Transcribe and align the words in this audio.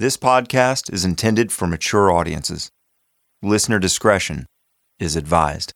This 0.00 0.16
podcast 0.16 0.92
is 0.92 1.04
intended 1.04 1.50
for 1.50 1.66
mature 1.66 2.08
audiences. 2.08 2.70
Listener 3.42 3.80
discretion 3.80 4.46
is 5.00 5.16
advised. 5.16 5.72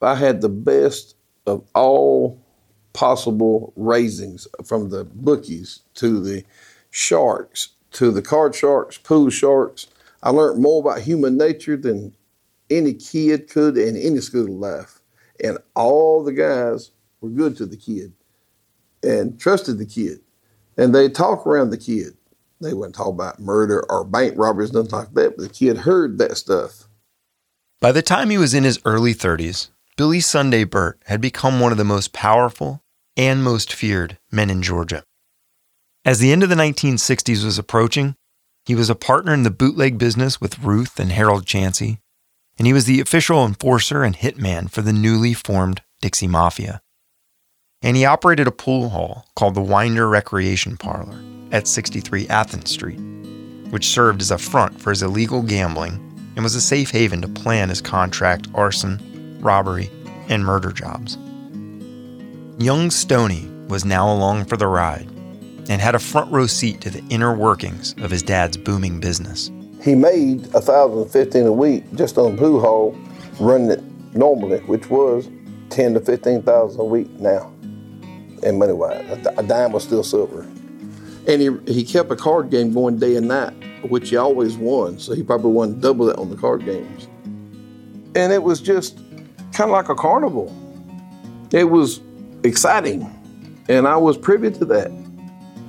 I 0.00 0.14
had 0.14 0.40
the 0.40 0.48
best 0.48 1.16
of 1.44 1.66
all 1.74 2.40
possible 2.92 3.72
raisings 3.74 4.46
from 4.64 4.90
the 4.90 5.02
bookies 5.02 5.80
to 5.94 6.20
the 6.20 6.44
sharks 6.92 7.70
to 7.94 8.12
the 8.12 8.22
card 8.22 8.54
sharks, 8.54 8.98
pool 8.98 9.30
sharks. 9.30 9.88
I 10.22 10.30
learned 10.30 10.62
more 10.62 10.80
about 10.80 11.00
human 11.00 11.36
nature 11.36 11.76
than 11.76 12.14
any 12.76 12.94
kid 12.94 13.48
could 13.48 13.76
in 13.76 13.96
any 13.96 14.20
school 14.20 14.48
life. 14.48 15.00
And 15.42 15.58
all 15.74 16.22
the 16.22 16.32
guys 16.32 16.90
were 17.20 17.30
good 17.30 17.56
to 17.56 17.66
the 17.66 17.76
kid 17.76 18.12
and 19.02 19.38
trusted 19.38 19.78
the 19.78 19.86
kid. 19.86 20.20
And 20.76 20.94
they 20.94 21.08
talk 21.08 21.46
around 21.46 21.70
the 21.70 21.78
kid. 21.78 22.16
They 22.60 22.72
wouldn't 22.72 22.94
talk 22.94 23.08
about 23.08 23.40
murder 23.40 23.84
or 23.90 24.04
bank 24.04 24.34
robberies, 24.36 24.72
nothing 24.72 24.90
like 24.90 25.14
that, 25.14 25.36
but 25.36 25.42
the 25.42 25.48
kid 25.48 25.78
heard 25.78 26.18
that 26.18 26.36
stuff. 26.36 26.88
By 27.80 27.92
the 27.92 28.02
time 28.02 28.30
he 28.30 28.38
was 28.38 28.54
in 28.54 28.64
his 28.64 28.80
early 28.84 29.14
30s, 29.14 29.68
Billy 29.96 30.20
Sunday 30.20 30.64
Birt 30.64 30.98
had 31.06 31.20
become 31.20 31.60
one 31.60 31.72
of 31.72 31.78
the 31.78 31.84
most 31.84 32.12
powerful 32.12 32.82
and 33.16 33.44
most 33.44 33.72
feared 33.72 34.18
men 34.32 34.50
in 34.50 34.62
Georgia. 34.62 35.04
As 36.04 36.18
the 36.18 36.32
end 36.32 36.42
of 36.42 36.48
the 36.48 36.54
1960s 36.54 37.44
was 37.44 37.58
approaching, 37.58 38.14
he 38.66 38.74
was 38.74 38.88
a 38.88 38.94
partner 38.94 39.34
in 39.34 39.42
the 39.42 39.50
bootleg 39.50 39.98
business 39.98 40.40
with 40.40 40.58
Ruth 40.58 40.98
and 40.98 41.12
Harold 41.12 41.46
Chancey, 41.46 41.98
and 42.58 42.66
he 42.66 42.72
was 42.72 42.84
the 42.84 43.00
official 43.00 43.44
enforcer 43.44 44.02
and 44.02 44.16
hitman 44.16 44.70
for 44.70 44.82
the 44.82 44.92
newly 44.92 45.34
formed 45.34 45.82
Dixie 46.00 46.26
Mafia. 46.26 46.80
And 47.82 47.96
he 47.96 48.04
operated 48.04 48.46
a 48.46 48.52
pool 48.52 48.90
hall 48.90 49.26
called 49.36 49.54
the 49.54 49.60
Winder 49.60 50.08
Recreation 50.08 50.76
Parlor 50.76 51.20
at 51.52 51.68
63 51.68 52.28
Athens 52.28 52.70
Street, 52.70 53.00
which 53.70 53.86
served 53.86 54.20
as 54.20 54.30
a 54.30 54.38
front 54.38 54.80
for 54.80 54.90
his 54.90 55.02
illegal 55.02 55.42
gambling 55.42 56.00
and 56.36 56.42
was 56.42 56.54
a 56.54 56.60
safe 56.60 56.90
haven 56.90 57.20
to 57.22 57.28
plan 57.28 57.68
his 57.68 57.80
contract 57.80 58.48
arson, 58.54 59.38
robbery, 59.40 59.90
and 60.28 60.44
murder 60.44 60.72
jobs. 60.72 61.16
Young 62.58 62.90
Stoney 62.90 63.50
was 63.68 63.84
now 63.84 64.12
along 64.12 64.44
for 64.44 64.56
the 64.56 64.66
ride 64.66 65.08
and 65.68 65.80
had 65.80 65.94
a 65.94 65.98
front 65.98 66.30
row 66.30 66.46
seat 66.46 66.80
to 66.82 66.90
the 66.90 67.04
inner 67.10 67.34
workings 67.34 67.94
of 67.98 68.10
his 68.10 68.22
dad's 68.22 68.56
booming 68.56 69.00
business. 69.00 69.50
He 69.82 69.94
made 69.94 70.46
a 70.54 70.60
thousand 70.60 71.10
fifteen 71.10 71.46
a 71.46 71.52
week 71.52 71.84
just 71.94 72.16
on 72.16 72.38
hall, 72.38 72.96
running 73.38 73.70
it 73.70 73.82
normally, 74.14 74.60
which 74.60 74.88
was 74.88 75.28
ten 75.68 75.94
to 75.94 76.00
fifteen 76.00 76.42
thousand 76.42 76.80
a 76.80 76.84
week 76.84 77.10
now, 77.20 77.52
and 78.42 78.58
money 78.58 78.72
wise. 78.72 79.04
A 79.36 79.42
dime 79.42 79.72
was 79.72 79.84
still 79.84 80.02
silver, 80.02 80.42
and 81.26 81.40
he 81.42 81.50
he 81.66 81.84
kept 81.84 82.10
a 82.10 82.16
card 82.16 82.50
game 82.50 82.72
going 82.72 82.98
day 82.98 83.16
and 83.16 83.28
night, 83.28 83.52
which 83.90 84.10
he 84.10 84.16
always 84.16 84.56
won. 84.56 84.98
So 84.98 85.14
he 85.14 85.22
probably 85.22 85.52
won 85.52 85.80
double 85.80 86.08
it 86.08 86.16
on 86.18 86.30
the 86.30 86.36
card 86.36 86.64
games, 86.64 87.06
and 88.14 88.32
it 88.32 88.42
was 88.42 88.60
just 88.60 88.96
kind 89.52 89.68
of 89.68 89.70
like 89.70 89.90
a 89.90 89.94
carnival. 89.94 90.54
It 91.52 91.64
was 91.64 92.00
exciting, 92.42 93.02
and 93.68 93.86
I 93.86 93.96
was 93.96 94.16
privy 94.16 94.50
to 94.50 94.64
that. 94.66 94.90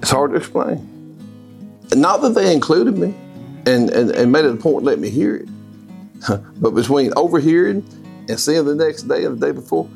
It's 0.02 0.12
hard 0.12 0.32
to 0.32 0.38
explain. 0.38 0.92
Not 1.94 2.22
that 2.22 2.30
they 2.30 2.54
included 2.54 2.98
me 2.98 3.14
and, 3.66 3.90
and, 3.90 4.12
and 4.12 4.32
made 4.32 4.46
it 4.46 4.54
a 4.54 4.58
point 4.58 4.84
to 4.84 4.86
let 4.86 5.00
me 5.00 5.10
hear 5.10 5.36
it, 5.36 5.50
but 6.62 6.72
between 6.72 7.14
overhearing 7.16 7.86
and 8.30 8.40
seeing 8.40 8.66
the 8.66 8.76
next 8.76 9.04
day 9.04 9.26
and 9.26 9.40
the 9.40 9.48
day 9.48 9.52
before, 9.52 9.90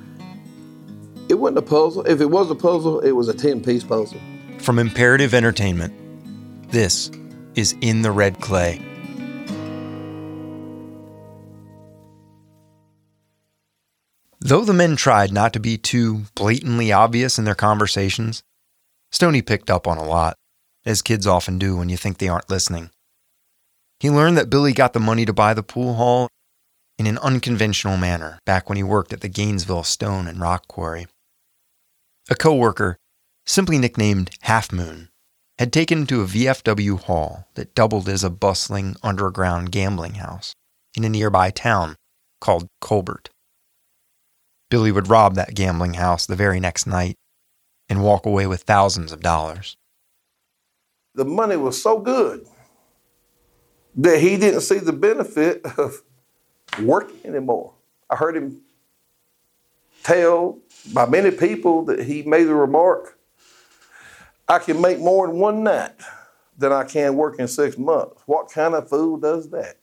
it 1.30 1.36
wasn't 1.36 1.59
a 1.59 1.61
puzzle. 1.61 2.06
If 2.06 2.22
it 2.22 2.26
was 2.26 2.50
a 2.50 2.56
puzzle, 2.56 3.00
it 3.02 3.11
was 3.11 3.30
a 3.30 3.34
10 3.34 3.64
piece 3.64 3.84
puzzle. 3.84 4.20
From 4.58 4.80
Imperative 4.80 5.34
Entertainment, 5.34 5.94
this 6.71 7.11
is 7.55 7.76
In 7.82 8.02
the 8.02 8.11
Red 8.11 8.39
Clay. 8.42 8.82
Though 14.42 14.66
the 14.66 14.73
men 14.73 14.95
tried 14.95 15.32
not 15.32 15.54
to 15.54 15.60
be 15.60 15.77
too 15.77 16.23
blatantly 16.33 16.92
obvious 16.92 17.38
in 17.38 17.45
their 17.45 17.55
conversations, 17.55 18.42
Stoney 19.11 19.42
picked 19.42 19.70
up 19.70 19.86
on 19.86 19.98
a 19.98 20.04
lot, 20.04 20.36
as 20.86 21.02
kids 21.02 21.27
often 21.27 21.60
do 21.60 21.77
when 21.77 21.89
you 21.89 21.98
think 21.98 22.17
they 22.17 22.30
aren't 22.30 22.49
listening. 22.49 22.89
He 23.99 24.10
learned 24.10 24.37
that 24.37 24.49
Billy 24.49 24.71
got 24.71 24.93
the 24.93 24.99
money 24.99 25.26
to 25.26 25.33
buy 25.33 25.54
the 25.54 25.64
pool 25.64 25.95
hall 25.95 26.30
in 26.98 27.05
an 27.05 27.17
unconventional 27.17 27.98
manner 27.98 28.39
back 28.45 28.70
when 28.70 28.77
he 28.77 28.83
worked 28.83 29.11
at 29.11 29.21
the 29.21 29.27
Gainesville 29.27 29.83
Stone 29.83 30.27
and 30.27 30.39
Rock 30.39 30.67
Quarry. 30.67 31.08
A 32.30 32.36
coworker, 32.36 32.98
simply 33.45 33.77
nicknamed 33.77 34.32
Half 34.42 34.71
Moon, 34.71 35.10
had 35.58 35.73
taken 35.73 35.99
him 35.99 36.08
to 36.08 36.21
a 36.21 36.26
VFW 36.26 37.02
hall 37.02 37.48
that 37.55 37.76
doubled 37.76 38.08
as 38.08 38.23
a 38.23 38.30
bustling 38.30 38.95
underground 39.04 39.71
gambling 39.71 40.16
house 40.16 40.54
in 40.95 41.04
a 41.04 41.10
nearby 41.10 41.49
town 41.49 41.95
called 42.39 42.67
Colbert. 42.80 43.30
Billy 44.70 44.92
would 44.92 45.10
rob 45.10 45.36
that 45.36 45.55
gambling 45.55 45.95
house 45.95 46.26
the 46.26 46.36
very 46.36 46.61
next 46.61 46.87
night 46.87 47.16
and 47.89 48.04
walk 48.04 48.26
away 48.26 48.48
with 48.48 48.61
thousands 48.61 49.11
of 49.11 49.20
dollars. 49.20 49.76
The 51.16 51.26
money 51.26 51.58
was 51.58 51.81
so 51.81 51.99
good 51.99 52.48
that 53.95 54.20
he 54.20 54.38
didn't 54.38 54.61
see 54.61 54.80
the 54.80 54.94
benefit 54.94 55.66
of 55.77 56.02
working 56.82 57.20
anymore. 57.26 57.73
I 58.10 58.16
heard 58.16 58.38
him 58.38 58.61
tell 60.04 60.60
by 60.94 61.05
many 61.05 61.32
people 61.32 61.86
that 61.86 62.04
he 62.04 62.23
made 62.23 62.45
the 62.45 62.55
remark, 62.55 63.17
I 64.48 64.60
can 64.60 64.82
make 64.82 64.99
more 64.99 65.30
in 65.30 65.38
one 65.38 65.64
night 65.64 65.94
than 66.58 66.72
I 66.72 66.83
can 66.83 67.16
work 67.16 67.39
in 67.39 67.48
six 67.48 67.78
months. 67.78 68.22
What 68.26 68.49
kind 68.52 68.73
of 68.73 68.89
fool 68.89 69.17
does 69.17 69.49
that? 69.52 69.78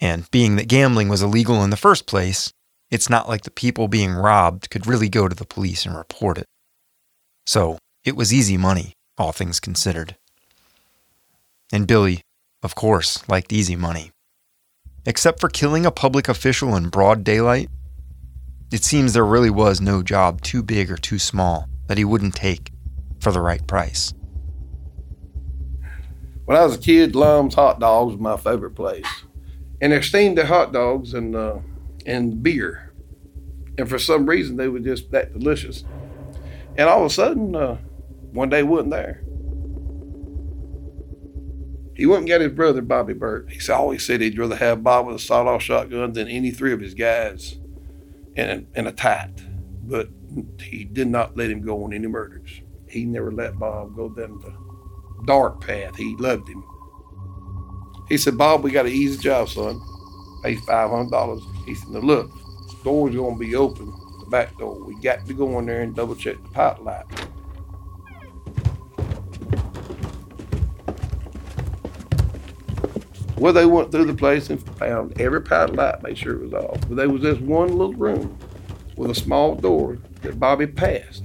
And 0.00 0.30
being 0.30 0.56
that 0.56 0.68
gambling 0.68 1.08
was 1.08 1.22
illegal 1.22 1.62
in 1.64 1.70
the 1.70 1.76
first 1.76 2.06
place, 2.06 2.52
it's 2.90 3.10
not 3.10 3.28
like 3.28 3.42
the 3.42 3.50
people 3.50 3.88
being 3.88 4.12
robbed 4.12 4.70
could 4.70 4.86
really 4.86 5.08
go 5.08 5.28
to 5.28 5.34
the 5.34 5.44
police 5.44 5.84
and 5.84 5.96
report 5.96 6.38
it. 6.38 6.46
So 7.46 7.78
it 8.04 8.16
was 8.16 8.32
easy 8.32 8.56
money, 8.56 8.92
all 9.16 9.32
things 9.32 9.60
considered. 9.60 10.16
And 11.72 11.86
Billy, 11.86 12.22
of 12.62 12.74
course, 12.74 13.26
liked 13.28 13.52
easy 13.52 13.76
money. 13.76 14.10
Except 15.06 15.40
for 15.40 15.48
killing 15.48 15.86
a 15.86 15.90
public 15.90 16.28
official 16.28 16.76
in 16.76 16.88
broad 16.88 17.24
daylight, 17.24 17.68
it 18.70 18.84
seems 18.84 19.12
there 19.12 19.24
really 19.24 19.50
was 19.50 19.80
no 19.80 20.02
job 20.02 20.42
too 20.42 20.62
big 20.62 20.90
or 20.90 20.96
too 20.96 21.18
small 21.18 21.68
that 21.86 21.98
he 21.98 22.04
wouldn't 22.04 22.34
take 22.34 22.70
for 23.20 23.32
the 23.32 23.40
right 23.40 23.66
price. 23.66 24.12
When 26.44 26.56
I 26.56 26.64
was 26.64 26.76
a 26.76 26.78
kid, 26.78 27.14
Lum's 27.14 27.54
Hot 27.54 27.80
Dogs 27.80 28.12
was 28.12 28.20
my 28.20 28.36
favorite 28.36 28.74
place. 28.74 29.06
And 29.80 29.92
they 29.92 30.00
steamed 30.00 30.38
their 30.38 30.46
hot 30.46 30.72
dogs 30.72 31.14
and, 31.14 31.36
uh, 31.36 31.58
and 32.04 32.42
beer. 32.42 32.92
And 33.76 33.88
for 33.88 33.98
some 33.98 34.26
reason, 34.26 34.56
they 34.56 34.68
were 34.68 34.80
just 34.80 35.10
that 35.12 35.32
delicious. 35.32 35.84
And 36.76 36.88
all 36.88 37.00
of 37.00 37.06
a 37.06 37.14
sudden, 37.14 37.54
uh, 37.54 37.76
one 38.32 38.48
day 38.48 38.62
wasn't 38.62 38.90
there. 38.90 39.22
He 41.98 42.04
and 42.04 42.28
got 42.28 42.40
his 42.40 42.52
brother, 42.52 42.80
Bobby 42.80 43.12
Birt. 43.12 43.50
He 43.50 43.72
always 43.72 44.06
said 44.06 44.20
he'd 44.20 44.38
rather 44.38 44.54
have 44.54 44.84
Bob 44.84 45.06
with 45.06 45.16
a 45.16 45.18
sawed-off 45.18 45.62
shotgun 45.62 46.12
than 46.12 46.28
any 46.28 46.52
three 46.52 46.72
of 46.72 46.78
his 46.78 46.94
guys 46.94 47.58
in 48.36 48.48
a, 48.48 48.78
in 48.78 48.86
a 48.86 48.92
tight. 48.92 49.32
But 49.82 50.08
he 50.62 50.84
did 50.84 51.08
not 51.08 51.36
let 51.36 51.50
him 51.50 51.60
go 51.60 51.82
on 51.82 51.92
any 51.92 52.06
murders. 52.06 52.62
He 52.88 53.04
never 53.04 53.32
let 53.32 53.58
Bob 53.58 53.96
go 53.96 54.08
down 54.08 54.40
the 54.40 55.24
dark 55.26 55.60
path. 55.60 55.96
He 55.96 56.14
loved 56.20 56.48
him. 56.48 56.62
He 58.08 58.16
said, 58.16 58.38
Bob, 58.38 58.62
we 58.62 58.70
got 58.70 58.86
an 58.86 58.92
easy 58.92 59.20
job, 59.20 59.48
son. 59.48 59.80
Pay 60.44 60.54
$500. 60.54 61.64
He 61.64 61.74
said, 61.74 61.88
now 61.88 61.98
look, 61.98 62.30
the 62.68 62.76
door's 62.84 63.16
going 63.16 63.34
to 63.34 63.40
be 63.40 63.56
open, 63.56 63.92
the 64.20 64.26
back 64.30 64.56
door. 64.56 64.84
We 64.84 64.94
got 65.00 65.26
to 65.26 65.34
go 65.34 65.58
in 65.58 65.66
there 65.66 65.82
and 65.82 65.96
double 65.96 66.14
check 66.14 66.40
the 66.44 66.48
pipe 66.50 66.78
light. 66.78 67.27
Well, 73.38 73.52
they 73.52 73.66
went 73.66 73.92
through 73.92 74.06
the 74.06 74.14
place 74.14 74.50
and 74.50 74.60
found 74.78 75.20
every 75.20 75.40
pipe 75.40 75.70
light, 75.70 76.02
made 76.02 76.18
sure 76.18 76.34
it 76.34 76.42
was 76.42 76.52
off. 76.54 76.80
But 76.88 76.96
there 76.96 77.08
was 77.08 77.22
this 77.22 77.38
one 77.38 77.68
little 77.68 77.94
room 77.94 78.36
with 78.96 79.12
a 79.12 79.14
small 79.14 79.54
door 79.54 79.98
that 80.22 80.40
Bobby 80.40 80.66
passed. 80.66 81.22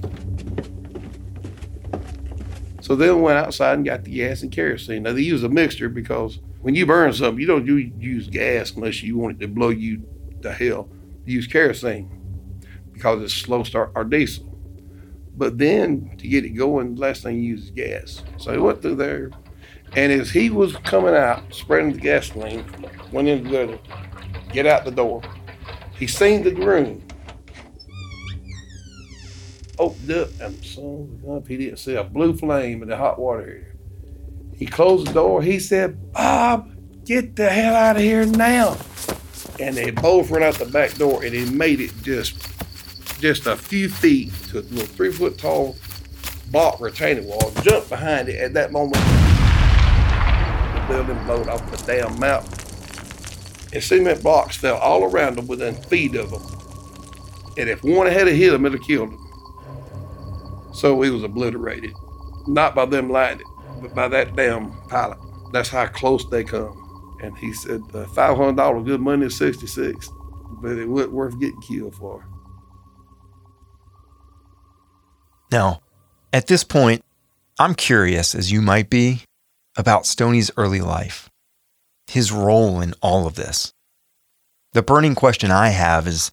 So 2.80 2.94
they 2.94 3.10
went 3.10 3.38
outside 3.38 3.74
and 3.74 3.84
got 3.84 4.04
the 4.04 4.12
gas 4.12 4.42
and 4.42 4.52
kerosene. 4.52 5.02
Now 5.02 5.12
they 5.12 5.22
use 5.22 5.42
a 5.42 5.48
mixture 5.48 5.88
because 5.88 6.38
when 6.60 6.76
you 6.76 6.86
burn 6.86 7.12
something, 7.12 7.40
you 7.40 7.46
don't 7.46 7.66
use 7.66 8.28
gas 8.28 8.72
unless 8.72 9.02
you 9.02 9.18
want 9.18 9.36
it 9.36 9.40
to 9.40 9.48
blow 9.48 9.70
you 9.70 10.06
to 10.42 10.52
hell. 10.52 10.88
You 11.24 11.36
use 11.36 11.48
kerosene 11.48 12.10
because 12.92 13.22
it's 13.22 13.34
slow 13.34 13.64
start 13.64 13.90
or 13.96 14.04
diesel. 14.04 14.56
But 15.36 15.58
then 15.58 16.14
to 16.18 16.28
get 16.28 16.44
it 16.44 16.50
going, 16.50 16.94
the 16.94 17.00
last 17.00 17.24
thing 17.24 17.36
you 17.36 17.42
use 17.42 17.64
is 17.64 17.70
gas. 17.70 18.22
So 18.36 18.52
he 18.52 18.58
went 18.58 18.82
through 18.82 18.96
there, 18.96 19.32
and 19.96 20.12
as 20.12 20.30
he 20.30 20.50
was 20.50 20.76
coming 20.78 21.14
out, 21.14 21.42
spreading 21.54 21.92
the 21.92 22.00
gasoline, 22.00 22.64
went 23.12 23.28
into 23.28 23.48
the 23.48 23.78
get 24.52 24.66
out 24.66 24.84
the 24.84 24.90
door. 24.90 25.22
He 25.96 26.06
seen 26.06 26.42
the 26.42 26.54
room. 26.54 27.02
Opened 29.78 30.10
up 30.12 30.28
and 30.40 30.64
son 30.64 31.20
of 31.26 31.46
he 31.46 31.56
didn't 31.56 31.78
see 31.78 31.94
a 31.94 32.04
blue 32.04 32.36
flame 32.36 32.82
in 32.82 32.88
the 32.88 32.96
hot 32.96 33.18
water 33.18 33.42
area. 33.42 33.66
He 34.56 34.66
closed 34.66 35.08
the 35.08 35.12
door. 35.12 35.42
He 35.42 35.58
said, 35.58 36.12
Bob, 36.12 36.70
get 37.04 37.34
the 37.34 37.50
hell 37.50 37.74
out 37.74 37.96
of 37.96 38.02
here 38.02 38.24
now. 38.24 38.76
And 39.58 39.76
they 39.76 39.90
both 39.90 40.30
ran 40.30 40.42
out 40.42 40.54
the 40.54 40.66
back 40.66 40.94
door 40.94 41.24
and 41.24 41.34
he 41.34 41.44
made 41.50 41.80
it 41.80 41.92
just 42.02 42.50
just 43.20 43.46
a 43.46 43.56
few 43.56 43.88
feet 43.88 44.32
to 44.48 44.58
a 44.58 44.62
little 44.62 44.86
three 44.86 45.12
foot 45.12 45.38
tall 45.38 45.76
block 46.50 46.80
retaining 46.80 47.26
wall, 47.26 47.52
jumped 47.62 47.88
behind 47.88 48.28
it 48.28 48.40
at 48.40 48.54
that 48.54 48.70
moment. 48.70 48.96
Building 50.88 51.24
blowed 51.24 51.48
off 51.48 51.70
the 51.70 51.76
damn 51.86 52.18
mountain. 52.18 52.52
And 53.72 53.82
cement 53.82 54.22
blocks 54.22 54.56
fell 54.56 54.76
all 54.76 55.04
around 55.04 55.36
them 55.36 55.46
within 55.46 55.74
feet 55.74 56.14
of 56.14 56.30
them. 56.30 56.42
And 57.56 57.68
if 57.68 57.82
one 57.82 58.06
had 58.06 58.26
hit 58.28 58.50
them, 58.50 58.66
it'd 58.66 58.78
have 58.78 58.86
killed 58.86 59.12
them. 59.12 60.72
So 60.72 61.00
he 61.02 61.10
was 61.10 61.22
obliterated. 61.22 61.92
Not 62.46 62.74
by 62.74 62.86
them 62.86 63.10
lighting 63.10 63.46
but 63.84 63.94
by 63.94 64.08
that 64.08 64.34
damn 64.34 64.72
pilot. 64.88 65.18
That's 65.52 65.68
how 65.68 65.86
close 65.86 66.26
they 66.28 66.42
come. 66.42 67.18
And 67.22 67.36
he 67.38 67.52
said, 67.52 67.82
uh, 67.92 68.06
$500 68.06 68.84
good 68.84 69.00
money 69.00 69.26
is 69.26 69.36
66, 69.36 70.10
but 70.62 70.72
it 70.72 70.86
wasn't 70.86 71.12
worth 71.12 71.38
getting 71.38 71.60
killed 71.60 71.94
for. 71.94 72.26
Now, 75.52 75.82
at 76.32 76.46
this 76.46 76.64
point, 76.64 77.04
I'm 77.58 77.74
curious, 77.74 78.34
as 78.34 78.50
you 78.50 78.60
might 78.60 78.90
be, 78.90 79.22
about 79.76 80.06
Stoney's 80.06 80.50
early 80.56 80.80
life, 80.80 81.28
his 82.06 82.32
role 82.32 82.80
in 82.80 82.94
all 83.02 83.26
of 83.26 83.34
this. 83.34 83.72
The 84.72 84.82
burning 84.82 85.14
question 85.14 85.50
I 85.50 85.68
have 85.68 86.06
is 86.06 86.32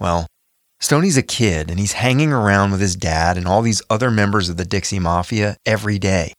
well, 0.00 0.26
Stoney's 0.80 1.16
a 1.16 1.22
kid 1.22 1.70
and 1.70 1.78
he's 1.78 1.92
hanging 1.92 2.32
around 2.32 2.72
with 2.72 2.80
his 2.80 2.96
dad 2.96 3.36
and 3.36 3.46
all 3.46 3.62
these 3.62 3.82
other 3.88 4.10
members 4.10 4.48
of 4.48 4.56
the 4.56 4.64
Dixie 4.64 4.98
Mafia 4.98 5.56
every 5.64 5.98
day, 5.98 6.32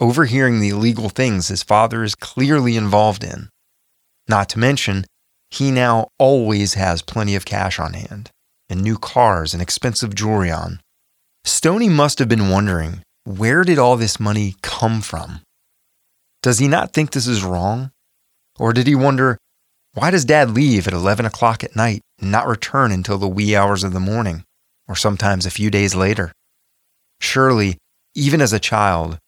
overhearing 0.00 0.60
the 0.60 0.70
illegal 0.70 1.08
things 1.08 1.48
his 1.48 1.62
father 1.62 2.02
is 2.02 2.16
clearly 2.16 2.76
involved 2.76 3.22
in. 3.22 3.48
Not 4.28 4.48
to 4.50 4.58
mention, 4.58 5.06
he 5.50 5.70
now 5.70 6.08
always 6.18 6.74
has 6.74 7.02
plenty 7.02 7.36
of 7.36 7.44
cash 7.44 7.78
on 7.78 7.92
hand, 7.92 8.30
and 8.68 8.82
new 8.82 8.98
cars 8.98 9.52
and 9.52 9.62
expensive 9.62 10.14
jewelry 10.14 10.50
on. 10.50 10.80
Stoney 11.44 11.88
must 11.88 12.18
have 12.18 12.28
been 12.28 12.50
wondering 12.50 13.02
where 13.24 13.62
did 13.62 13.78
all 13.78 13.96
this 13.96 14.18
money 14.18 14.56
come 14.62 15.00
from? 15.00 15.40
Does 16.42 16.58
he 16.58 16.68
not 16.68 16.92
think 16.92 17.10
this 17.10 17.26
is 17.26 17.42
wrong? 17.42 17.90
Or 18.58 18.72
did 18.72 18.86
he 18.86 18.94
wonder 18.94 19.38
why 19.94 20.10
does 20.10 20.24
dad 20.24 20.50
leave 20.50 20.86
at 20.86 20.92
11 20.92 21.24
o'clock 21.24 21.64
at 21.64 21.74
night 21.74 22.02
and 22.20 22.30
not 22.30 22.46
return 22.46 22.92
until 22.92 23.18
the 23.18 23.28
wee 23.28 23.56
hours 23.56 23.82
of 23.82 23.92
the 23.92 24.00
morning, 24.00 24.44
or 24.86 24.94
sometimes 24.94 25.46
a 25.46 25.50
few 25.50 25.70
days 25.70 25.94
later? 25.94 26.32
Surely, 27.20 27.78
even 28.14 28.40
as 28.40 28.52
a 28.52 28.58
child, 28.58 29.18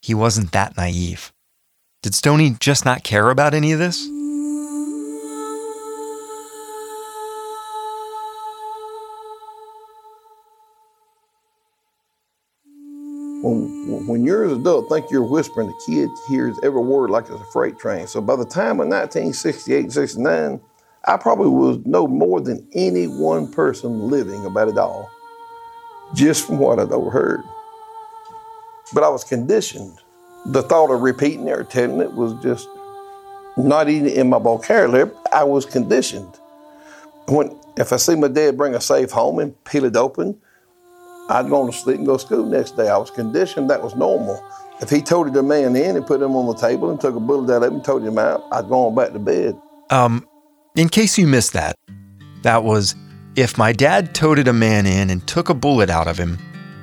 he 0.00 0.14
wasn't 0.14 0.52
that 0.52 0.76
naive. 0.76 1.30
Did 2.02 2.14
Stoney 2.14 2.56
just 2.58 2.84
not 2.84 3.04
care 3.04 3.28
about 3.28 3.52
any 3.52 3.72
of 3.72 3.78
this? 3.78 4.06
When, 13.42 14.06
when 14.06 14.24
you're 14.24 14.44
an 14.44 14.60
adult, 14.60 14.90
think 14.90 15.10
you're 15.10 15.22
whispering, 15.22 15.68
the 15.68 15.82
kid 15.86 16.10
hears 16.28 16.58
every 16.62 16.82
word 16.82 17.10
like 17.10 17.24
it's 17.24 17.40
a 17.40 17.44
freight 17.52 17.78
train. 17.78 18.06
So 18.06 18.20
by 18.20 18.36
the 18.36 18.44
time 18.44 18.80
of 18.80 18.88
1968, 18.88 19.90
69, 19.90 20.60
I 21.06 21.16
probably 21.16 21.48
was 21.48 21.78
know 21.86 22.06
more 22.06 22.40
than 22.40 22.68
any 22.74 23.06
one 23.06 23.50
person 23.50 24.10
living 24.10 24.44
about 24.44 24.68
it 24.68 24.76
all, 24.76 25.10
just 26.14 26.46
from 26.46 26.58
what 26.58 26.78
I'd 26.78 26.92
overheard. 26.92 27.40
But 28.92 29.04
I 29.04 29.08
was 29.08 29.24
conditioned. 29.24 29.98
The 30.46 30.62
thought 30.62 30.90
of 30.90 31.00
repeating 31.00 31.48
it 31.48 31.52
or 31.52 31.64
telling 31.64 32.00
it 32.00 32.12
was 32.12 32.34
just 32.42 32.68
not 33.56 33.88
even 33.88 34.08
in 34.08 34.28
my 34.28 34.38
vocabulary. 34.38 35.10
I 35.32 35.44
was 35.44 35.64
conditioned. 35.64 36.38
When 37.28 37.58
if 37.76 37.92
I 37.92 37.96
see 37.96 38.16
my 38.16 38.28
dad 38.28 38.58
bring 38.58 38.74
a 38.74 38.80
safe 38.80 39.10
home 39.10 39.38
and 39.38 39.64
peel 39.64 39.84
it 39.84 39.96
open, 39.96 40.38
I'd 41.30 41.48
go 41.48 41.64
to 41.64 41.72
sleep 41.72 41.98
and 41.98 42.06
go 42.06 42.16
to 42.16 42.18
school 42.18 42.44
next 42.44 42.76
day. 42.76 42.88
I 42.88 42.96
was 42.98 43.10
conditioned 43.10 43.70
that 43.70 43.82
was 43.82 43.94
normal. 43.94 44.44
If 44.80 44.90
he 44.90 45.00
toted 45.00 45.36
a 45.36 45.42
man 45.42 45.76
in 45.76 45.96
and 45.96 46.04
put 46.04 46.20
him 46.20 46.34
on 46.34 46.46
the 46.46 46.54
table 46.54 46.90
and 46.90 47.00
took 47.00 47.14
a 47.14 47.20
bullet 47.20 47.52
out 47.54 47.62
of 47.62 47.68
him 47.68 47.76
and 47.76 47.84
toted 47.84 48.08
him 48.08 48.18
out, 48.18 48.44
I'd 48.50 48.68
go 48.68 48.86
on 48.86 48.96
back 48.96 49.12
to 49.12 49.20
bed. 49.20 49.56
Um, 49.90 50.26
in 50.74 50.88
case 50.88 51.16
you 51.18 51.28
missed 51.28 51.52
that, 51.52 51.78
that 52.42 52.64
was 52.64 52.96
if 53.36 53.56
my 53.56 53.72
dad 53.72 54.12
toted 54.12 54.48
a 54.48 54.52
man 54.52 54.86
in 54.86 55.08
and 55.08 55.24
took 55.28 55.48
a 55.48 55.54
bullet 55.54 55.88
out 55.88 56.08
of 56.08 56.18
him, 56.18 56.36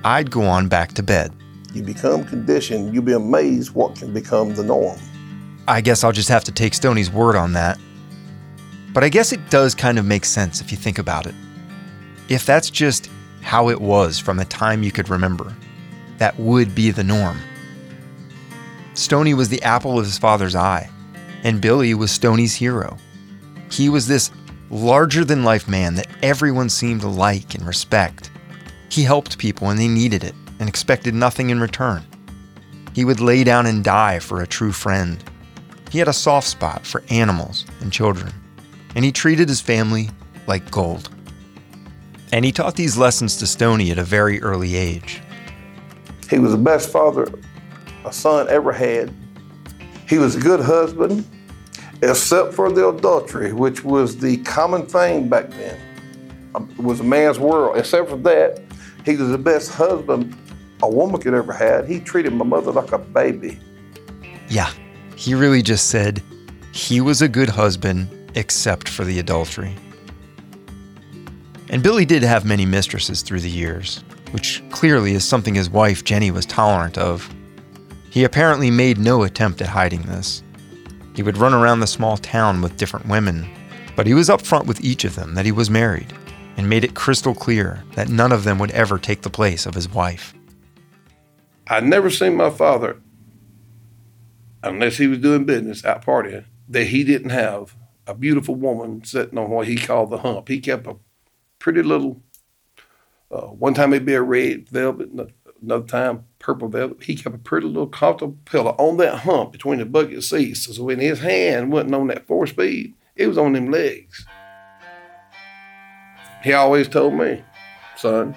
I'd 0.05 0.31
go 0.31 0.43
on 0.43 0.69
back 0.69 0.93
to 0.93 1.03
bed. 1.03 1.33
You 1.73 1.83
become 1.83 2.23
conditioned, 2.23 2.93
you'll 2.93 3.03
be 3.03 3.13
amazed 3.13 3.73
what 3.73 3.95
can 3.95 4.13
become 4.13 4.55
the 4.55 4.63
norm. 4.63 4.97
I 5.67 5.81
guess 5.81 6.05
I'll 6.05 6.13
just 6.13 6.29
have 6.29 6.45
to 6.45 6.51
take 6.53 6.73
Stoney's 6.73 7.11
word 7.11 7.35
on 7.35 7.51
that. 7.53 7.77
But 8.93 9.03
I 9.03 9.09
guess 9.09 9.33
it 9.33 9.49
does 9.49 9.75
kind 9.75 9.99
of 9.99 10.05
make 10.05 10.23
sense 10.23 10.61
if 10.61 10.71
you 10.71 10.77
think 10.77 10.99
about 10.99 11.27
it. 11.27 11.35
If 12.29 12.45
that's 12.45 12.69
just 12.69 13.09
how 13.47 13.69
it 13.69 13.79
was 13.79 14.19
from 14.19 14.35
the 14.35 14.43
time 14.43 14.83
you 14.83 14.91
could 14.91 15.07
remember. 15.07 15.55
That 16.17 16.37
would 16.37 16.75
be 16.75 16.91
the 16.91 17.05
norm. 17.05 17.39
Stoney 18.93 19.33
was 19.33 19.47
the 19.47 19.63
apple 19.63 19.97
of 19.97 20.03
his 20.03 20.17
father's 20.17 20.53
eye, 20.53 20.89
and 21.45 21.61
Billy 21.61 21.93
was 21.93 22.11
Stoney's 22.11 22.55
hero. 22.55 22.97
He 23.71 23.87
was 23.87 24.05
this 24.05 24.31
larger 24.69 25.23
than 25.23 25.45
life 25.45 25.65
man 25.65 25.95
that 25.95 26.09
everyone 26.21 26.67
seemed 26.67 26.99
to 27.01 27.07
like 27.07 27.55
and 27.55 27.65
respect. 27.65 28.31
He 28.89 29.03
helped 29.03 29.37
people 29.37 29.67
when 29.67 29.77
they 29.77 29.87
needed 29.87 30.25
it 30.25 30.35
and 30.59 30.67
expected 30.67 31.15
nothing 31.15 31.49
in 31.49 31.61
return. 31.61 32.03
He 32.93 33.05
would 33.05 33.21
lay 33.21 33.45
down 33.45 33.65
and 33.65 33.81
die 33.81 34.19
for 34.19 34.41
a 34.41 34.47
true 34.47 34.73
friend. 34.73 35.23
He 35.89 35.99
had 35.99 36.09
a 36.09 36.13
soft 36.13 36.47
spot 36.47 36.85
for 36.85 37.01
animals 37.09 37.65
and 37.79 37.93
children, 37.93 38.33
and 38.93 39.05
he 39.05 39.11
treated 39.13 39.47
his 39.47 39.61
family 39.61 40.09
like 40.47 40.69
gold. 40.69 41.09
And 42.31 42.43
he 42.43 42.51
taught 42.51 42.75
these 42.75 42.97
lessons 42.97 43.37
to 43.37 43.47
Stoney 43.47 43.91
at 43.91 43.97
a 43.97 44.03
very 44.03 44.41
early 44.41 44.75
age. 44.75 45.21
He 46.29 46.39
was 46.39 46.51
the 46.51 46.57
best 46.57 46.91
father 46.91 47.27
a 48.05 48.11
son 48.11 48.47
ever 48.49 48.71
had. 48.71 49.13
He 50.07 50.17
was 50.17 50.35
a 50.35 50.39
good 50.39 50.59
husband, 50.59 51.25
except 52.01 52.53
for 52.53 52.71
the 52.71 52.89
adultery, 52.89 53.53
which 53.53 53.83
was 53.83 54.17
the 54.17 54.37
common 54.37 54.85
thing 54.85 55.29
back 55.29 55.49
then. 55.51 55.79
Um, 56.55 56.69
it 56.71 56.83
was 56.83 56.99
a 56.99 57.03
man's 57.03 57.39
world. 57.39 57.77
Except 57.77 58.09
for 58.09 58.17
that, 58.17 58.61
he 59.05 59.15
was 59.15 59.29
the 59.29 59.37
best 59.37 59.71
husband 59.71 60.35
a 60.81 60.89
woman 60.89 61.19
could 61.19 61.33
ever 61.33 61.53
had. 61.53 61.87
He 61.87 61.99
treated 61.99 62.33
my 62.33 62.45
mother 62.45 62.71
like 62.71 62.91
a 62.91 62.97
baby. 62.97 63.59
Yeah, 64.49 64.71
he 65.15 65.33
really 65.33 65.61
just 65.61 65.87
said 65.87 66.21
he 66.71 67.01
was 67.01 67.21
a 67.21 67.27
good 67.27 67.49
husband, 67.49 68.31
except 68.35 68.87
for 68.87 69.03
the 69.03 69.19
adultery. 69.19 69.75
And 71.69 71.83
Billy 71.83 72.05
did 72.05 72.23
have 72.23 72.45
many 72.45 72.65
mistresses 72.65 73.21
through 73.21 73.41
the 73.41 73.49
years, 73.49 74.03
which 74.31 74.63
clearly 74.69 75.13
is 75.13 75.25
something 75.25 75.55
his 75.55 75.69
wife 75.69 76.03
Jenny 76.03 76.31
was 76.31 76.45
tolerant 76.45 76.97
of. 76.97 77.29
He 78.09 78.23
apparently 78.23 78.71
made 78.71 78.97
no 78.97 79.23
attempt 79.23 79.61
at 79.61 79.67
hiding 79.67 80.03
this. 80.03 80.43
He 81.15 81.23
would 81.23 81.37
run 81.37 81.53
around 81.53 81.81
the 81.81 81.87
small 81.87 82.17
town 82.17 82.61
with 82.61 82.77
different 82.77 83.07
women, 83.07 83.49
but 83.95 84.07
he 84.07 84.13
was 84.13 84.29
upfront 84.29 84.65
with 84.65 84.83
each 84.83 85.03
of 85.03 85.15
them 85.15 85.35
that 85.35 85.45
he 85.45 85.51
was 85.51 85.69
married 85.69 86.13
and 86.55 86.69
made 86.69 86.83
it 86.83 86.95
crystal 86.95 87.35
clear 87.35 87.83
that 87.95 88.09
none 88.09 88.31
of 88.31 88.43
them 88.43 88.59
would 88.59 88.71
ever 88.71 88.97
take 88.97 89.21
the 89.21 89.29
place 89.29 89.65
of 89.65 89.75
his 89.75 89.89
wife. 89.89 90.33
I'd 91.67 91.83
never 91.83 92.09
seen 92.09 92.35
my 92.37 92.49
father, 92.49 93.01
unless 94.63 94.97
he 94.97 95.07
was 95.07 95.19
doing 95.19 95.45
business 95.45 95.83
out 95.83 96.05
partying, 96.05 96.45
that 96.69 96.85
he 96.85 97.03
didn't 97.03 97.31
have 97.31 97.75
a 98.07 98.13
beautiful 98.15 98.55
woman 98.55 99.03
sitting 99.03 99.37
on 99.37 99.49
what 99.49 99.67
he 99.67 99.75
called 99.75 100.11
the 100.11 100.19
hump. 100.19 100.47
He 100.47 100.59
kept 100.59 100.87
a 100.87 100.95
pretty 101.67 101.83
little. 101.83 102.21
Uh, 103.29 103.47
one 103.47 103.73
time 103.73 103.91
it'd 103.91 104.05
be 104.05 104.13
a 104.13 104.21
red 104.21 104.69
velvet, 104.69 105.09
another 105.61 105.85
time 105.85 106.23
purple 106.39 106.69
velvet. 106.69 107.03
He 107.03 107.13
kept 107.13 107.35
a 107.35 107.39
pretty 107.39 107.67
little 107.67 107.87
comfortable 107.87 108.37
pillow 108.45 108.73
on 108.77 108.95
that 108.97 109.19
hump 109.19 109.51
between 109.51 109.79
the 109.79 109.85
bucket 109.85 110.23
seats. 110.23 110.73
So 110.73 110.85
when 110.85 111.01
his 111.01 111.19
hand 111.19 111.69
wasn't 111.69 111.95
on 111.95 112.07
that 112.07 112.25
four 112.25 112.47
speed, 112.47 112.93
it 113.17 113.27
was 113.27 113.37
on 113.37 113.51
them 113.51 113.69
legs. 113.69 114.25
He 116.41 116.53
always 116.53 116.87
told 116.87 117.15
me, 117.15 117.43
son, 117.97 118.33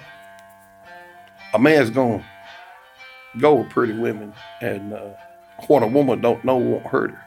a 1.53 1.59
man's 1.59 1.89
gonna 1.89 2.25
go 3.37 3.53
with 3.53 3.69
pretty 3.69 3.93
women, 3.93 4.33
and 4.59 4.91
uh, 4.91 5.13
what 5.67 5.83
a 5.83 5.87
woman 5.87 6.19
don't 6.19 6.43
know 6.43 6.57
won't 6.57 6.85
hurt 6.85 7.11
her. 7.11 7.25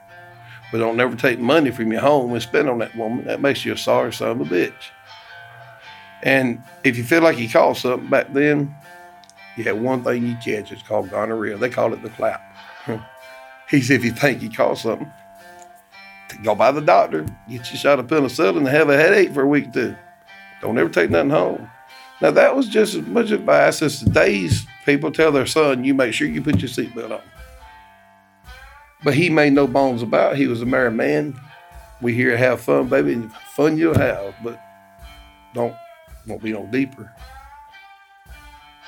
But 0.70 0.80
don't 0.80 0.99
never 0.99 1.16
take 1.16 1.38
money 1.38 1.70
from 1.70 1.90
your 1.90 2.02
home 2.02 2.30
and 2.30 2.42
spend 2.42 2.68
on 2.68 2.80
that 2.80 2.94
woman. 2.94 3.25
That 3.25 3.40
makes 3.40 3.64
you 3.64 3.73
a 3.73 3.78
sorry 3.78 4.12
son 4.12 4.32
of 4.32 4.40
a 4.42 4.44
bitch. 4.44 4.90
And 6.25 6.62
if 6.83 6.97
you 6.97 7.04
feel 7.04 7.23
like 7.23 7.38
you 7.38 7.49
caught 7.49 7.76
something 7.76 8.09
back 8.09 8.33
then, 8.33 8.75
you 9.57 9.64
had 9.64 9.81
one 9.81 10.02
thing 10.02 10.26
you 10.26 10.37
catch. 10.37 10.73
It's 10.73 10.83
called 10.83 11.11
gonorrhea. 11.11 11.59
They 11.59 11.69
call 11.69 11.93
it 11.93 12.02
the 12.02 12.09
clap. 12.09 12.43
he 13.71 13.83
said, 13.83 13.97
if 13.97 14.04
you 14.04 14.11
think 14.11 14.43
you 14.43 14.50
caught 14.50 14.78
something, 14.78 15.12
go 16.43 16.54
by 16.54 16.73
the 16.73 16.81
doctor, 16.81 17.26
get 17.49 17.71
you 17.71 17.76
shot 17.78 18.00
of 18.00 18.07
penicillin, 18.07 18.57
and 18.57 18.69
have 18.69 18.88
a 18.88 18.97
headache 18.97 19.33
for 19.33 19.43
a 19.43 19.47
week 19.47 19.69
or 19.69 19.73
two. 19.73 19.97
Don't 20.62 20.78
ever 20.78 20.88
take 20.88 21.11
nothing 21.11 21.31
home. 21.31 21.71
Now 22.23 22.31
that 22.31 22.57
was 22.57 22.69
just 22.69 22.95
as 22.95 23.07
much 23.07 23.31
advice 23.31 23.83
as 23.83 24.00
today's 24.00 24.66
people 24.87 25.12
tell 25.12 25.31
their 25.31 25.47
son, 25.47 25.85
you 25.85 25.93
make 25.93 26.14
sure 26.14 26.26
you 26.26 26.40
put 26.40 26.61
your 26.61 26.71
seatbelt 26.71 27.11
on. 27.11 27.21
But 29.02 29.14
he 29.14 29.28
made 29.28 29.52
no 29.52 29.66
bones 29.66 30.00
about 30.00 30.33
it. 30.33 30.38
He 30.38 30.47
was 30.47 30.62
a 30.62 30.66
married 30.66 30.95
man. 30.95 31.38
We 32.00 32.14
here 32.14 32.31
to 32.31 32.38
have 32.38 32.62
fun, 32.62 32.88
baby, 32.88 33.12
and 33.12 33.31
fun 33.54 33.76
you'll 33.76 33.99
have, 33.99 34.35
but 34.43 34.59
don't 35.52 35.76
won't 36.26 36.43
be 36.43 36.52
no 36.52 36.66
deeper. 36.66 37.12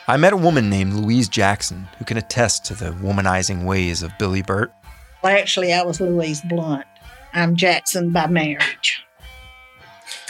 I 0.09 0.17
met 0.17 0.33
a 0.33 0.37
woman 0.37 0.71
named 0.71 0.93
Louise 0.93 1.29
Jackson 1.29 1.89
who 1.99 2.05
can 2.05 2.17
attest 2.17 2.65
to 2.67 2.75
the 2.75 2.91
womanizing 2.91 3.65
ways 3.65 4.03
of 4.03 4.17
Billy 4.19 4.43
Birt. 4.43 4.73
Well, 5.23 5.37
actually, 5.37 5.73
I 5.73 5.83
was 5.83 6.01
Louise 6.01 6.41
Blunt. 6.43 6.87
I'm 7.33 7.57
Jackson 7.57 8.13
by 8.13 8.29
marriage. 8.29 9.03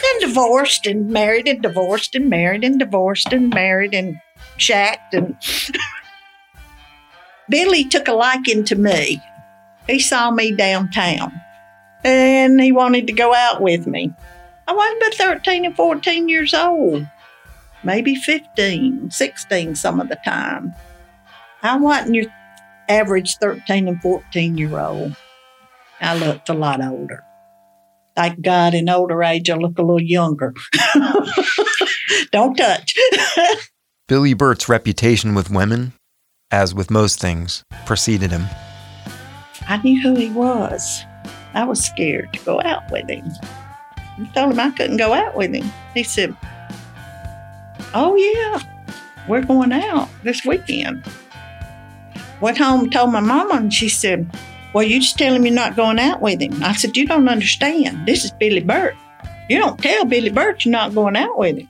And 0.03 0.21
divorced 0.21 0.87
and 0.87 1.09
married 1.09 1.47
and 1.47 1.61
divorced 1.61 2.15
and 2.15 2.29
married 2.29 2.63
and 2.63 2.79
divorced 2.79 3.31
and 3.31 3.49
married 3.49 3.93
and 3.93 4.19
shacked 4.57 5.13
and 5.13 5.35
Billy 7.49 7.85
took 7.85 8.07
a 8.07 8.13
liking 8.13 8.63
to 8.65 8.75
me. 8.75 9.21
He 9.87 9.99
saw 9.99 10.31
me 10.31 10.51
downtown 10.51 11.31
and 12.03 12.59
he 12.59 12.71
wanted 12.71 13.07
to 13.07 13.13
go 13.13 13.33
out 13.33 13.61
with 13.61 13.87
me. 13.87 14.13
I 14.67 14.73
was 14.73 14.97
about 14.97 15.13
13 15.13 15.65
and 15.65 15.75
14 15.75 16.27
years 16.27 16.53
old, 16.53 17.07
maybe 17.83 18.15
15, 18.15 19.11
16 19.11 19.75
some 19.75 20.01
of 20.01 20.09
the 20.09 20.17
time. 20.25 20.73
I 21.63 21.77
wasn't 21.77 22.15
your 22.15 22.25
average 22.89 23.37
13 23.37 23.87
and 23.87 24.01
14 24.01 24.57
year 24.57 24.77
old. 24.79 25.15
I 26.01 26.17
looked 26.17 26.49
a 26.49 26.53
lot 26.53 26.83
older. 26.83 27.23
Thank 28.15 28.41
God, 28.41 28.73
in 28.73 28.89
older 28.89 29.23
age, 29.23 29.49
I 29.49 29.55
look 29.55 29.77
a 29.77 29.83
little 29.83 30.01
younger. 30.01 30.53
Don't 32.31 32.55
touch. 32.55 32.95
Billy 34.07 34.33
Birt's 34.33 34.67
reputation 34.67 35.35
with 35.35 35.51
women, 35.51 35.93
as 36.49 36.73
with 36.73 36.89
most 36.89 37.19
things, 37.19 37.63
preceded 37.85 38.31
him. 38.31 38.45
I 39.67 39.77
knew 39.77 40.01
who 40.01 40.15
he 40.15 40.29
was. 40.29 41.03
I 41.53 41.63
was 41.65 41.83
scared 41.83 42.33
to 42.33 42.39
go 42.43 42.61
out 42.61 42.89
with 42.91 43.09
him. 43.09 43.29
Told 44.33 44.53
him 44.53 44.59
I 44.59 44.71
couldn't 44.71 44.97
go 44.97 45.13
out 45.13 45.35
with 45.35 45.53
him. 45.53 45.71
He 45.93 46.03
said, 46.03 46.35
Oh, 47.93 48.15
yeah, 48.15 48.59
we're 49.27 49.43
going 49.43 49.71
out 49.71 50.09
this 50.23 50.43
weekend. 50.43 51.03
Went 52.41 52.57
home 52.57 52.89
told 52.89 53.11
my 53.11 53.19
mama, 53.19 53.55
and 53.55 53.73
she 53.73 53.89
said, 53.89 54.29
Well, 54.73 54.83
you 54.83 54.99
just 54.99 55.17
tell 55.17 55.33
him 55.33 55.45
you're 55.45 55.53
not 55.53 55.75
going 55.75 55.99
out 55.99 56.21
with 56.21 56.41
him. 56.41 56.63
I 56.63 56.73
said, 56.73 56.97
You 56.97 57.07
don't 57.07 57.29
understand. 57.29 58.07
This 58.07 58.25
is 58.25 58.31
Billy 58.31 58.61
Birt. 58.61 58.95
You 59.49 59.59
don't 59.59 59.81
tell 59.81 60.05
Billy 60.05 60.29
Birt 60.29 60.65
you're 60.65 60.71
not 60.71 60.93
going 60.93 61.15
out 61.15 61.37
with 61.37 61.57
him. 61.57 61.69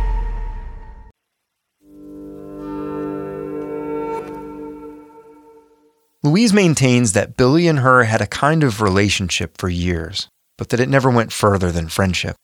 Louise 6.23 6.53
maintains 6.53 7.13
that 7.13 7.35
Billy 7.35 7.67
and 7.67 7.79
her 7.79 8.03
had 8.03 8.21
a 8.21 8.27
kind 8.27 8.63
of 8.63 8.79
relationship 8.79 9.57
for 9.57 9.69
years, 9.69 10.27
but 10.55 10.69
that 10.69 10.79
it 10.79 10.87
never 10.87 11.09
went 11.09 11.31
further 11.33 11.71
than 11.71 11.87
friendship. 11.87 12.35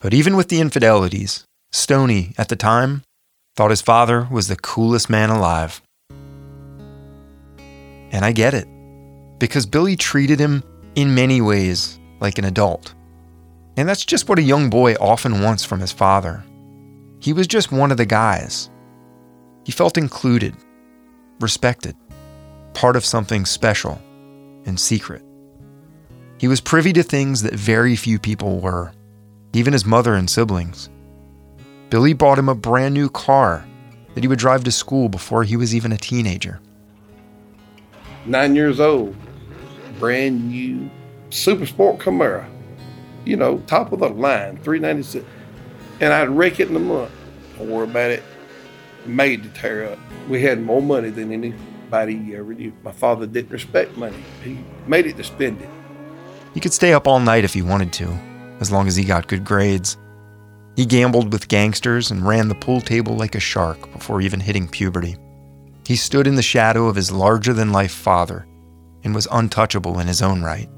But 0.00 0.14
even 0.14 0.36
with 0.36 0.48
the 0.48 0.58
infidelities, 0.58 1.44
Stoney, 1.70 2.32
at 2.38 2.48
the 2.48 2.56
time, 2.56 3.02
thought 3.56 3.68
his 3.68 3.82
father 3.82 4.26
was 4.30 4.48
the 4.48 4.56
coolest 4.56 5.10
man 5.10 5.28
alive. 5.28 5.82
And 8.10 8.24
I 8.24 8.32
get 8.32 8.54
it, 8.54 8.66
because 9.38 9.66
Billy 9.66 9.94
treated 9.94 10.40
him 10.40 10.62
in 10.94 11.14
many 11.14 11.42
ways 11.42 11.98
like 12.20 12.38
an 12.38 12.46
adult. 12.46 12.94
And 13.76 13.86
that's 13.86 14.06
just 14.06 14.30
what 14.30 14.38
a 14.38 14.42
young 14.42 14.70
boy 14.70 14.94
often 14.94 15.42
wants 15.42 15.62
from 15.62 15.80
his 15.80 15.92
father. 15.92 16.42
He 17.20 17.34
was 17.34 17.46
just 17.46 17.70
one 17.70 17.90
of 17.90 17.98
the 17.98 18.06
guys. 18.06 18.70
He 19.64 19.72
felt 19.72 19.98
included, 19.98 20.56
respected 21.38 21.96
part 22.74 22.96
of 22.96 23.04
something 23.04 23.44
special 23.44 24.00
and 24.64 24.78
secret. 24.78 25.22
He 26.38 26.48
was 26.48 26.60
privy 26.60 26.92
to 26.94 27.02
things 27.02 27.42
that 27.42 27.54
very 27.54 27.94
few 27.94 28.18
people 28.18 28.60
were, 28.60 28.92
even 29.52 29.72
his 29.72 29.84
mother 29.84 30.14
and 30.14 30.28
siblings. 30.28 30.90
Billy 31.90 32.12
bought 32.14 32.38
him 32.38 32.48
a 32.48 32.54
brand 32.54 32.94
new 32.94 33.08
car 33.08 33.64
that 34.14 34.24
he 34.24 34.28
would 34.28 34.38
drive 34.38 34.64
to 34.64 34.72
school 34.72 35.08
before 35.08 35.44
he 35.44 35.56
was 35.56 35.74
even 35.74 35.92
a 35.92 35.96
teenager. 35.96 36.60
Nine 38.26 38.54
years 38.54 38.80
old, 38.80 39.14
brand 39.98 40.48
new 40.48 40.90
Super 41.30 41.66
Sport 41.66 41.98
Camaro, 41.98 42.46
you 43.24 43.36
know, 43.36 43.58
top 43.66 43.92
of 43.92 44.00
the 44.00 44.08
line, 44.08 44.56
396. 44.58 45.24
And 46.00 46.12
I'd 46.12 46.28
rake 46.28 46.60
it 46.60 46.68
in 46.68 46.76
a 46.76 46.80
month. 46.80 47.12
Don't 47.58 47.70
worry 47.70 47.88
about 47.88 48.10
it. 48.10 48.22
Made 49.06 49.42
to 49.42 49.48
tear 49.50 49.92
up. 49.92 49.98
We 50.28 50.42
had 50.42 50.62
more 50.62 50.82
money 50.82 51.10
than 51.10 51.32
any 51.32 51.54
anybody 51.92 52.36
ever 52.36 52.54
knew. 52.54 52.72
My 52.82 52.92
father 52.92 53.26
didn't 53.26 53.50
respect 53.50 53.96
money. 53.96 54.22
He 54.42 54.58
made 54.86 55.06
it 55.06 55.16
to 55.16 55.24
spend 55.24 55.60
it. 55.60 55.68
He 56.54 56.60
could 56.60 56.72
stay 56.72 56.92
up 56.92 57.06
all 57.06 57.20
night 57.20 57.44
if 57.44 57.54
he 57.54 57.62
wanted 57.62 57.92
to, 57.94 58.06
as 58.60 58.70
long 58.70 58.88
as 58.88 58.96
he 58.96 59.04
got 59.04 59.28
good 59.28 59.44
grades. 59.44 59.96
He 60.76 60.86
gambled 60.86 61.32
with 61.32 61.48
gangsters 61.48 62.10
and 62.10 62.26
ran 62.26 62.48
the 62.48 62.54
pool 62.54 62.80
table 62.80 63.16
like 63.16 63.34
a 63.34 63.40
shark 63.40 63.92
before 63.92 64.20
even 64.20 64.40
hitting 64.40 64.68
puberty. 64.68 65.16
He 65.86 65.96
stood 65.96 66.26
in 66.26 66.36
the 66.36 66.42
shadow 66.42 66.86
of 66.86 66.96
his 66.96 67.10
larger 67.10 67.52
than 67.52 67.72
life 67.72 67.92
father 67.92 68.46
and 69.04 69.14
was 69.14 69.28
untouchable 69.30 69.98
in 69.98 70.06
his 70.06 70.22
own 70.22 70.42
right. 70.42 70.68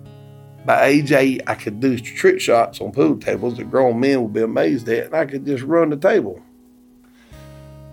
By 0.65 0.87
age 0.87 1.13
eight, 1.13 1.43
I 1.47 1.55
could 1.55 1.79
do 1.79 1.99
trick 1.99 2.41
shots 2.41 2.81
on 2.81 2.91
pool 2.91 3.19
tables 3.19 3.59
that 3.59 3.71
grown 3.71 4.01
men 4.01 4.23
would 4.23 4.33
be 4.33 4.41
amazed 4.41 4.89
at, 4.89 5.07
and 5.07 5.15
I 5.15 5.27
could 5.27 5.45
just 5.45 5.63
run 5.63 5.91
the 5.91 5.97
table. 5.97 6.41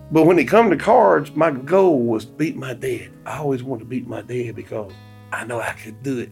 But 0.10 0.26
when 0.26 0.40
it 0.40 0.46
come 0.46 0.70
to 0.70 0.78
cards, 0.78 1.36
my 1.36 1.52
goal 1.52 2.00
was 2.00 2.26
to 2.26 2.32
beat 2.32 2.56
my 2.56 2.74
dad. 2.74 3.11
I 3.26 3.38
always 3.38 3.64
wanted 3.64 3.82
to 3.82 3.86
beat 3.86 4.08
my 4.08 4.22
dad 4.22 4.56
because 4.56 4.92
I 5.32 5.46
know 5.46 5.60
I 5.60 5.74
could 5.74 6.02
do 6.04 6.20
it. 6.20 6.32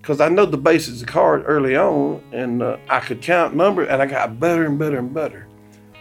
Because 0.00 0.20
I 0.20 0.28
know 0.28 0.44
the 0.44 0.58
basics 0.58 1.00
of 1.00 1.08
cards 1.08 1.44
early 1.46 1.76
on, 1.76 2.22
and 2.32 2.62
uh, 2.62 2.76
I 2.88 3.00
could 3.00 3.22
count 3.22 3.54
numbers, 3.54 3.88
and 3.88 4.02
I 4.02 4.06
got 4.06 4.38
better 4.38 4.66
and 4.66 4.78
better 4.78 4.98
and 4.98 5.14
better. 5.14 5.46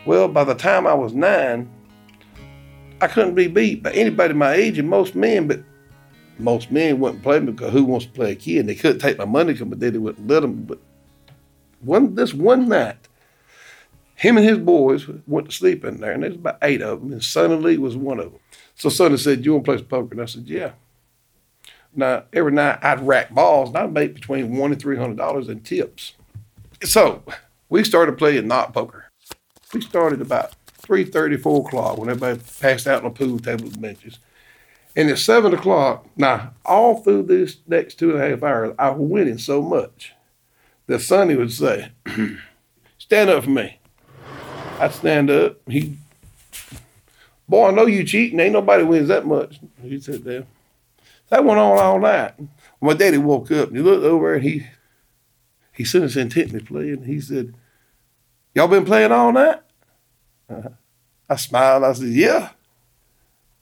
Well, 0.06 0.28
by 0.28 0.44
the 0.44 0.56
time 0.56 0.86
I 0.86 0.94
was 0.94 1.14
nine, 1.14 1.72
I 3.00 3.08
couldn't 3.08 3.36
be 3.36 3.48
beat 3.48 3.84
by 3.84 3.92
anybody 3.94 4.34
my 4.34 4.54
age 4.54 4.78
and 4.78 4.90
most 4.90 5.16
men, 5.16 5.48
but 5.48 5.64
most 6.38 6.72
men 6.72 7.00
wouldn't 7.00 7.24
play 7.24 7.40
me 7.40 7.52
because 7.52 7.72
who 7.72 7.86
wants 7.86 8.06
to 8.06 8.12
play 8.12 8.32
a 8.32 8.36
kid? 8.36 8.68
They 8.68 8.76
couldn't 8.76 9.00
take 9.00 9.18
my 9.18 9.26
money 9.26 9.54
because 9.54 9.68
my 9.68 9.78
daddy 9.78 9.98
wouldn't 9.98 10.28
let 10.28 10.42
them. 10.42 10.64
But 10.64 10.80
one 11.80 12.16
this 12.16 12.34
one 12.34 12.68
night, 12.68 13.08
him 14.16 14.38
and 14.38 14.46
his 14.46 14.58
boys 14.58 15.08
went 15.28 15.50
to 15.50 15.56
sleep 15.56 15.86
in 15.86 16.00
there, 16.00 16.12
and 16.12 16.24
there's 16.24 16.36
about 16.36 16.58
eight 16.62 16.82
of 16.82 17.02
them, 17.02 17.14
and 17.14 17.24
Sonny 17.24 17.56
Lee 17.56 17.78
was 17.78 17.96
one 17.96 18.20
of 18.20 18.32
them. 18.32 18.40
So 18.76 18.90
Sonny 18.90 19.18
said, 19.18 19.46
"You 19.46 19.54
want 19.54 19.66
to 19.66 19.72
play 19.72 19.78
some 19.78 19.88
poker?" 19.88 20.14
And 20.14 20.22
I 20.22 20.26
said, 20.26 20.48
"Yeah." 20.48 20.72
Now 21.96 22.24
every 22.34 22.52
night 22.52 22.80
I'd 22.82 23.06
rack 23.06 23.32
balls, 23.32 23.70
and 23.70 23.78
I'd 23.78 23.94
make 23.94 24.16
between 24.16 24.58
one 24.58 24.72
and 24.72 24.82
three 24.82 24.98
hundred 24.98 25.18
dollars 25.18 25.48
in 25.50 25.62
tips. 25.62 26.14
So 26.84 27.24
we 27.70 27.84
started 27.84 28.18
playing 28.18 28.48
not 28.48 28.74
poker. 28.74 29.10
We 29.74 29.82
started 29.82 30.22
about 30.22 30.54
three 30.68 31.04
thirty, 31.06 31.38
four 31.38 31.66
o'clock 31.66 31.98
when 31.98 32.10
everybody 32.10 32.40
passed 32.60 32.88
out 32.88 33.04
on 33.04 33.14
the 33.14 33.18
pool 33.26 33.40
table 33.40 33.66
and 33.66 33.82
benches. 33.82 34.20
And 34.96 35.10
at 35.10 35.18
seven 35.18 35.54
o'clock, 35.54 36.08
now 36.16 36.54
all 36.66 37.02
through 37.02 37.24
this 37.24 37.58
next 37.68 37.96
two 37.96 38.12
and 38.12 38.22
a 38.22 38.30
half 38.30 38.44
hours, 38.44 38.76
I 38.78 38.90
was 38.90 39.10
winning 39.10 39.38
so 39.40 39.62
much 39.62 40.14
that 40.88 41.00
Sonny 41.00 41.36
would 41.36 41.52
say, 41.52 41.92
"Stand 42.98 43.30
up 43.30 43.44
for 43.44 43.50
me." 43.50 43.80
I'd 44.80 44.94
stand 44.94 45.30
up. 45.30 45.58
He, 45.68 45.98
boy, 47.54 47.68
I 47.68 47.72
know 47.72 47.86
you 47.86 48.04
cheating. 48.04 48.40
Ain't 48.40 48.54
nobody 48.54 48.84
wins 48.84 49.10
that 49.10 49.28
much. 49.28 49.60
He 49.84 50.00
said 50.00 50.24
that. 50.24 50.48
That 51.30 51.46
went 51.46 51.60
on 51.60 51.78
all 51.78 52.00
night. 52.00 52.34
My 52.82 52.94
daddy 52.94 53.20
woke 53.20 53.52
up 53.52 53.68
and 53.68 53.78
he 53.78 53.84
looked 53.84 54.04
over 54.04 54.34
and 54.34 54.44
he 54.44 54.66
he 55.72 55.86
seen 55.86 56.04
us 56.04 56.16
intently 56.16 56.62
playing. 56.62 57.04
He 57.04 57.22
said, 57.22 57.54
"Y'all 58.56 58.68
been 58.68 58.86
playing 58.86 59.12
all 59.12 59.32
night?" 59.32 59.60
Uh-huh. 60.50 60.70
I 61.30 61.36
smiled. 61.36 61.84
I 61.84 61.94
said, 61.94 62.08
"Yeah." 62.08 62.50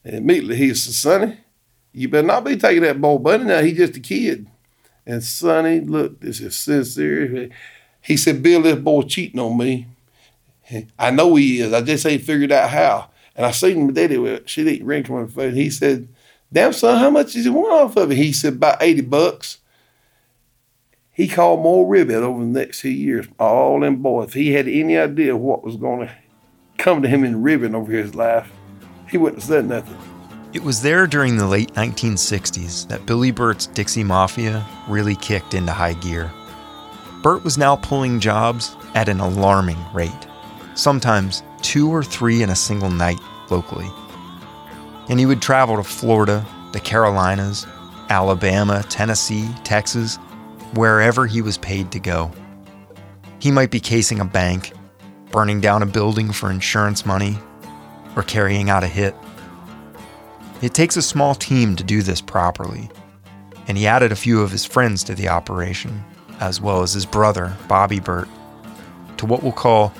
And 0.05 0.15
immediately 0.15 0.55
he 0.55 0.73
said, 0.73 0.93
"Sonny, 0.93 1.37
You 1.91 2.07
better 2.07 2.25
not 2.25 2.45
be 2.45 2.55
taking 2.55 2.83
that 2.83 3.01
boy 3.01 3.17
Bunny 3.17 3.43
now. 3.43 3.61
He's 3.61 3.77
just 3.77 3.97
a 3.97 3.99
kid. 3.99 4.47
And 5.05 5.21
Sonny, 5.21 5.81
look, 5.81 6.21
this 6.21 6.39
is 6.39 6.55
sincere. 6.55 7.49
He 8.01 8.15
said, 8.15 8.41
Bill, 8.41 8.61
this 8.61 8.79
boy 8.79 9.01
cheating 9.01 9.39
on 9.39 9.57
me. 9.57 9.87
I 10.97 11.11
know 11.11 11.35
he 11.35 11.59
is. 11.59 11.73
I 11.73 11.81
just 11.81 12.05
ain't 12.05 12.23
figured 12.23 12.51
out 12.51 12.69
how. 12.69 13.10
And 13.35 13.45
I 13.45 13.51
seen 13.51 13.87
my 13.87 13.93
daddy 13.93 14.17
with 14.17 14.47
she 14.49 14.63
didn't 14.63 14.85
ring 14.85 15.03
from 15.03 15.15
her 15.17 15.27
face. 15.27 15.55
He 15.55 15.69
said, 15.69 16.07
Damn 16.53 16.73
son, 16.73 16.99
how 16.99 17.09
much 17.09 17.33
does 17.33 17.45
he 17.45 17.49
want 17.49 17.71
off 17.71 17.95
of 17.95 18.11
it? 18.11 18.15
He 18.15 18.33
said, 18.33 18.53
About 18.53 18.81
80 18.81 19.01
bucks. 19.01 19.59
He 21.13 21.27
called 21.27 21.61
more 21.61 21.87
ribbon 21.87 22.23
over 22.23 22.39
the 22.39 22.45
next 22.45 22.81
few 22.81 22.91
years. 22.91 23.27
All 23.39 23.79
them 23.79 23.97
boys. 23.97 24.29
If 24.29 24.33
he 24.33 24.53
had 24.53 24.67
any 24.67 24.97
idea 24.97 25.35
what 25.35 25.63
was 25.63 25.75
going 25.75 26.07
to 26.07 26.15
come 26.77 27.01
to 27.01 27.07
him 27.07 27.23
in 27.23 27.43
ribbon 27.43 27.75
over 27.75 27.91
his 27.91 28.15
life, 28.15 28.51
he 29.09 29.17
wouldn't 29.17 29.41
have 29.41 29.47
said 29.47 29.65
nothing. 29.65 29.97
It 30.53 30.63
was 30.63 30.81
there 30.81 31.07
during 31.07 31.37
the 31.37 31.47
late 31.47 31.73
1960s 31.75 32.87
that 32.89 33.05
Billy 33.05 33.31
Birt's 33.31 33.67
Dixie 33.67 34.03
Mafia 34.03 34.65
really 34.87 35.15
kicked 35.15 35.53
into 35.53 35.71
high 35.71 35.93
gear. 35.93 36.31
Birt 37.21 37.43
was 37.43 37.57
now 37.57 37.75
pulling 37.75 38.19
jobs 38.19 38.75
at 38.95 39.07
an 39.07 39.19
alarming 39.19 39.77
rate, 39.93 40.27
sometimes 40.75 41.43
two 41.61 41.89
or 41.89 42.03
three 42.03 42.43
in 42.43 42.49
a 42.49 42.55
single 42.55 42.89
night 42.89 43.19
locally. 43.49 43.89
And 45.09 45.19
he 45.19 45.25
would 45.25 45.41
travel 45.41 45.77
to 45.77 45.83
Florida, 45.83 46.45
the 46.71 46.79
Carolinas, 46.79 47.65
Alabama, 48.09 48.83
Tennessee, 48.89 49.49
Texas, 49.63 50.17
wherever 50.73 51.27
he 51.27 51.41
was 51.41 51.57
paid 51.57 51.91
to 51.91 51.99
go. 51.99 52.31
He 53.39 53.51
might 53.51 53.71
be 53.71 53.79
casing 53.79 54.19
a 54.19 54.25
bank, 54.25 54.73
burning 55.31 55.61
down 55.61 55.81
a 55.81 55.85
building 55.85 56.31
for 56.31 56.51
insurance 56.51 57.05
money, 57.05 57.37
or 58.15 58.23
carrying 58.23 58.69
out 58.69 58.83
a 58.83 58.87
hit. 58.87 59.15
It 60.61 60.73
takes 60.73 60.97
a 60.97 61.01
small 61.01 61.33
team 61.33 61.75
to 61.75 61.83
do 61.83 62.01
this 62.01 62.21
properly, 62.21 62.89
and 63.67 63.77
he 63.77 63.87
added 63.87 64.11
a 64.11 64.15
few 64.15 64.41
of 64.41 64.51
his 64.51 64.65
friends 64.65 65.03
to 65.05 65.15
the 65.15 65.29
operation, 65.29 66.03
as 66.39 66.61
well 66.61 66.83
as 66.83 66.93
his 66.93 67.05
brother, 67.05 67.55
Bobby 67.67 67.99
Birt, 67.99 68.27
to 69.17 69.25
what 69.25 69.41
we'll 69.41 69.51
call 69.51 69.93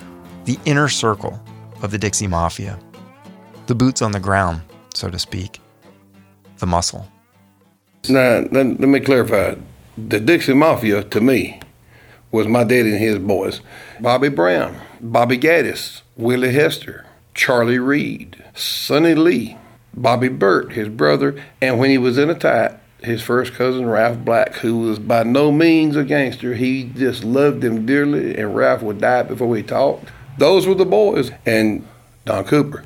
the 0.46 0.60
inner 0.66 0.90
circle 0.90 1.42
of 1.82 1.92
the 1.92 1.98
Dixie 1.98 2.28
Mafia. 2.28 2.80
The 3.68 3.76
boots 3.76 4.02
on 4.02 4.12
the 4.12 4.20
ground, 4.20 4.62
so 4.94 5.10
to 5.10 5.20
speak. 5.20 5.60
The 6.58 6.68
muscle. 6.68 7.08
Now, 8.10 8.46
let, 8.52 8.80
let 8.80 8.80
me 8.80 9.00
clarify. 9.00 9.56
The 9.98 10.20
Dixie 10.20 10.54
Mafia, 10.54 11.04
to 11.04 11.22
me, 11.22 11.60
was 12.32 12.48
my 12.48 12.64
daddy 12.64 12.92
and 12.92 13.00
his 13.00 13.20
boys. 13.20 13.62
Bobby 14.00 14.30
Brown, 14.30 14.80
Bobby 15.00 15.38
Gaddis, 15.38 16.02
Willie 16.16 16.54
Hester, 16.54 17.06
Charlie 17.34 17.80
Reed, 17.80 18.44
Sonny 18.56 19.16
Lee, 19.16 19.58
Bobby 19.94 20.30
Birt, 20.30 20.74
his 20.74 20.90
brother, 20.90 21.42
and 21.62 21.78
when 21.78 21.90
he 21.90 21.98
was 21.98 22.18
in 22.18 22.30
a 22.30 22.36
tight, 22.36 22.72
his 23.04 23.22
first 23.22 23.54
cousin 23.54 23.88
Ralph 23.88 24.20
Black, 24.20 24.54
who 24.56 24.80
was 24.80 25.00
by 25.00 25.24
no 25.24 25.52
means 25.52 25.96
a 25.96 26.04
gangster. 26.04 26.54
He 26.54 26.84
just 26.84 27.24
loved 27.24 27.64
him 27.64 27.86
dearly, 27.86 28.38
and 28.38 28.56
Ralph 28.56 28.84
would 28.84 29.02
die 29.02 29.24
before 29.24 29.56
he 29.56 29.64
talked. 29.64 30.10
Those 30.38 30.68
were 30.68 30.76
the 30.76 30.86
boys, 30.86 31.32
and 31.46 31.88
Don 32.26 32.46
Cooper. 32.46 32.86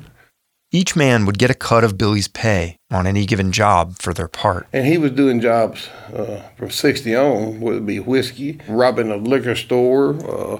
Each 0.72 0.96
man 0.96 1.26
would 1.26 1.38
get 1.38 1.50
a 1.50 1.54
cut 1.54 1.84
of 1.84 1.96
Billy's 1.96 2.28
pay 2.28 2.76
on 2.90 3.06
any 3.06 3.24
given 3.24 3.52
job 3.52 3.98
for 3.98 4.12
their 4.12 4.28
part. 4.28 4.66
And 4.72 4.84
he 4.84 4.98
was 4.98 5.12
doing 5.12 5.40
jobs 5.40 5.88
uh, 6.12 6.42
from 6.58 6.70
60 6.70 7.14
on, 7.14 7.60
whether 7.60 7.78
it 7.78 7.86
be 7.86 8.00
whiskey, 8.00 8.58
robbing 8.68 9.10
a 9.10 9.16
liquor 9.16 9.54
store, 9.54 10.16
uh, 10.28 10.58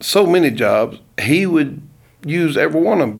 so 0.00 0.26
many 0.26 0.50
jobs. 0.50 0.98
He 1.20 1.46
would 1.46 1.80
use 2.24 2.56
every 2.56 2.80
one 2.80 3.00
of 3.00 3.08
them. 3.08 3.18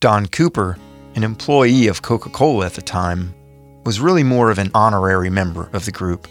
Don 0.00 0.26
Cooper, 0.26 0.76
an 1.14 1.22
employee 1.22 1.86
of 1.86 2.02
Coca 2.02 2.28
Cola 2.28 2.66
at 2.66 2.74
the 2.74 2.82
time, 2.82 3.32
was 3.84 4.00
really 4.00 4.24
more 4.24 4.50
of 4.50 4.58
an 4.58 4.70
honorary 4.74 5.30
member 5.30 5.70
of 5.72 5.84
the 5.84 5.92
group. 5.92 6.26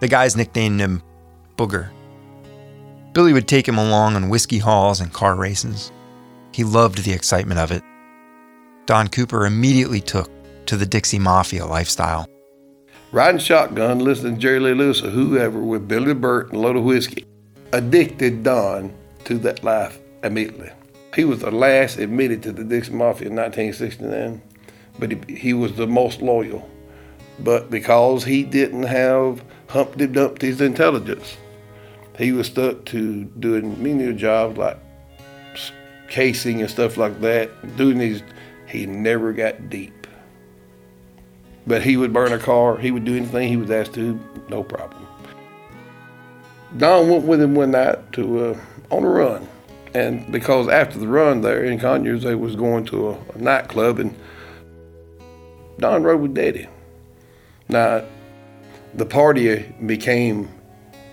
The 0.00 0.08
guys 0.08 0.34
nicknamed 0.34 0.80
him 0.80 1.02
Booger. 1.56 1.90
Billy 3.12 3.32
would 3.32 3.48
take 3.48 3.66
him 3.66 3.78
along 3.78 4.14
on 4.14 4.28
whiskey 4.28 4.58
hauls 4.58 5.00
and 5.00 5.12
car 5.12 5.34
races. 5.34 5.90
He 6.52 6.62
loved 6.62 7.04
the 7.04 7.12
excitement 7.12 7.58
of 7.58 7.72
it. 7.72 7.82
Don 8.86 9.08
Cooper 9.08 9.46
immediately 9.46 10.00
took 10.00 10.30
to 10.66 10.76
the 10.76 10.86
Dixie 10.86 11.18
Mafia 11.18 11.66
lifestyle. 11.66 12.28
Riding 13.12 13.40
shotgun, 13.40 13.98
listening 13.98 14.34
to 14.36 14.40
Jerry 14.40 14.60
Lee 14.60 14.74
Lewis 14.74 15.02
or 15.02 15.10
whoever 15.10 15.58
with 15.58 15.88
Billy 15.88 16.14
Birt 16.14 16.48
and 16.48 16.56
a 16.56 16.60
load 16.60 16.76
of 16.76 16.84
whiskey, 16.84 17.26
addicted 17.72 18.44
Don 18.44 18.92
to 19.24 19.38
that 19.38 19.64
life 19.64 19.98
immediately. 20.22 20.70
He 21.16 21.24
was 21.24 21.40
the 21.40 21.50
last 21.50 21.98
admitted 21.98 22.44
to 22.44 22.52
the 22.52 22.62
Dixie 22.62 22.92
Mafia 22.92 23.28
in 23.28 23.34
1969, 23.34 24.40
but 25.00 25.10
he, 25.10 25.36
he 25.36 25.52
was 25.52 25.74
the 25.74 25.88
most 25.88 26.22
loyal. 26.22 26.68
But 27.40 27.70
because 27.70 28.22
he 28.22 28.44
didn't 28.44 28.84
have 28.84 29.42
Humpty 29.68 30.06
Dumpty's 30.06 30.60
intelligence, 30.60 31.36
he 32.20 32.32
was 32.32 32.48
stuck 32.48 32.84
to 32.84 33.24
doing 33.24 33.82
menial 33.82 34.12
jobs 34.12 34.58
like 34.58 34.78
casing 36.08 36.60
and 36.60 36.70
stuff 36.70 36.98
like 36.98 37.18
that. 37.22 37.76
Doing 37.76 37.98
these, 37.98 38.22
he 38.66 38.84
never 38.84 39.32
got 39.32 39.70
deep. 39.70 40.06
But 41.66 41.82
he 41.82 41.96
would 41.96 42.12
burn 42.12 42.32
a 42.32 42.38
car. 42.38 42.76
He 42.76 42.90
would 42.90 43.04
do 43.04 43.16
anything 43.16 43.48
he 43.48 43.56
was 43.56 43.70
asked 43.70 43.94
to, 43.94 44.20
no 44.50 44.62
problem. 44.62 45.06
Don 46.76 47.08
went 47.08 47.24
with 47.24 47.40
him 47.40 47.54
one 47.54 47.70
night 47.70 48.12
to 48.12 48.44
uh, 48.44 48.58
on 48.90 49.02
a 49.02 49.08
run, 49.08 49.48
and 49.94 50.30
because 50.30 50.68
after 50.68 50.98
the 50.98 51.08
run 51.08 51.40
there 51.40 51.64
in 51.64 51.80
Conyers, 51.80 52.22
they 52.22 52.34
was 52.34 52.54
going 52.54 52.84
to 52.86 53.10
a, 53.10 53.18
a 53.34 53.38
nightclub, 53.38 53.98
and 53.98 54.14
Don 55.78 56.02
rode 56.02 56.20
with 56.20 56.34
Daddy. 56.34 56.68
Now, 57.68 58.04
the 58.94 59.06
party 59.06 59.72
became 59.84 60.48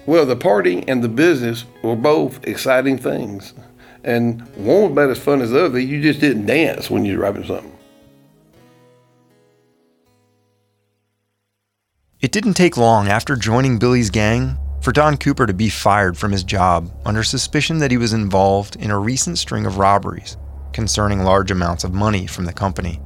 well, 0.08 0.26
the 0.26 0.38
party 0.38 0.84
and 0.88 1.04
the 1.04 1.10
business 1.10 1.66
were 1.84 1.96
both 1.96 2.48
exciting 2.48 2.98
things. 2.98 3.54
And 4.04 4.42
one 4.56 4.84
was 4.84 4.92
about 4.92 5.10
as 5.10 5.20
fun 5.20 5.42
as 5.42 5.52
the 5.52 5.66
other. 5.66 5.80
You 5.80 6.02
just 6.02 6.22
didn't 6.22 6.46
dance 6.46 6.90
when 6.90 7.04
you 7.04 7.14
were 7.14 7.20
driving 7.20 7.44
something. 7.44 7.74
It 12.22 12.32
didn't 12.32 12.56
take 12.56 12.78
long 12.78 13.10
after 13.10 13.36
joining 13.36 13.78
Billy's 13.78 14.10
gang 14.10 14.58
for 14.82 14.94
Don 14.94 15.18
Cooper 15.18 15.46
to 15.46 15.54
be 15.54 15.70
fired 15.70 16.18
from 16.18 16.32
his 16.32 16.44
job 16.44 16.90
under 17.06 17.22
suspicion 17.22 17.80
that 17.80 17.92
he 17.92 17.98
was 17.98 18.14
involved 18.14 18.78
in 18.78 18.92
a 18.92 18.98
recent 18.98 19.38
string 19.38 19.66
of 19.66 19.78
robberies 19.78 20.38
concerning 20.72 21.20
large 21.20 21.52
amounts 21.52 21.84
of 21.84 21.94
money 21.94 22.26
from 22.28 22.46
the 22.46 22.54
company. 22.54 23.02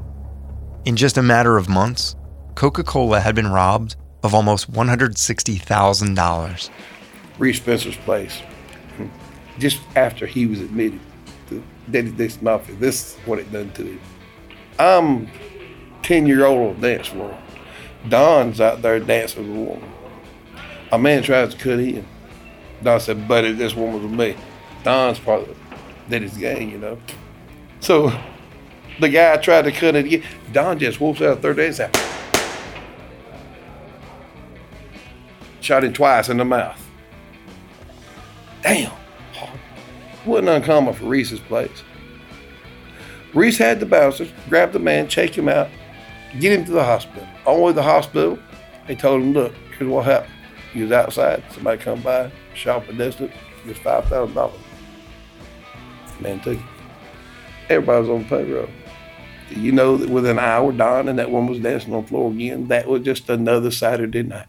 In 0.85 0.95
just 0.95 1.17
a 1.17 1.23
matter 1.23 1.57
of 1.57 1.67
months, 1.67 2.15
Coca 2.53 2.83
Cola 2.83 3.19
had 3.19 3.33
been 3.33 3.47
robbed 3.47 3.95
of 4.23 4.33
almost 4.33 4.71
$160,000. 4.71 6.69
Reese 7.37 7.57
Spencer's 7.57 7.97
place, 7.97 8.41
just 9.57 9.81
after 9.95 10.25
he 10.25 10.45
was 10.45 10.61
admitted 10.61 10.99
to 11.49 11.63
Daddy 11.89 12.11
Dixie 12.11 12.39
Mafia. 12.41 12.75
This 12.75 13.15
is 13.15 13.19
what 13.25 13.39
it 13.39 13.51
done 13.51 13.71
to 13.73 13.83
him. 13.83 13.99
I'm 14.77 15.27
10 16.03 16.27
year 16.27 16.45
old 16.45 16.75
on 16.75 16.81
dance 16.81 17.07
floor. 17.07 17.37
Don's 18.09 18.59
out 18.61 18.81
there 18.81 18.99
dancing 18.99 19.47
with 19.47 19.57
a 19.57 19.59
woman. 19.59 19.91
A 20.91 20.97
man 20.99 21.23
tries 21.23 21.53
to 21.53 21.59
cut 21.59 21.79
in. 21.79 22.05
Don 22.83 22.99
said, 22.99 23.27
buddy, 23.27 23.53
this 23.53 23.75
woman's 23.75 24.03
was 24.03 24.11
me. 24.11 24.35
Don's 24.83 25.19
part 25.19 25.47
of 25.47 25.55
Daddy's 26.09 26.37
gang, 26.37 26.71
you 26.71 26.79
know. 26.79 26.97
So 27.79 28.11
the 28.99 29.09
guy 29.09 29.37
tried 29.37 29.63
to 29.63 29.71
cut 29.71 29.95
it 29.95 30.05
again. 30.05 30.23
Don 30.51 30.79
just 30.79 30.99
whoops 30.99 31.21
out 31.21 31.41
third 31.41 31.57
day 31.57 31.67
and 31.67 31.75
said, 31.75 31.95
shot 35.61 35.83
him 35.83 35.93
twice 35.93 36.29
in 36.29 36.37
the 36.37 36.45
mouth. 36.45 36.79
Damn. 38.61 38.91
Wasn't 40.25 40.49
uncommon 40.49 40.93
for 40.93 41.05
Reese's 41.05 41.39
place. 41.39 41.83
Reese 43.33 43.57
had 43.57 43.79
the 43.79 43.85
bouncers 43.85 44.29
grab 44.49 44.71
the 44.71 44.79
man, 44.79 45.07
check 45.07 45.35
him 45.35 45.47
out, 45.47 45.69
get 46.39 46.51
him 46.51 46.65
to 46.65 46.71
the 46.71 46.83
hospital. 46.83 47.27
On 47.45 47.55
the 47.55 47.61
way 47.63 47.71
to 47.71 47.75
the 47.75 47.83
hospital, 47.83 48.37
they 48.87 48.95
told 48.95 49.21
him, 49.21 49.33
look, 49.33 49.53
here's 49.77 49.89
what 49.89 50.05
happened. 50.05 50.33
He 50.73 50.83
was 50.83 50.91
outside, 50.91 51.43
somebody 51.51 51.81
come 51.81 52.01
by, 52.01 52.31
shot 52.53 52.87
a 52.89 52.93
distance, 52.93 53.33
gets 53.65 53.79
five 53.79 54.05
thousand 54.05 54.35
dollars. 54.35 54.59
Man 56.19 56.39
took 56.41 56.57
it. 56.57 56.65
Everybody 57.69 58.01
was 58.01 58.09
on 58.09 58.25
payroll. 58.25 58.69
You 59.49 59.71
know 59.71 59.97
that 59.97 60.09
within 60.09 60.37
an 60.37 60.43
hour, 60.43 60.71
Don 60.71 61.09
and 61.09 61.19
that 61.19 61.31
woman 61.31 61.49
was 61.49 61.59
dancing 61.59 61.93
on 61.93 62.03
the 62.03 62.07
floor 62.07 62.31
again. 62.31 62.67
That 62.67 62.87
was 62.87 63.01
just 63.03 63.29
another 63.29 63.71
Saturday 63.71 64.23
night. 64.23 64.47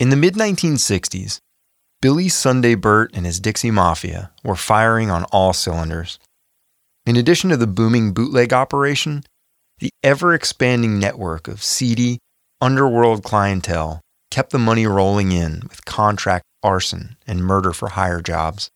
In 0.00 0.08
the 0.08 0.16
mid 0.16 0.34
1960s, 0.34 1.40
Billy 2.00 2.30
Sunday 2.30 2.74
Birt 2.74 3.10
and 3.12 3.26
his 3.26 3.38
Dixie 3.38 3.70
Mafia 3.70 4.32
were 4.42 4.56
firing 4.56 5.10
on 5.10 5.24
all 5.24 5.52
cylinders. 5.52 6.18
In 7.04 7.16
addition 7.16 7.50
to 7.50 7.58
the 7.58 7.66
booming 7.66 8.14
bootleg 8.14 8.54
operation, 8.54 9.24
the 9.78 9.90
ever 10.02 10.32
expanding 10.32 10.98
network 10.98 11.48
of 11.48 11.62
seedy, 11.62 12.18
underworld 12.62 13.22
clientele 13.22 14.00
kept 14.30 14.52
the 14.52 14.58
money 14.58 14.86
rolling 14.86 15.32
in 15.32 15.60
with 15.68 15.84
contract 15.84 16.46
arson, 16.62 17.16
and 17.26 17.44
murder 17.44 17.74
for 17.74 17.90
hire 17.90 18.22
jobs. 18.22 18.70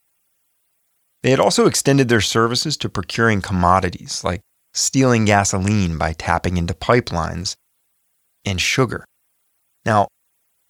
They 1.23 1.31
had 1.31 1.39
also 1.39 1.65
extended 1.65 2.07
their 2.07 2.21
services 2.21 2.77
to 2.77 2.89
procuring 2.89 3.41
commodities 3.41 4.23
like 4.23 4.41
stealing 4.75 5.25
gasoline 5.25 5.97
by 5.97 6.13
tapping 6.13 6.57
into 6.57 6.75
pipelines 6.75 7.55
and 8.45 8.61
sugar. 8.61 9.05
Now, 9.85 10.07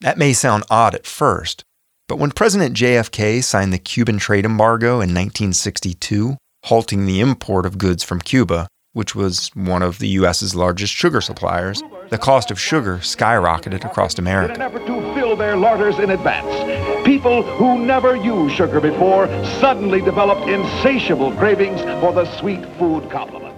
that 0.00 0.18
may 0.18 0.32
sound 0.32 0.64
odd 0.70 0.94
at 0.94 1.06
first, 1.06 1.64
but 2.08 2.18
when 2.18 2.30
President 2.30 2.76
JFK 2.76 3.42
signed 3.42 3.72
the 3.72 3.78
Cuban 3.78 4.18
trade 4.18 4.44
embargo 4.44 4.94
in 4.94 5.14
1962, 5.14 6.36
halting 6.64 7.06
the 7.06 7.20
import 7.20 7.66
of 7.66 7.78
goods 7.78 8.04
from 8.04 8.20
Cuba, 8.20 8.68
which 8.92 9.14
was 9.14 9.50
one 9.54 9.82
of 9.82 9.98
the 9.98 10.08
U.S.'s 10.08 10.54
largest 10.54 10.92
sugar 10.92 11.20
suppliers, 11.20 11.82
the 12.10 12.18
cost 12.18 12.50
of 12.50 12.60
sugar 12.60 12.98
skyrocketed 12.98 13.84
across 13.84 14.18
America. 14.18 14.54
In 14.54 14.62
an 14.62 14.68
effort 14.68 14.86
to 14.86 15.14
fill 15.14 15.36
their 15.36 15.56
larders 15.56 15.98
in 15.98 16.10
advance, 16.10 17.04
people 17.04 17.42
who 17.42 17.84
never 17.84 18.16
used 18.16 18.54
sugar 18.54 18.80
before 18.80 19.26
suddenly 19.60 20.00
developed 20.00 20.48
insatiable 20.48 21.32
cravings 21.32 21.80
for 22.00 22.12
the 22.12 22.24
sweet 22.38 22.64
food 22.78 23.10
complement. 23.10 23.54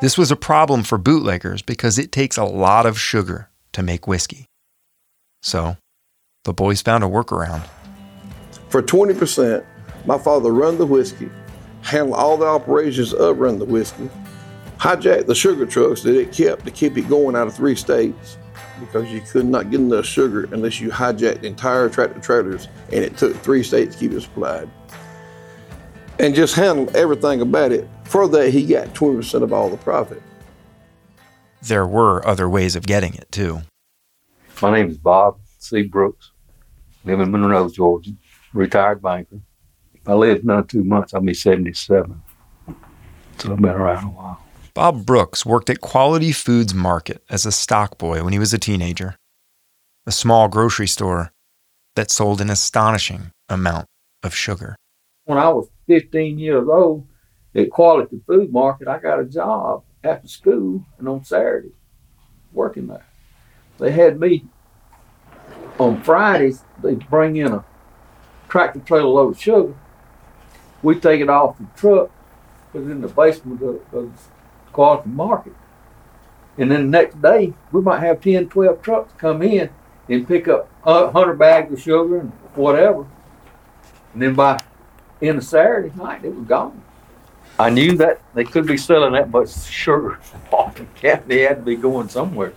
This 0.00 0.18
was 0.18 0.30
a 0.30 0.36
problem 0.36 0.82
for 0.82 0.98
bootleggers 0.98 1.62
because 1.62 1.98
it 1.98 2.12
takes 2.12 2.36
a 2.36 2.44
lot 2.44 2.86
of 2.86 2.98
sugar 2.98 3.50
to 3.72 3.82
make 3.82 4.06
whiskey. 4.06 4.49
So, 5.42 5.76
the 6.44 6.52
boys 6.52 6.82
found 6.82 7.04
a 7.04 7.06
workaround. 7.06 7.66
For 8.68 8.82
20%, 8.82 9.64
my 10.06 10.18
father 10.18 10.52
run 10.52 10.78
the 10.78 10.86
whiskey, 10.86 11.30
handle 11.82 12.14
all 12.14 12.36
the 12.36 12.46
operations 12.46 13.12
of 13.12 13.38
run 13.38 13.58
the 13.58 13.64
whiskey, 13.64 14.08
hijacked 14.78 15.26
the 15.26 15.34
sugar 15.34 15.66
trucks 15.66 16.02
that 16.02 16.18
it 16.18 16.32
kept 16.32 16.64
to 16.64 16.70
keep 16.70 16.96
it 16.96 17.08
going 17.08 17.36
out 17.36 17.46
of 17.46 17.54
three 17.54 17.76
states 17.76 18.38
because 18.78 19.12
you 19.12 19.20
could 19.20 19.44
not 19.44 19.70
get 19.70 19.80
enough 19.80 20.06
sugar 20.06 20.48
unless 20.52 20.80
you 20.80 20.90
hijacked 20.90 21.44
entire 21.44 21.88
tractor 21.88 22.20
trailers 22.20 22.68
and 22.92 23.04
it 23.04 23.16
took 23.16 23.36
three 23.36 23.62
states 23.62 23.94
to 23.94 24.00
keep 24.00 24.12
it 24.12 24.20
supplied. 24.22 24.70
And 26.18 26.34
just 26.34 26.54
handled 26.54 26.94
everything 26.94 27.40
about 27.40 27.72
it. 27.72 27.88
For 28.04 28.28
that, 28.28 28.50
he 28.50 28.66
got 28.66 28.88
20% 28.88 29.42
of 29.42 29.52
all 29.52 29.70
the 29.70 29.78
profit. 29.78 30.22
There 31.62 31.86
were 31.86 32.26
other 32.26 32.48
ways 32.48 32.76
of 32.76 32.86
getting 32.86 33.14
it, 33.14 33.30
too. 33.30 33.62
My 34.62 34.70
name 34.70 34.90
is 34.90 34.98
Bob 34.98 35.40
C. 35.58 35.82
Brooks. 35.82 36.32
Live 37.04 37.20
in 37.20 37.30
Monroe, 37.30 37.70
Georgia. 37.70 38.10
Retired 38.52 39.00
banker. 39.00 39.40
If 39.94 40.06
I 40.06 40.12
live 40.12 40.42
another 40.42 40.66
two 40.66 40.84
months, 40.84 41.14
I'll 41.14 41.22
be 41.22 41.32
77. 41.32 42.20
So 43.38 43.52
I've 43.52 43.56
been 43.56 43.70
around 43.70 44.04
a 44.04 44.08
while. 44.08 44.42
Bob 44.74 45.06
Brooks 45.06 45.46
worked 45.46 45.70
at 45.70 45.80
Quality 45.80 46.32
Foods 46.32 46.74
Market 46.74 47.22
as 47.30 47.46
a 47.46 47.52
stock 47.52 47.96
boy 47.96 48.22
when 48.22 48.34
he 48.34 48.38
was 48.38 48.52
a 48.52 48.58
teenager, 48.58 49.16
a 50.06 50.12
small 50.12 50.48
grocery 50.48 50.86
store 50.86 51.32
that 51.96 52.10
sold 52.10 52.40
an 52.42 52.50
astonishing 52.50 53.30
amount 53.48 53.86
of 54.22 54.34
sugar. 54.34 54.76
When 55.24 55.38
I 55.38 55.48
was 55.48 55.68
15 55.86 56.38
years 56.38 56.68
old 56.68 57.06
at 57.54 57.70
Quality 57.70 58.20
Food 58.26 58.52
Market, 58.52 58.88
I 58.88 58.98
got 58.98 59.20
a 59.20 59.24
job 59.24 59.84
after 60.04 60.28
school 60.28 60.84
and 60.98 61.08
on 61.08 61.24
Saturday 61.24 61.72
working 62.52 62.86
there. 62.88 63.06
They 63.80 63.90
had 63.92 64.20
me 64.20 64.44
on 65.78 66.02
Fridays, 66.02 66.62
they 66.82 66.94
bring 66.94 67.36
in 67.36 67.52
a 67.52 67.64
tractor 68.48 68.80
trailer 68.80 69.08
load 69.08 69.34
of 69.34 69.40
sugar. 69.40 69.74
We 70.82 71.00
take 71.00 71.22
it 71.22 71.30
off 71.30 71.56
the 71.58 71.66
truck, 71.76 72.10
put 72.72 72.82
it 72.82 72.90
in 72.90 73.00
the 73.00 73.08
basement 73.08 73.62
of, 73.62 73.80
of 73.94 75.02
the 75.04 75.08
market. 75.08 75.54
And 76.58 76.70
then 76.70 76.90
the 76.90 76.98
next 76.98 77.22
day, 77.22 77.54
we 77.72 77.80
might 77.80 78.00
have 78.00 78.20
10, 78.20 78.50
12 78.50 78.82
trucks 78.82 79.12
come 79.16 79.40
in 79.40 79.70
and 80.08 80.28
pick 80.28 80.46
up 80.46 80.68
a 80.84 81.04
100 81.06 81.38
bags 81.38 81.72
of 81.72 81.80
sugar 81.80 82.18
and 82.18 82.30
whatever. 82.54 83.06
And 84.12 84.22
then 84.22 84.34
by 84.34 84.60
end 85.22 85.38
of 85.38 85.44
Saturday 85.44 85.92
night, 85.96 86.24
it 86.24 86.34
was 86.34 86.46
gone. 86.46 86.82
I 87.58 87.70
knew 87.70 87.96
that 87.96 88.20
they 88.34 88.44
could 88.44 88.66
be 88.66 88.76
selling 88.76 89.12
that 89.14 89.30
much 89.30 89.56
sugar 89.64 90.18
off 90.50 90.74
the. 90.74 91.22
They 91.26 91.40
had 91.40 91.56
to 91.56 91.62
be 91.62 91.76
going 91.76 92.08
somewhere. 92.08 92.52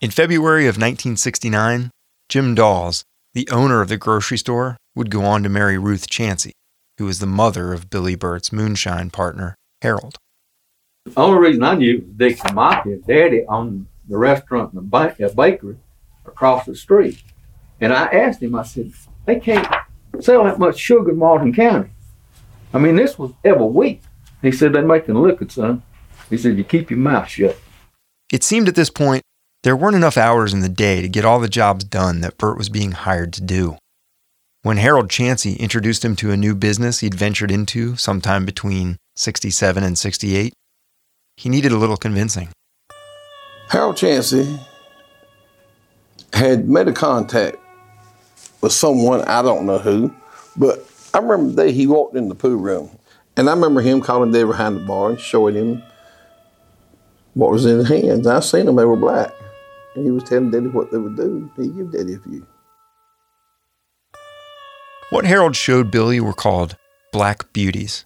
In 0.00 0.12
February 0.12 0.66
of 0.68 0.76
1969, 0.76 1.90
Jim 2.28 2.54
Dawes, 2.54 3.02
the 3.34 3.48
owner 3.50 3.80
of 3.80 3.88
the 3.88 3.96
grocery 3.96 4.38
store, 4.38 4.76
would 4.94 5.10
go 5.10 5.24
on 5.24 5.42
to 5.42 5.48
marry 5.48 5.76
Ruth 5.76 6.08
Chancey, 6.08 6.52
who 6.98 7.06
was 7.06 7.18
the 7.18 7.26
mother 7.26 7.72
of 7.72 7.90
Billy 7.90 8.14
Birt's 8.14 8.52
moonshine 8.52 9.10
partner, 9.10 9.56
Harold. 9.82 10.16
The 11.06 11.20
only 11.20 11.40
reason 11.40 11.64
I 11.64 11.74
knew 11.74 11.96
was 11.96 12.16
Dixie 12.16 12.52
Mafia, 12.52 12.98
Daddy 12.98 13.44
owned 13.48 13.86
the 14.08 14.16
restaurant 14.16 14.72
and 14.72 14.82
the 14.82 14.86
ba- 14.86 15.34
bakery 15.34 15.78
across 16.24 16.66
the 16.66 16.76
street. 16.76 17.20
And 17.80 17.92
I 17.92 18.04
asked 18.06 18.40
him, 18.40 18.54
I 18.54 18.62
said, 18.62 18.92
they 19.26 19.40
can't 19.40 19.66
sell 20.20 20.44
that 20.44 20.60
much 20.60 20.78
sugar 20.78 21.10
in 21.10 21.18
Martin 21.18 21.52
County. 21.52 21.90
I 22.72 22.78
mean, 22.78 22.94
this 22.94 23.18
was 23.18 23.32
every 23.44 23.66
week. 23.66 24.02
He 24.42 24.52
said, 24.52 24.74
they're 24.74 24.82
making 24.86 25.16
liquor, 25.16 25.48
son. 25.48 25.82
He 26.30 26.36
said, 26.36 26.56
you 26.56 26.62
keep 26.62 26.88
your 26.88 27.00
mouth 27.00 27.28
shut. 27.28 27.58
It 28.32 28.44
seemed 28.44 28.68
at 28.68 28.76
this 28.76 28.90
point 28.90 29.24
there 29.64 29.76
weren't 29.76 29.96
enough 29.96 30.16
hours 30.16 30.54
in 30.54 30.60
the 30.60 30.68
day 30.68 31.02
to 31.02 31.08
get 31.08 31.24
all 31.24 31.40
the 31.40 31.48
jobs 31.48 31.84
done 31.84 32.20
that 32.20 32.38
Birt 32.38 32.56
was 32.56 32.68
being 32.68 32.92
hired 32.92 33.32
to 33.34 33.42
do. 33.42 33.76
When 34.62 34.76
Harold 34.76 35.10
Chancey 35.10 35.54
introduced 35.54 36.04
him 36.04 36.16
to 36.16 36.30
a 36.30 36.36
new 36.36 36.54
business 36.54 37.00
he'd 37.00 37.14
ventured 37.14 37.50
into 37.50 37.96
sometime 37.96 38.44
between 38.44 38.96
67 39.16 39.82
and 39.82 39.98
68, 39.98 40.52
he 41.36 41.48
needed 41.48 41.72
a 41.72 41.76
little 41.76 41.96
convincing. 41.96 42.48
Harold 43.70 43.96
Chancey 43.96 44.58
had 46.32 46.68
made 46.68 46.88
a 46.88 46.92
contact 46.92 47.56
with 48.60 48.72
someone, 48.72 49.22
I 49.22 49.42
don't 49.42 49.66
know 49.66 49.78
who, 49.78 50.14
but 50.56 50.88
I 51.14 51.18
remember 51.18 51.50
the 51.50 51.64
day 51.64 51.72
he 51.72 51.86
walked 51.86 52.16
in 52.16 52.28
the 52.28 52.34
pool 52.34 52.56
room, 52.56 52.90
and 53.36 53.48
I 53.48 53.54
remember 53.54 53.80
him 53.80 54.00
calling 54.00 54.32
Dave 54.32 54.48
behind 54.48 54.76
the 54.76 54.80
bar 54.80 55.10
and 55.10 55.20
showing 55.20 55.54
him 55.54 55.82
what 57.34 57.50
was 57.50 57.66
in 57.66 57.78
his 57.78 57.88
hands. 57.88 58.26
I 58.26 58.40
seen 58.40 58.66
them, 58.66 58.76
they 58.76 58.84
were 58.84 58.96
black. 58.96 59.32
And 59.98 60.06
he 60.06 60.12
was 60.12 60.22
telling 60.22 60.52
Daddy 60.52 60.68
what 60.68 60.92
they 60.92 60.98
would 60.98 61.16
do. 61.16 61.50
He 61.56 61.70
give 61.70 61.90
Daddy 61.90 62.14
a 62.14 62.20
few. 62.20 62.46
What 65.10 65.24
Harold 65.24 65.56
showed 65.56 65.90
Billy 65.90 66.20
were 66.20 66.32
called 66.32 66.76
black 67.10 67.52
beauties, 67.52 68.04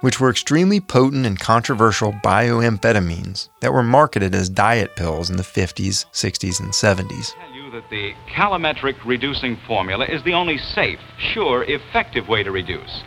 which 0.00 0.18
were 0.18 0.30
extremely 0.30 0.80
potent 0.80 1.26
and 1.26 1.38
controversial 1.38 2.14
bioamphetamines 2.24 3.50
that 3.60 3.74
were 3.74 3.82
marketed 3.82 4.34
as 4.34 4.48
diet 4.48 4.96
pills 4.96 5.28
in 5.28 5.36
the 5.36 5.42
50s, 5.42 6.06
60s, 6.10 6.58
and 6.58 6.70
70s. 6.70 7.34
tell 7.34 7.52
you 7.52 7.70
that 7.70 7.90
the 7.90 8.14
calometric 8.34 8.94
reducing 9.04 9.58
formula 9.66 10.06
is 10.06 10.22
the 10.24 10.32
only 10.32 10.56
safe, 10.56 11.00
sure, 11.18 11.64
effective 11.64 12.28
way 12.28 12.44
to 12.44 12.50
reduce. 12.50 13.02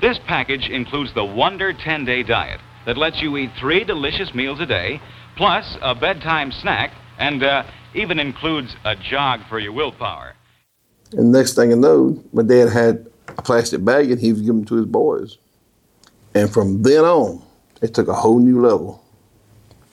This 0.00 0.20
package 0.28 0.68
includes 0.68 1.12
the 1.14 1.24
Wonder 1.24 1.72
10 1.72 2.04
Day 2.04 2.22
Diet 2.22 2.60
that 2.86 2.96
lets 2.96 3.20
you 3.20 3.36
eat 3.36 3.50
three 3.58 3.82
delicious 3.82 4.32
meals 4.32 4.60
a 4.60 4.66
day, 4.66 5.00
plus 5.36 5.76
a 5.82 5.96
bedtime 5.96 6.52
snack, 6.52 6.92
and 7.22 7.44
uh, 7.44 7.62
even 7.94 8.18
includes 8.18 8.74
a 8.84 8.96
jog 8.96 9.42
for 9.48 9.60
your 9.60 9.70
willpower. 9.70 10.34
And 11.12 11.30
next 11.30 11.54
thing 11.54 11.72
I 11.72 11.76
know, 11.76 12.20
my 12.32 12.42
dad 12.42 12.68
had 12.68 13.06
a 13.28 13.42
plastic 13.42 13.84
bag 13.84 14.10
and 14.10 14.20
he 14.20 14.32
was 14.32 14.42
giving 14.42 14.64
to 14.64 14.74
his 14.74 14.86
boys. 14.86 15.38
And 16.34 16.52
from 16.52 16.82
then 16.82 17.04
on, 17.04 17.40
it 17.80 17.94
took 17.94 18.08
a 18.08 18.14
whole 18.14 18.40
new 18.40 18.60
level. 18.60 19.04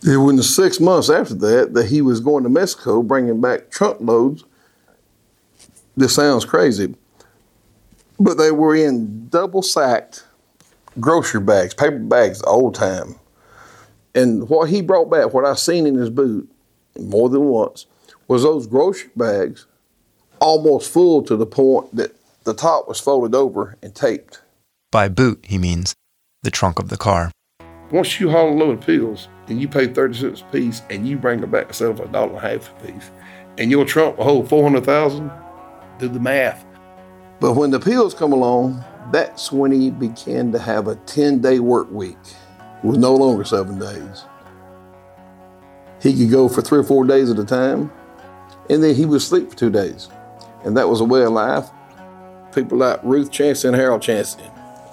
It 0.03 0.17
was 0.17 0.55
six 0.55 0.79
months 0.79 1.09
after 1.09 1.35
that 1.35 1.75
that 1.75 1.87
he 1.87 2.01
was 2.01 2.19
going 2.19 2.43
to 2.45 2.49
Mexico 2.49 3.03
bringing 3.03 3.41
back 3.41 3.69
trunk 3.69 4.01
loads. 4.01 4.43
This 5.95 6.15
sounds 6.15 6.45
crazy, 6.45 6.95
but 8.19 8.39
they 8.39 8.51
were 8.51 8.75
in 8.75 9.27
double 9.27 9.61
sacked 9.61 10.23
grocery 10.99 11.41
bags, 11.41 11.75
paper 11.75 11.99
bags, 11.99 12.41
old 12.43 12.73
time. 12.73 13.19
And 14.15 14.49
what 14.49 14.69
he 14.69 14.81
brought 14.81 15.11
back, 15.11 15.33
what 15.33 15.45
I 15.45 15.53
seen 15.53 15.85
in 15.85 15.95
his 15.95 16.09
boot 16.09 16.49
more 17.01 17.29
than 17.29 17.45
once, 17.45 17.85
was 18.27 18.43
those 18.43 18.67
grocery 18.67 19.11
bags 19.15 19.65
almost 20.39 20.91
full 20.91 21.21
to 21.23 21.35
the 21.35 21.45
point 21.45 21.95
that 21.95 22.15
the 22.43 22.53
top 22.53 22.87
was 22.87 22.99
folded 22.99 23.35
over 23.35 23.77
and 23.81 23.93
taped. 23.93 24.41
By 24.91 25.09
boot, 25.09 25.45
he 25.47 25.57
means 25.57 25.93
the 26.43 26.51
trunk 26.51 26.79
of 26.79 26.89
the 26.89 26.97
car. 26.97 27.31
Once 27.91 28.19
you 28.19 28.29
haul 28.29 28.49
a 28.49 28.55
load 28.55 28.77
of 28.77 28.85
pills 28.85 29.27
and 29.47 29.59
you 29.59 29.67
pay 29.67 29.87
30 29.87 30.13
cents 30.13 30.41
a 30.41 30.51
piece 30.51 30.81
and 30.89 31.07
you 31.07 31.17
bring 31.17 31.41
them 31.41 31.51
back 31.51 31.65
and 31.67 31.75
sell 31.75 31.89
them 31.89 31.97
for 31.97 32.03
a 32.03 32.11
dollar 32.11 32.29
and 32.29 32.37
a 32.37 32.41
half 32.41 32.69
a 32.69 32.85
piece, 32.85 33.11
and 33.57 33.71
your 33.71 33.83
trunk 33.83 34.17
will 34.17 34.25
hold 34.25 34.49
400,000, 34.49 35.31
do 35.97 36.07
the 36.07 36.19
math. 36.19 36.65
But 37.39 37.53
when 37.53 37.71
the 37.71 37.79
pills 37.79 38.13
come 38.13 38.31
along, 38.31 38.83
that's 39.11 39.51
when 39.51 39.71
he 39.71 39.89
began 39.89 40.51
to 40.51 40.59
have 40.59 40.87
a 40.87 40.95
10 40.95 41.41
day 41.41 41.59
work 41.59 41.89
week. 41.91 42.17
It 42.83 42.85
was 42.85 42.97
no 42.97 43.15
longer 43.15 43.43
seven 43.43 43.79
days. 43.79 44.23
He 46.01 46.17
could 46.17 46.31
go 46.31 46.47
for 46.47 46.61
three 46.61 46.79
or 46.79 46.83
four 46.83 47.05
days 47.05 47.29
at 47.29 47.39
a 47.39 47.45
time, 47.45 47.91
and 48.69 48.83
then 48.83 48.95
he 48.95 49.05
would 49.05 49.21
sleep 49.21 49.49
for 49.49 49.57
two 49.57 49.69
days. 49.69 50.09
And 50.63 50.75
that 50.77 50.87
was 50.89 51.01
a 51.01 51.05
way 51.05 51.23
of 51.23 51.31
life. 51.31 51.69
People 52.53 52.79
like 52.79 52.99
Ruth 53.03 53.31
Chancey 53.31 53.67
and 53.67 53.75
Harold 53.75 54.01
Chancey, 54.01 54.43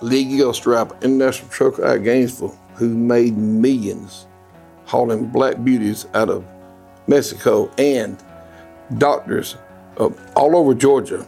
Lee 0.02 0.24
Gilstrap, 0.24 1.00
International 1.02 1.48
Trucker 1.48 1.84
out 1.84 1.96
of 1.96 2.04
Gainesville, 2.04 2.56
who 2.74 2.96
made 2.96 3.36
millions 3.36 4.26
hauling 4.84 5.26
black 5.26 5.62
beauties 5.64 6.06
out 6.14 6.30
of 6.30 6.44
Mexico, 7.06 7.70
and 7.78 8.22
doctors 8.98 9.56
uh, 9.98 10.10
all 10.34 10.56
over 10.56 10.74
Georgia 10.74 11.26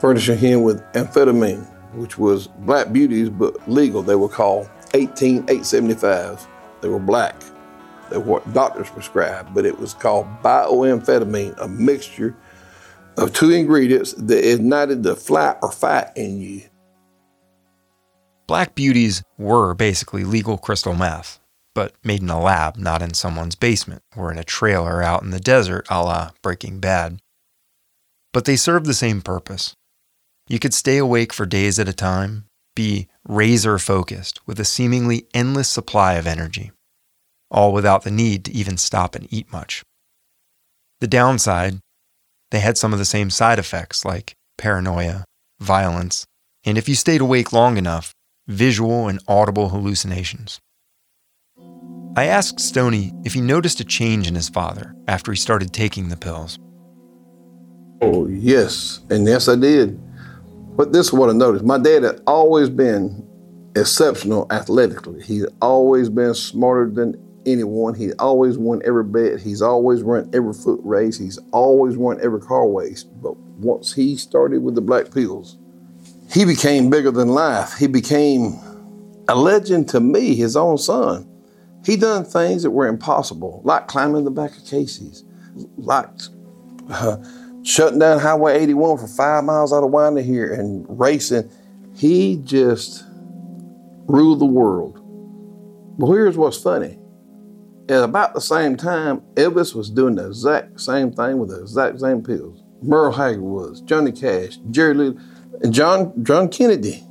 furnishing 0.00 0.38
him 0.38 0.62
with 0.62 0.82
amphetamine, 0.92 1.66
which 1.94 2.18
was 2.18 2.48
black 2.58 2.92
beauties 2.92 3.28
but 3.30 3.68
legal. 3.68 4.02
They 4.02 4.14
were 4.14 4.28
called 4.28 4.68
18875. 4.94 6.46
They 6.80 6.88
were 6.88 6.98
black. 6.98 7.34
What 8.10 8.52
doctors 8.52 8.90
prescribed, 8.90 9.54
but 9.54 9.66
it 9.66 9.78
was 9.78 9.94
called 9.94 10.26
bioamphetamine, 10.42 11.56
a 11.60 11.68
mixture 11.68 12.36
of 13.16 13.32
two 13.32 13.50
ingredients 13.50 14.12
that 14.12 14.52
ignited 14.52 15.02
the 15.02 15.16
flat 15.16 15.58
or 15.62 15.72
fight 15.72 16.08
in 16.16 16.40
you. 16.40 16.62
Black 18.46 18.74
beauties 18.74 19.22
were 19.38 19.74
basically 19.74 20.22
legal 20.22 20.56
crystal 20.56 20.94
meth, 20.94 21.40
but 21.74 21.94
made 22.04 22.22
in 22.22 22.30
a 22.30 22.40
lab, 22.40 22.76
not 22.76 23.02
in 23.02 23.12
someone's 23.12 23.56
basement 23.56 24.02
or 24.16 24.30
in 24.30 24.38
a 24.38 24.44
trailer 24.44 25.02
out 25.02 25.22
in 25.22 25.30
the 25.30 25.40
desert 25.40 25.86
a 25.90 26.02
la 26.02 26.30
Breaking 26.42 26.78
Bad. 26.78 27.20
But 28.32 28.44
they 28.44 28.56
served 28.56 28.86
the 28.86 28.94
same 28.94 29.20
purpose. 29.20 29.74
You 30.48 30.58
could 30.60 30.74
stay 30.74 30.98
awake 30.98 31.32
for 31.32 31.44
days 31.44 31.78
at 31.80 31.88
a 31.88 31.92
time, 31.92 32.44
be 32.76 33.08
razor 33.26 33.78
focused 33.78 34.40
with 34.46 34.60
a 34.60 34.64
seemingly 34.64 35.26
endless 35.34 35.68
supply 35.68 36.14
of 36.14 36.26
energy, 36.26 36.70
all 37.50 37.72
without 37.72 38.02
the 38.02 38.10
need 38.10 38.44
to 38.44 38.52
even 38.52 38.76
stop 38.76 39.14
and 39.14 39.32
eat 39.32 39.52
much. 39.52 39.82
The 41.00 41.06
downside, 41.06 41.78
they 42.50 42.60
had 42.60 42.78
some 42.78 42.92
of 42.92 42.98
the 42.98 43.04
same 43.04 43.30
side 43.30 43.58
effects 43.58 44.04
like 44.04 44.34
paranoia, 44.58 45.24
violence, 45.60 46.24
and 46.64 46.76
if 46.78 46.88
you 46.88 46.94
stayed 46.94 47.20
awake 47.20 47.52
long 47.52 47.76
enough, 47.76 48.12
visual 48.46 49.08
and 49.08 49.20
audible 49.28 49.68
hallucinations. 49.68 50.60
I 52.16 52.26
asked 52.26 52.60
Stoney 52.60 53.12
if 53.24 53.34
he 53.34 53.40
noticed 53.40 53.80
a 53.80 53.84
change 53.84 54.26
in 54.26 54.34
his 54.34 54.48
father 54.48 54.94
after 55.06 55.32
he 55.32 55.36
started 55.36 55.72
taking 55.72 56.08
the 56.08 56.16
pills. 56.16 56.58
Oh, 58.00 58.26
yes. 58.26 59.00
And 59.10 59.26
yes, 59.26 59.48
I 59.48 59.56
did. 59.56 60.00
But 60.76 60.92
this 60.92 61.08
is 61.08 61.12
what 61.12 61.28
I 61.28 61.34
noticed. 61.34 61.64
My 61.64 61.78
dad 61.78 62.04
had 62.04 62.22
always 62.26 62.70
been 62.70 63.26
exceptional 63.76 64.46
athletically. 64.50 65.22
He's 65.22 65.46
always 65.60 66.08
been 66.08 66.34
smarter 66.34 66.90
than 66.90 67.22
anyone. 67.46 67.94
He 67.94 68.12
always 68.14 68.58
won 68.58 68.82
every 68.84 69.04
bet. 69.04 69.40
He's 69.40 69.62
always 69.62 70.02
run 70.02 70.30
every 70.32 70.52
foot 70.52 70.80
race. 70.82 71.18
He's 71.18 71.38
always 71.52 71.96
won 71.96 72.20
every 72.22 72.40
car 72.40 72.68
race. 72.68 73.04
But 73.04 73.36
once 73.36 73.94
he 73.94 74.16
started 74.16 74.62
with 74.62 74.74
the 74.74 74.80
black 74.80 75.12
pills, 75.12 75.56
he 76.30 76.44
became 76.44 76.90
bigger 76.90 77.10
than 77.10 77.28
life. 77.28 77.78
He 77.78 77.86
became 77.86 78.58
a 79.28 79.34
legend 79.34 79.88
to 79.90 80.00
me, 80.00 80.34
his 80.34 80.56
own 80.56 80.78
son. 80.78 81.28
He 81.84 81.96
done 81.96 82.24
things 82.24 82.64
that 82.64 82.70
were 82.70 82.88
impossible, 82.88 83.62
like 83.64 83.86
climbing 83.86 84.24
the 84.24 84.30
back 84.30 84.56
of 84.56 84.64
Casey's, 84.64 85.24
like 85.76 86.08
uh, 86.90 87.18
shutting 87.62 88.00
down 88.00 88.18
Highway 88.18 88.58
81 88.60 88.98
for 88.98 89.06
five 89.06 89.44
miles 89.44 89.72
out 89.72 89.84
of 89.84 89.90
Winder 89.90 90.20
here 90.20 90.52
and 90.52 90.84
racing. 90.88 91.50
He 91.94 92.38
just 92.44 93.04
ruled 94.08 94.40
the 94.40 94.46
world. 94.46 95.00
But 95.98 96.08
here's 96.08 96.36
what's 96.36 96.58
funny. 96.58 96.98
At 97.88 98.02
about 98.02 98.34
the 98.34 98.40
same 98.40 98.76
time, 98.76 99.20
Elvis 99.34 99.74
was 99.74 99.90
doing 99.90 100.16
the 100.16 100.26
exact 100.26 100.80
same 100.80 101.12
thing 101.12 101.38
with 101.38 101.50
the 101.50 101.60
exact 101.60 102.00
same 102.00 102.20
pills. 102.22 102.62
Merle 102.82 103.12
Haggard 103.12 103.42
was, 103.42 103.80
Johnny 103.82 104.10
Cash, 104.10 104.58
Jerry 104.70 104.94
Lee, 104.94 105.18
and 105.62 105.72
John, 105.72 106.12
John 106.24 106.48
Kennedy. 106.48 107.04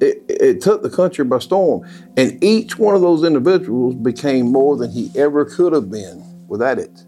It, 0.00 0.24
it 0.28 0.60
took 0.60 0.82
the 0.82 0.90
country 0.90 1.24
by 1.24 1.38
storm. 1.38 1.88
And 2.16 2.42
each 2.42 2.78
one 2.78 2.96
of 2.96 3.00
those 3.00 3.24
individuals 3.24 3.94
became 3.94 4.50
more 4.50 4.76
than 4.76 4.90
he 4.90 5.10
ever 5.16 5.44
could 5.44 5.72
have 5.72 5.90
been 5.90 6.46
without 6.48 6.78
it. 6.78 7.04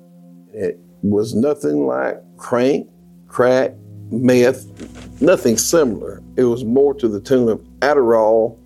It 0.53 0.79
was 1.03 1.35
nothing 1.35 1.87
like 1.87 2.21
crank, 2.37 2.89
crack, 3.27 3.73
meth, 4.11 5.21
nothing 5.21 5.57
similar. 5.57 6.23
It 6.37 6.45
was 6.45 6.65
more 6.65 6.95
to 6.95 7.09
the 7.09 7.21
tune 7.21 7.49
of 7.49 7.61
Adderall 7.81 8.57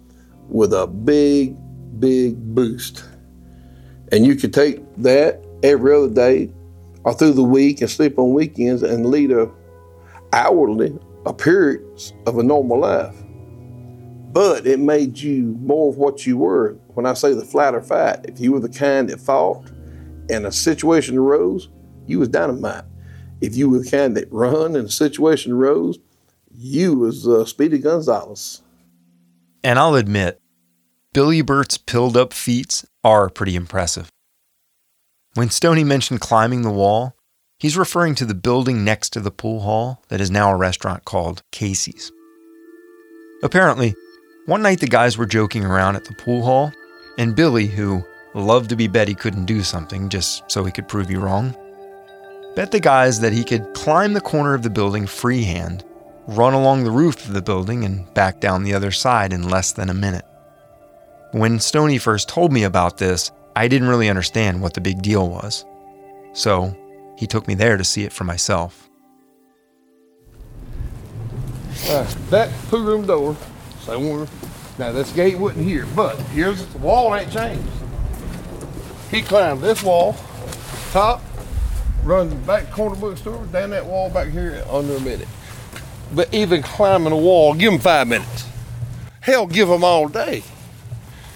with 0.48 0.72
a 0.74 0.86
big, 0.86 1.56
big 1.98 2.36
boost. 2.54 3.04
And 4.14 4.24
you 4.24 4.36
could 4.36 4.54
take 4.54 4.80
that 4.98 5.44
every 5.64 5.92
other 5.92 6.08
day 6.08 6.48
or 7.02 7.14
through 7.14 7.32
the 7.32 7.42
week 7.42 7.80
and 7.80 7.90
sleep 7.90 8.16
on 8.16 8.32
weekends 8.32 8.84
and 8.84 9.06
lead 9.06 9.32
a 9.32 9.50
hourly 10.32 10.96
appearance 11.26 12.12
of 12.24 12.38
a 12.38 12.44
normal 12.44 12.78
life. 12.78 13.16
But 14.30 14.68
it 14.68 14.78
made 14.78 15.18
you 15.18 15.58
more 15.60 15.90
of 15.90 15.98
what 15.98 16.26
you 16.28 16.36
were. 16.36 16.74
When 16.94 17.06
I 17.06 17.14
say 17.14 17.34
the 17.34 17.44
flat 17.44 17.74
or 17.74 17.82
fight, 17.82 18.20
if 18.28 18.38
you 18.38 18.52
were 18.52 18.60
the 18.60 18.68
kind 18.68 19.10
that 19.10 19.18
fought 19.18 19.68
and 20.30 20.46
a 20.46 20.52
situation 20.52 21.18
arose, 21.18 21.68
you 22.06 22.20
was 22.20 22.28
dynamite. 22.28 22.84
If 23.40 23.56
you 23.56 23.68
were 23.68 23.80
the 23.80 23.90
kind 23.90 24.16
that 24.16 24.30
run 24.30 24.76
and 24.76 24.86
a 24.86 24.92
situation 24.92 25.50
arose, 25.50 25.98
you 26.52 26.96
was 26.96 27.26
uh, 27.26 27.44
Speedy 27.46 27.78
Gonzales. 27.78 28.62
And 29.64 29.76
I'll 29.76 29.96
admit, 29.96 30.40
Billy 31.12 31.42
Birt's 31.42 31.78
pilled 31.78 32.16
up 32.16 32.32
feats 32.32 32.86
are 33.04 33.28
pretty 33.28 33.54
impressive. 33.54 34.10
When 35.34 35.50
Stoney 35.50 35.84
mentioned 35.84 36.20
climbing 36.20 36.62
the 36.62 36.70
wall, 36.70 37.14
he's 37.58 37.76
referring 37.76 38.14
to 38.16 38.24
the 38.24 38.34
building 38.34 38.84
next 38.84 39.10
to 39.10 39.20
the 39.20 39.30
pool 39.30 39.60
hall 39.60 40.02
that 40.08 40.20
is 40.20 40.30
now 40.30 40.50
a 40.50 40.56
restaurant 40.56 41.04
called 41.04 41.42
Casey's. 41.52 42.10
Apparently, 43.42 43.94
one 44.46 44.62
night 44.62 44.80
the 44.80 44.86
guys 44.86 45.18
were 45.18 45.26
joking 45.26 45.64
around 45.64 45.96
at 45.96 46.04
the 46.04 46.14
pool 46.14 46.42
hall, 46.42 46.72
and 47.18 47.36
Billy, 47.36 47.66
who 47.66 48.02
loved 48.34 48.70
to 48.70 48.76
be 48.76 48.88
bet 48.88 49.08
he 49.08 49.14
couldn't 49.14 49.44
do 49.44 49.62
something 49.62 50.08
just 50.08 50.50
so 50.50 50.64
he 50.64 50.72
could 50.72 50.88
prove 50.88 51.10
you 51.10 51.20
wrong, 51.20 51.54
bet 52.56 52.70
the 52.70 52.80
guys 52.80 53.20
that 53.20 53.32
he 53.32 53.44
could 53.44 53.74
climb 53.74 54.12
the 54.12 54.20
corner 54.20 54.54
of 54.54 54.62
the 54.62 54.70
building 54.70 55.06
freehand, 55.06 55.84
run 56.26 56.54
along 56.54 56.84
the 56.84 56.90
roof 56.90 57.26
of 57.26 57.32
the 57.32 57.42
building, 57.42 57.84
and 57.84 58.12
back 58.14 58.40
down 58.40 58.62
the 58.62 58.74
other 58.74 58.90
side 58.90 59.32
in 59.32 59.48
less 59.48 59.72
than 59.72 59.90
a 59.90 59.94
minute. 59.94 60.24
When 61.34 61.58
Stoney 61.58 61.98
first 61.98 62.28
told 62.28 62.52
me 62.52 62.62
about 62.62 62.98
this, 62.98 63.32
I 63.56 63.66
didn't 63.66 63.88
really 63.88 64.08
understand 64.08 64.62
what 64.62 64.74
the 64.74 64.80
big 64.80 65.02
deal 65.02 65.28
was. 65.28 65.64
So 66.32 66.78
he 67.18 67.26
took 67.26 67.48
me 67.48 67.56
there 67.56 67.76
to 67.76 67.82
see 67.82 68.04
it 68.04 68.12
for 68.12 68.22
myself. 68.22 68.88
Uh, 71.88 72.06
that 72.30 72.52
pool 72.68 72.84
room 72.84 73.04
door, 73.04 73.36
somewhere. 73.80 74.28
Now 74.78 74.92
this 74.92 75.10
gate 75.10 75.36
wasn't 75.36 75.64
here, 75.66 75.86
but 75.96 76.16
here's 76.30 76.64
the 76.66 76.78
wall 76.78 77.12
ain't 77.16 77.32
changed. 77.32 77.68
He 79.10 79.20
climbed 79.20 79.60
this 79.60 79.82
wall, 79.82 80.14
top, 80.92 81.20
run 82.04 82.40
back 82.44 82.70
corner 82.70 82.94
bookstore, 82.94 83.44
down 83.46 83.70
that 83.70 83.84
wall 83.84 84.08
back 84.08 84.28
here 84.28 84.64
under 84.70 84.94
a 84.94 85.00
minute. 85.00 85.26
But 86.14 86.32
even 86.32 86.62
climbing 86.62 87.12
a 87.12 87.16
wall, 87.16 87.54
give 87.54 87.72
him 87.72 87.80
five 87.80 88.06
minutes. 88.06 88.48
Hell, 89.20 89.48
give 89.48 89.68
him 89.68 89.82
all 89.82 90.06
day. 90.06 90.44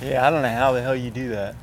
Yeah, 0.02 0.26
I 0.26 0.30
don't 0.30 0.42
know 0.42 0.48
how 0.48 0.72
the 0.72 0.82
hell 0.82 0.94
you 0.96 1.10
do 1.10 1.30
that. 1.30 1.54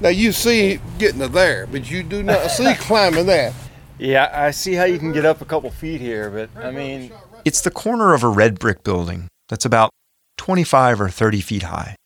Now 0.00 0.08
you 0.08 0.32
see 0.32 0.80
getting 0.98 1.20
to 1.20 1.28
there, 1.28 1.66
but 1.66 1.90
you 1.90 2.02
do 2.02 2.22
not 2.22 2.50
see 2.50 2.74
climbing 2.78 3.26
that. 3.26 3.52
Yeah, 3.98 4.30
I 4.32 4.50
see 4.50 4.74
how 4.74 4.84
you 4.84 4.98
can 4.98 5.12
get 5.12 5.24
up 5.24 5.40
a 5.40 5.44
couple 5.44 5.70
feet 5.70 6.00
here, 6.00 6.30
but 6.30 6.50
I 6.64 6.70
mean, 6.70 7.12
It's 7.44 7.60
the 7.60 7.70
corner 7.70 8.14
of 8.14 8.22
a 8.24 8.28
red 8.28 8.58
brick 8.58 8.82
building 8.82 9.28
that's 9.48 9.64
about 9.64 9.90
25 10.38 11.00
or 11.00 11.08
30 11.08 11.40
feet 11.40 11.62
high. 11.64 11.96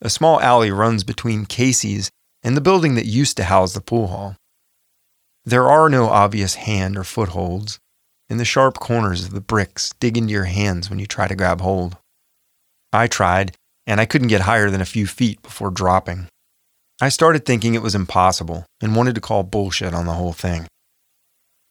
A 0.00 0.10
small 0.10 0.40
alley 0.40 0.70
runs 0.70 1.04
between 1.04 1.46
Casey's 1.46 2.10
and 2.42 2.56
the 2.56 2.60
building 2.60 2.94
that 2.94 3.06
used 3.06 3.36
to 3.36 3.44
house 3.44 3.72
the 3.74 3.80
pool 3.80 4.08
hall. 4.08 4.36
There 5.44 5.68
are 5.68 5.88
no 5.88 6.06
obvious 6.06 6.54
hand 6.54 6.96
or 6.96 7.04
footholds, 7.04 7.78
and 8.28 8.38
the 8.38 8.44
sharp 8.44 8.78
corners 8.78 9.24
of 9.24 9.32
the 9.32 9.40
bricks 9.40 9.92
dig 10.00 10.16
into 10.16 10.32
your 10.32 10.44
hands 10.44 10.90
when 10.90 10.98
you 10.98 11.06
try 11.06 11.26
to 11.26 11.34
grab 11.36 11.60
hold. 11.60 11.96
I 12.92 13.06
tried, 13.06 13.54
and 13.88 14.00
I 14.02 14.04
couldn't 14.04 14.28
get 14.28 14.42
higher 14.42 14.70
than 14.70 14.82
a 14.82 14.86
few 14.86 15.06
feet 15.06 15.42
before 15.42 15.70
dropping. 15.70 16.28
I 17.00 17.08
started 17.08 17.46
thinking 17.46 17.74
it 17.74 17.82
was 17.82 17.94
impossible 17.94 18.66
and 18.82 18.94
wanted 18.94 19.14
to 19.14 19.20
call 19.20 19.42
bullshit 19.44 19.94
on 19.94 20.04
the 20.04 20.12
whole 20.12 20.34
thing. 20.34 20.66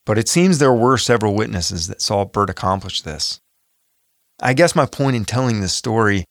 But 0.05 0.17
it 0.17 0.27
seems 0.27 0.57
there 0.57 0.73
were 0.73 0.97
several 0.97 1.35
witnesses 1.35 1.87
that 1.87 2.01
saw 2.01 2.25
Birt 2.25 2.49
accomplish 2.49 3.01
this. 3.01 3.39
I 4.41 4.53
guess 4.53 4.75
my 4.75 4.87
point 4.87 5.15
in 5.15 5.25
telling 5.25 5.61
this 5.61 5.73
story 5.73 6.25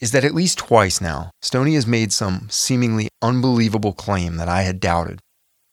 is 0.00 0.10
that 0.12 0.24
at 0.24 0.34
least 0.34 0.58
twice 0.58 1.00
now, 1.00 1.30
Stoney 1.40 1.74
has 1.74 1.86
made 1.86 2.12
some 2.12 2.48
seemingly 2.50 3.08
unbelievable 3.22 3.92
claim 3.92 4.36
that 4.36 4.48
I 4.48 4.62
had 4.62 4.80
doubted, 4.80 5.20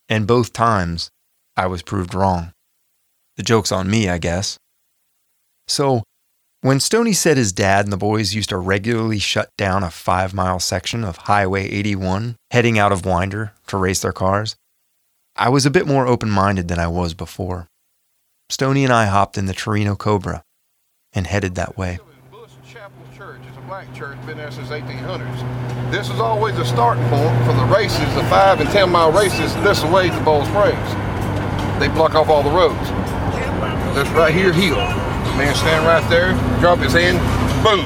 and 0.09 0.27
both 0.27 0.53
times 0.53 1.09
I 1.57 1.67
was 1.67 1.81
proved 1.81 2.13
wrong. 2.13 2.51
The 3.37 3.43
joke's 3.43 3.71
on 3.71 3.89
me, 3.89 4.09
I 4.09 4.17
guess. 4.17 4.57
So, 5.67 6.03
when 6.65 6.79
Stoney 6.79 7.13
said 7.13 7.37
his 7.37 7.53
dad 7.53 7.85
and 7.85 7.93
the 7.93 7.97
boys 7.97 8.33
used 8.33 8.49
to 8.49 8.57
regularly 8.57 9.19
shut 9.19 9.55
down 9.55 9.83
a 9.83 9.91
five 9.91 10.33
mile 10.33 10.59
section 10.59 11.03
of 11.03 11.15
Highway 11.15 11.69
81 11.69 12.37
heading 12.49 12.79
out 12.79 12.91
of 12.91 13.05
Winder 13.05 13.53
to 13.67 13.77
race 13.77 14.01
their 14.01 14.11
cars, 14.11 14.55
I 15.35 15.49
was 15.49 15.67
a 15.67 15.69
bit 15.69 15.85
more 15.85 16.07
open 16.07 16.31
minded 16.31 16.67
than 16.67 16.79
I 16.79 16.87
was 16.87 17.13
before. 17.13 17.67
Stoney 18.49 18.83
and 18.83 18.91
I 18.91 19.05
hopped 19.05 19.37
in 19.37 19.45
the 19.45 19.53
Torino 19.53 19.95
Cobra 19.95 20.41
and 21.13 21.27
headed 21.27 21.53
that 21.53 21.77
way. 21.77 21.99
Chapel 22.67 22.97
Church 23.15 23.41
is 23.41 23.57
a 23.57 23.61
black 23.67 23.93
church, 23.93 24.17
been 24.25 24.37
there 24.37 24.49
since 24.49 24.69
1800s. 24.69 25.91
This 25.91 26.09
is 26.09 26.19
always 26.19 26.57
a 26.57 26.65
starting 26.65 27.07
point 27.09 27.45
for 27.45 27.53
the 27.53 27.65
races, 27.65 28.11
the 28.15 28.23
five 28.23 28.59
and 28.59 28.67
ten 28.71 28.89
mile 28.89 29.11
races 29.11 29.53
this 29.57 29.83
way 29.83 30.09
to 30.09 30.19
Ball 30.23 30.43
Springs. 30.45 31.79
They 31.79 31.89
block 31.89 32.15
off 32.15 32.27
all 32.27 32.41
the 32.41 32.49
roads. 32.49 32.89
This 33.93 34.09
right 34.17 34.33
here, 34.33 34.51
hill. 34.51 35.14
Man 35.37 35.53
stand 35.53 35.85
right 35.85 36.09
there, 36.09 36.31
drop 36.61 36.79
his 36.79 36.93
hand, 36.93 37.19
boom, 37.59 37.83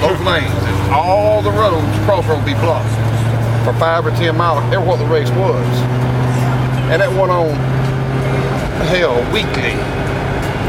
both 0.00 0.20
lanes. 0.22 0.54
And 0.54 0.94
all 0.94 1.42
the 1.42 1.50
roads, 1.50 1.82
crossroads 2.06 2.46
be 2.46 2.54
blocked 2.54 2.88
for 3.66 3.74
five 3.74 4.06
or 4.06 4.10
ten 4.12 4.36
miles, 4.36 4.62
ever 4.72 4.86
what 4.86 4.98
the 5.00 5.06
race 5.06 5.30
was. 5.30 5.66
And 6.94 7.02
that 7.02 7.10
went 7.10 7.32
on, 7.32 7.50
hell, 8.86 9.18
weekly. 9.34 9.74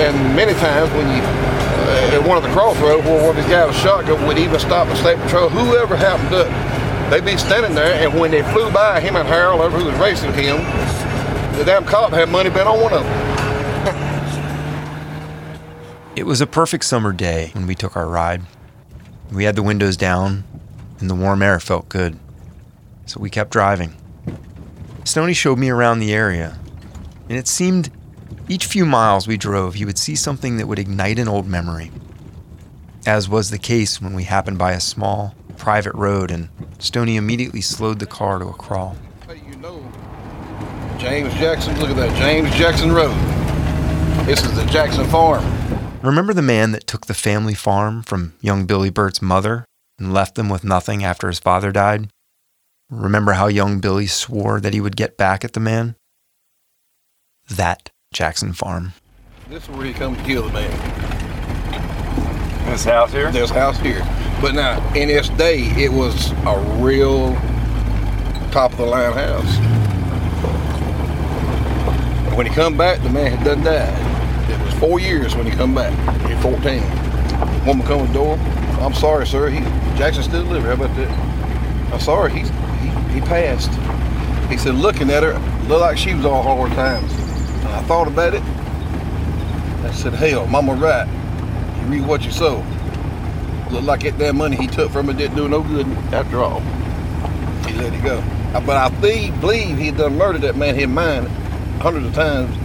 And 0.01 0.36
many 0.36 0.53
times 0.58 0.89
when 0.93 1.06
you, 1.13 1.21
uh, 1.21 2.17
at 2.17 2.27
one 2.27 2.38
of 2.38 2.43
the 2.43 2.49
crossroads 2.49 3.06
where 3.06 3.21
one 3.21 3.30
of 3.30 3.36
these 3.36 3.51
guys 3.53 3.67
with 3.67 3.77
shotgun 3.77 4.25
would 4.25 4.39
even 4.39 4.60
stop 4.60 4.88
the 4.88 4.95
state 4.95 5.19
patrol, 5.19 5.49
whoever 5.49 5.95
happened 5.95 6.30
to, 6.34 6.49
they'd 7.12 7.25
be 7.25 7.38
standing 7.38 7.75
there, 7.75 7.93
and 7.93 8.19
when 8.19 8.32
they 8.32 8.41
flew 8.53 8.71
by 8.71 8.99
him 8.99 9.15
and 9.15 9.27
Harold, 9.27 9.71
who 9.71 9.86
was 9.86 9.95
racing 9.99 10.34
him, 10.34 10.58
the 11.58 11.63
damn 11.63 11.86
cop 11.86 12.12
had 12.12 12.30
money 12.30 12.49
bet 12.49 12.65
on 12.65 12.82
one 12.82 12.93
of 12.93 13.03
them. 13.03 13.27
It 16.17 16.25
was 16.25 16.41
a 16.41 16.47
perfect 16.47 16.84
summer 16.86 17.13
day 17.13 17.51
when 17.53 17.67
we 17.67 17.75
took 17.75 17.95
our 17.95 18.08
ride. 18.08 18.41
We 19.32 19.43
had 19.43 19.56
the 19.56 19.62
windows 19.62 19.95
down, 19.95 20.45
and 20.99 21.12
the 21.12 21.13
warm 21.13 21.43
air 21.43 21.60
felt 21.60 21.89
good. 21.89 22.17
So 23.06 23.19
we 23.19 23.30
kept 23.30 23.51
driving. 23.51 23.93
Stoney 25.03 25.34
showed 25.34 25.60
me 25.60 25.69
around 25.69 25.99
the 25.99 26.15
area, 26.15 26.58
and 27.30 27.38
it 27.38 27.47
seemed 27.47 27.91
each 28.49 28.65
few 28.65 28.84
miles 28.84 29.27
we 29.27 29.38
drove, 29.38 29.75
he 29.75 29.86
would 29.86 29.99
see 29.99 30.15
something 30.15 30.58
that 30.58 30.65
would 30.65 30.80
ignite 30.80 31.19
an 31.19 31.27
old 31.27 31.45
memory. 31.45 31.91
As 33.06 33.30
was 33.30 33.51
the 33.51 33.60
case 33.60 34.01
when 34.01 34.15
we 34.15 34.23
happened 34.23 34.58
by 34.58 34.71
a 34.71 34.80
small, 34.80 35.36
private 35.56 35.93
road, 35.93 36.32
and 36.32 36.49
Stoney 36.80 37.17
immediately 37.17 37.62
slowed 37.62 37.99
the 37.99 38.08
car 38.08 38.39
to 38.39 38.47
a 38.47 38.53
crawl. 38.53 38.97
Hey, 39.27 39.39
you 39.47 39.56
know, 39.58 39.88
James 40.97 41.32
Jackson, 41.36 41.80
look 41.80 41.91
at 41.91 41.95
that, 41.97 42.17
James 42.17 42.49
Jackson 42.56 42.91
Road. 42.91 43.15
This 44.25 44.43
is 44.43 44.56
the 44.56 44.65
Jackson 44.65 45.06
Farm. 45.06 45.43
Remember 46.04 46.32
the 46.32 46.44
man 46.44 46.74
that 46.74 46.86
took 46.86 47.08
the 47.08 47.16
family 47.16 47.56
farm 47.56 48.04
from 48.04 48.34
young 48.40 48.68
Billy 48.68 48.92
Birt's 48.92 49.22
mother 49.22 49.66
and 49.98 50.14
left 50.14 50.36
them 50.36 50.48
with 50.48 50.64
nothing 50.64 51.04
after 51.04 51.28
his 51.28 51.40
father 51.40 51.72
died? 51.72 52.10
Remember 52.92 53.34
how 53.34 53.48
young 53.48 53.80
Billy 53.80 54.06
swore 54.06 54.62
that 54.62 54.76
he 54.76 54.80
would 54.80 54.96
get 54.96 55.18
back 55.18 55.44
at 55.44 55.54
the 55.54 55.60
man? 55.60 55.96
That 57.50 57.90
Jackson 58.14 58.54
Farm. 58.54 58.94
This 59.50 59.64
is 59.64 59.70
where 59.70 59.86
he 59.88 59.94
come 59.94 60.16
to 60.16 60.24
kill 60.24 60.44
the 60.44 60.54
man. 60.54 60.72
This 62.70 62.86
house 62.86 63.12
here? 63.12 63.32
This 63.32 63.50
house 63.50 63.80
here. 63.80 64.06
But 64.40 64.54
now, 64.54 64.78
in 64.94 65.10
its 65.10 65.30
day, 65.30 65.62
it 65.82 65.92
was 65.92 66.32
a 66.46 66.60
real 66.80 67.34
top 68.52 68.72
of 68.72 68.78
the 68.78 68.86
line 68.86 69.14
house. 69.14 69.58
When 72.38 72.46
he 72.46 72.54
come 72.54 72.78
back, 72.78 73.02
the 73.02 73.10
man 73.10 73.32
had 73.32 73.44
done 73.44 73.64
died. 73.64 74.16
Four 74.80 75.00
years 75.00 75.36
when 75.36 75.46
he 75.48 75.52
come 75.52 75.74
back, 75.74 75.92
at 76.30 76.42
14. 76.44 77.66
Woman 77.66 77.86
come 77.88 78.02
to 78.02 78.08
the 78.08 78.13
door. 78.13 78.38
I'm 78.80 78.94
sorry, 78.94 79.26
sir. 79.26 79.50
He 79.50 79.60
Jackson 79.98 80.22
still 80.22 80.44
live. 80.44 80.63
How 80.63 80.74
about 80.74 80.96
that? 80.98 81.10
I'm 81.92 82.00
sorry. 82.00 82.32
He, 82.32 82.40
he 83.12 83.22
passed. 83.22 83.72
He 84.52 84.58
said, 84.58 84.76
looking 84.76 85.10
at 85.10 85.24
her, 85.24 85.34
looked 85.68 85.82
like 85.82 85.98
she 85.98 86.13
was 86.13 86.26
all 86.26 86.44
hard 86.44 86.72
times. 86.74 87.12
And 87.12 87.70
I 87.70 87.82
thought 87.84 88.08
about 88.08 88.36
it. 88.36 88.44
I 89.84 89.92
said, 89.92 90.13
hell, 90.13 90.46
mama 90.46 90.76
right. 90.76 91.08
You 91.82 91.88
read 91.88 92.06
what 92.06 92.24
you 92.24 92.32
sow. 92.32 92.63
Looked 93.72 93.86
like 93.86 94.18
that 94.18 94.36
money 94.36 94.56
he 94.58 94.68
took 94.68 94.92
from 94.92 95.10
it 95.10 95.18
didn't 95.18 95.36
do 95.36 95.50
no 95.50 95.63
good 95.63 95.88
after 96.13 96.44
all. 96.44 96.60
He 97.66 97.74
let 97.74 97.94
it 97.94 98.04
go. 98.04 98.24
But 98.54 98.78
I 98.78 98.90
believe 98.90 99.78
he 99.78 99.90
done 99.90 100.18
murdered 100.18 100.42
that 100.42 100.56
man 100.56 100.80
in 100.80 100.94
mind 100.94 101.28
hundreds 101.82 102.06
of 102.06 102.13
times 102.13 102.56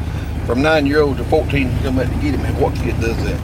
from 0.46 0.62
nine 0.62 0.86
year 0.86 1.00
old 1.00 1.16
to 1.18 1.24
14 1.24 1.68
to 1.68 1.82
come 1.82 1.96
back 1.96 2.08
to 2.08 2.14
get 2.20 2.34
him. 2.34 2.44
And 2.44 2.60
what 2.60 2.74
kid 2.74 3.00
does 3.00 3.16
that? 3.24 3.40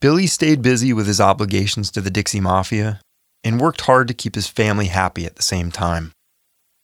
Billy 0.00 0.26
stayed 0.26 0.62
busy 0.62 0.92
with 0.92 1.06
his 1.06 1.20
obligations 1.20 1.90
to 1.92 2.00
the 2.00 2.10
Dixie 2.10 2.40
Mafia 2.40 3.00
and 3.42 3.60
worked 3.60 3.82
hard 3.82 4.08
to 4.08 4.14
keep 4.14 4.34
his 4.34 4.46
family 4.46 4.86
happy 4.86 5.24
at 5.24 5.36
the 5.36 5.42
same 5.42 5.70
time, 5.70 6.12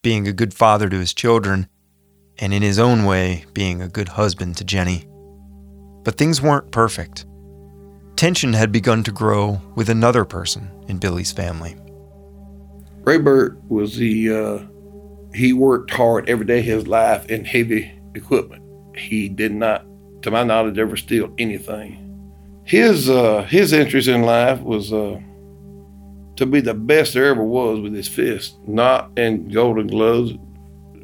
being 0.03 0.27
a 0.27 0.33
good 0.33 0.55
father 0.55 0.89
to 0.89 0.99
his 0.99 1.13
children, 1.13 1.69
and 2.39 2.55
in 2.55 2.63
his 2.63 2.79
own 2.79 3.05
way, 3.05 3.45
being 3.53 3.83
a 3.83 3.89
good 3.89 4.09
husband 4.09 4.57
to 4.57 4.65
Jenny. 4.65 5.07
But 6.05 6.17
things 6.17 6.41
weren't 6.41 6.73
perfect. 6.73 7.27
Tension 8.17 8.53
had 8.53 8.73
begun 8.73 9.03
to 9.05 9.13
grow 9.13 9.61
with 9.75 9.89
another 9.89 10.25
person 10.25 10.71
in 10.89 10.99
Billy's 10.99 11.33
family. 11.33 11.77
Ray 13.05 13.19
Birt 13.19 13.61
was 13.69 13.97
the 13.97 14.33
uh, 14.33 14.59
he 15.35 15.53
worked 15.53 15.91
hard 15.91 16.29
every 16.29 16.47
day 16.47 16.61
of 16.61 16.65
his 16.65 16.87
life 16.87 17.27
in 17.27 17.45
heavy 17.45 17.93
equipment. 18.15 18.62
He 18.97 19.29
did 19.29 19.53
not, 19.53 19.85
to 20.23 20.31
my 20.31 20.45
knowledge, 20.45 20.79
ever 20.79 20.97
steal 20.97 21.33
anything. 21.39 21.99
His 22.65 23.11
uh, 23.11 23.43
his 23.43 23.73
interest 23.73 24.09
in 24.09 24.23
life 24.23 24.61
was 24.61 24.93
uh, 24.93 25.21
to 26.37 26.47
be 26.47 26.61
the 26.61 26.75
best 26.75 27.15
there 27.15 27.27
ever 27.27 27.43
was 27.43 27.81
with 27.81 27.95
his 27.95 28.09
fist, 28.09 28.57
not 28.67 29.11
in 29.19 29.49
golden 29.49 29.89
gloves. 29.89 30.33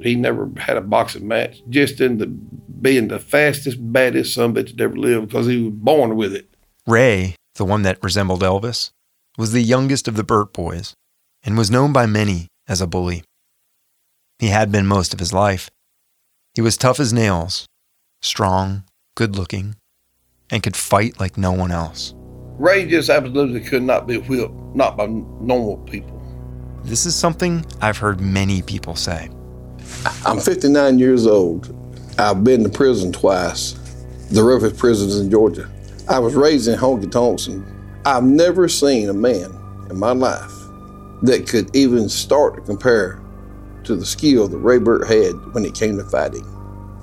He 0.02 0.14
never 0.14 0.48
had 0.56 0.76
a 0.76 0.80
boxing 0.80 1.26
match, 1.26 1.62
just 1.68 2.00
in 2.00 2.18
the 2.18 2.26
being 2.26 3.08
the 3.08 3.18
fastest, 3.18 3.78
baddest 3.92 4.34
son 4.34 4.54
bitch 4.54 4.76
that 4.76 4.80
ever 4.80 4.96
lived 4.96 5.28
because 5.28 5.46
he 5.46 5.64
was 5.64 5.74
born 5.74 6.16
with 6.16 6.34
it. 6.34 6.48
Ray, 6.86 7.34
the 7.56 7.64
one 7.64 7.82
that 7.82 8.02
resembled 8.02 8.42
Elvis, 8.42 8.90
was 9.36 9.52
the 9.52 9.60
youngest 9.60 10.06
of 10.06 10.16
the 10.16 10.24
Birt 10.24 10.52
boys 10.52 10.94
and 11.42 11.58
was 11.58 11.70
known 11.70 11.92
by 11.92 12.06
many 12.06 12.46
as 12.68 12.80
a 12.80 12.86
bully. 12.86 13.24
He 14.38 14.48
had 14.48 14.70
been 14.70 14.86
most 14.86 15.12
of 15.12 15.20
his 15.20 15.32
life. 15.32 15.70
He 16.54 16.60
was 16.60 16.76
tough 16.76 17.00
as 17.00 17.12
nails, 17.12 17.66
strong, 18.22 18.84
good 19.16 19.36
looking, 19.36 19.76
and 20.50 20.62
could 20.62 20.76
fight 20.76 21.20
like 21.20 21.36
no 21.36 21.52
one 21.52 21.70
else. 21.70 22.14
Ray 22.58 22.86
just 22.86 23.08
absolutely 23.08 23.60
could 23.60 23.82
not 23.82 24.06
be 24.06 24.18
whipped, 24.18 24.54
not 24.74 24.96
by 24.96 25.06
normal 25.06 25.76
people. 25.78 26.20
This 26.84 27.06
is 27.06 27.14
something 27.14 27.64
I've 27.80 27.98
heard 27.98 28.20
many 28.20 28.62
people 28.62 28.96
say. 28.96 29.28
I'm 30.26 30.40
59 30.40 30.98
years 30.98 31.26
old. 31.26 31.74
I've 32.18 32.42
been 32.42 32.64
to 32.64 32.68
prison 32.68 33.12
twice, 33.12 33.72
the 34.30 34.42
roughest 34.42 34.76
prisons 34.76 35.18
in 35.18 35.30
Georgia. 35.30 35.70
I 36.08 36.18
was 36.18 36.34
raised 36.34 36.66
in 36.68 36.78
Honky 36.78 37.10
Tonks, 37.10 37.46
and 37.46 37.64
I've 38.04 38.24
never 38.24 38.68
seen 38.68 39.08
a 39.08 39.14
man 39.14 39.50
in 39.90 39.98
my 39.98 40.12
life 40.12 40.52
that 41.22 41.46
could 41.48 41.74
even 41.76 42.08
start 42.08 42.54
to 42.56 42.60
compare 42.62 43.20
to 43.84 43.94
the 43.94 44.06
skill 44.06 44.48
that 44.48 44.58
Ray 44.58 44.78
Birt 44.78 45.06
had 45.06 45.34
when 45.54 45.64
it 45.64 45.74
came 45.74 45.96
to 45.98 46.04
fighting. 46.04 46.44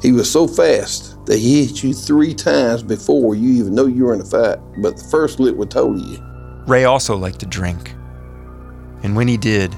He 0.01 0.11
was 0.11 0.29
so 0.31 0.47
fast 0.47 1.25
that 1.25 1.39
he 1.39 1.65
hit 1.65 1.83
you 1.83 1.93
three 1.93 2.33
times 2.33 2.83
before 2.83 3.35
you 3.35 3.53
even 3.53 3.73
know 3.73 3.85
you 3.85 4.05
were 4.05 4.13
in 4.13 4.21
a 4.21 4.25
fight, 4.25 4.59
but 4.77 4.97
the 4.97 5.03
first 5.05 5.39
lick 5.39 5.55
would 5.55 5.71
total 5.71 5.99
you. 5.99 6.23
Ray 6.67 6.83
also 6.83 7.15
liked 7.15 7.39
to 7.39 7.45
drink. 7.45 7.93
And 9.03 9.15
when 9.15 9.27
he 9.27 9.37
did, 9.37 9.75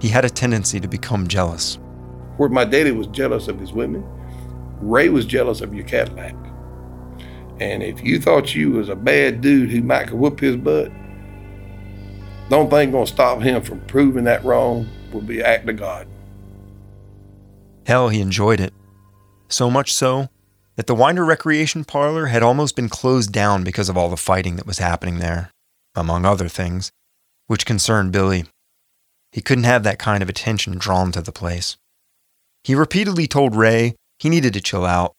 he 0.00 0.08
had 0.08 0.24
a 0.24 0.30
tendency 0.30 0.80
to 0.80 0.88
become 0.88 1.26
jealous. 1.26 1.78
Where 2.36 2.48
my 2.48 2.64
daddy 2.64 2.92
was 2.92 3.06
jealous 3.08 3.48
of 3.48 3.58
his 3.58 3.72
women, 3.72 4.04
Ray 4.80 5.08
was 5.08 5.26
jealous 5.26 5.60
of 5.60 5.74
your 5.74 5.84
Cadillac. 5.84 6.34
And 7.60 7.82
if 7.82 8.02
you 8.02 8.20
thought 8.20 8.54
you 8.54 8.72
was 8.72 8.88
a 8.88 8.96
bad 8.96 9.40
dude 9.40 9.70
who 9.70 9.82
might 9.82 10.08
could 10.08 10.18
whoop 10.18 10.40
his 10.40 10.56
butt, 10.56 10.90
the 12.48 12.56
only 12.56 12.70
thing 12.70 12.90
gonna 12.90 13.06
stop 13.06 13.40
him 13.40 13.62
from 13.62 13.80
proving 13.86 14.24
that 14.24 14.44
wrong 14.44 14.88
would 15.12 15.26
be 15.26 15.42
act 15.42 15.68
of 15.68 15.76
God. 15.76 16.06
Hell, 17.86 18.08
he 18.08 18.20
enjoyed 18.20 18.60
it. 18.60 18.72
So 19.52 19.68
much 19.68 19.92
so 19.92 20.30
that 20.76 20.86
the 20.86 20.94
Winder 20.94 21.26
Recreation 21.26 21.84
Parlor 21.84 22.28
had 22.28 22.42
almost 22.42 22.74
been 22.74 22.88
closed 22.88 23.32
down 23.32 23.64
because 23.64 23.90
of 23.90 23.98
all 23.98 24.08
the 24.08 24.16
fighting 24.16 24.56
that 24.56 24.66
was 24.66 24.78
happening 24.78 25.18
there, 25.18 25.50
among 25.94 26.24
other 26.24 26.48
things, 26.48 26.90
which 27.48 27.66
concerned 27.66 28.12
Billy. 28.12 28.46
He 29.30 29.42
couldn't 29.42 29.64
have 29.64 29.82
that 29.82 29.98
kind 29.98 30.22
of 30.22 30.30
attention 30.30 30.78
drawn 30.78 31.12
to 31.12 31.20
the 31.20 31.32
place. 31.32 31.76
He 32.64 32.74
repeatedly 32.74 33.26
told 33.26 33.54
Ray 33.54 33.94
he 34.18 34.30
needed 34.30 34.54
to 34.54 34.62
chill 34.62 34.86
out. 34.86 35.12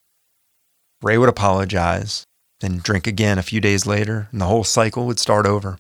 Ray 1.04 1.20
would 1.20 1.30
apologize, 1.30 2.24
then 2.60 2.80
drink 2.80 3.06
again 3.06 3.38
a 3.38 3.44
few 3.44 3.62
days 3.62 3.86
later, 3.86 4.30
and 4.32 4.42
the 4.42 4.46
whole 4.46 4.64
cycle 4.64 5.06
would 5.06 5.20
start 5.20 5.46
over. 5.46 5.78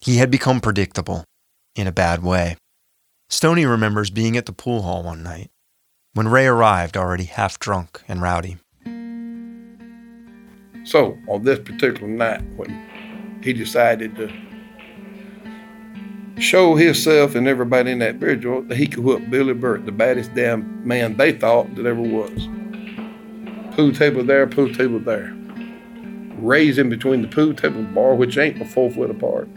He 0.00 0.16
had 0.16 0.30
become 0.30 0.62
predictable, 0.62 1.24
in 1.74 1.86
a 1.86 1.92
bad 1.92 2.22
way. 2.22 2.56
Stoney 3.28 3.66
remembers 3.66 4.08
being 4.08 4.38
at 4.38 4.46
the 4.46 4.52
pool 4.52 4.80
hall 4.80 5.02
one 5.02 5.22
night 5.22 5.50
when 6.16 6.28
Ray 6.28 6.46
arrived 6.46 6.96
already 6.96 7.24
half 7.24 7.58
drunk 7.58 8.02
and 8.08 8.22
rowdy. 8.22 8.56
So 10.86 11.18
on 11.28 11.42
this 11.42 11.58
particular 11.58 12.08
night, 12.08 12.40
when 12.56 13.40
he 13.42 13.52
decided 13.52 14.16
to 14.16 14.32
show 16.40 16.74
himself 16.74 17.34
and 17.34 17.46
everybody 17.46 17.90
in 17.90 17.98
that 17.98 18.18
joint 18.40 18.70
that 18.70 18.78
he 18.78 18.86
could 18.86 19.04
whoop 19.04 19.28
Billy 19.28 19.52
Birt, 19.52 19.84
the 19.84 19.92
baddest 19.92 20.34
damn 20.34 20.88
man 20.88 21.18
they 21.18 21.32
thought 21.32 21.74
that 21.74 21.84
ever 21.84 22.00
was. 22.00 22.48
Pool 23.76 23.92
table 23.92 24.24
there, 24.24 24.46
pool 24.46 24.72
table 24.72 24.98
there. 24.98 25.36
Ray's 26.38 26.78
in 26.78 26.88
between 26.88 27.20
the 27.20 27.28
pool 27.28 27.52
table 27.52 27.82
bar, 27.82 28.14
which 28.14 28.38
ain't 28.38 28.58
but 28.58 28.68
four 28.68 28.90
foot 28.90 29.10
apart. 29.10 29.50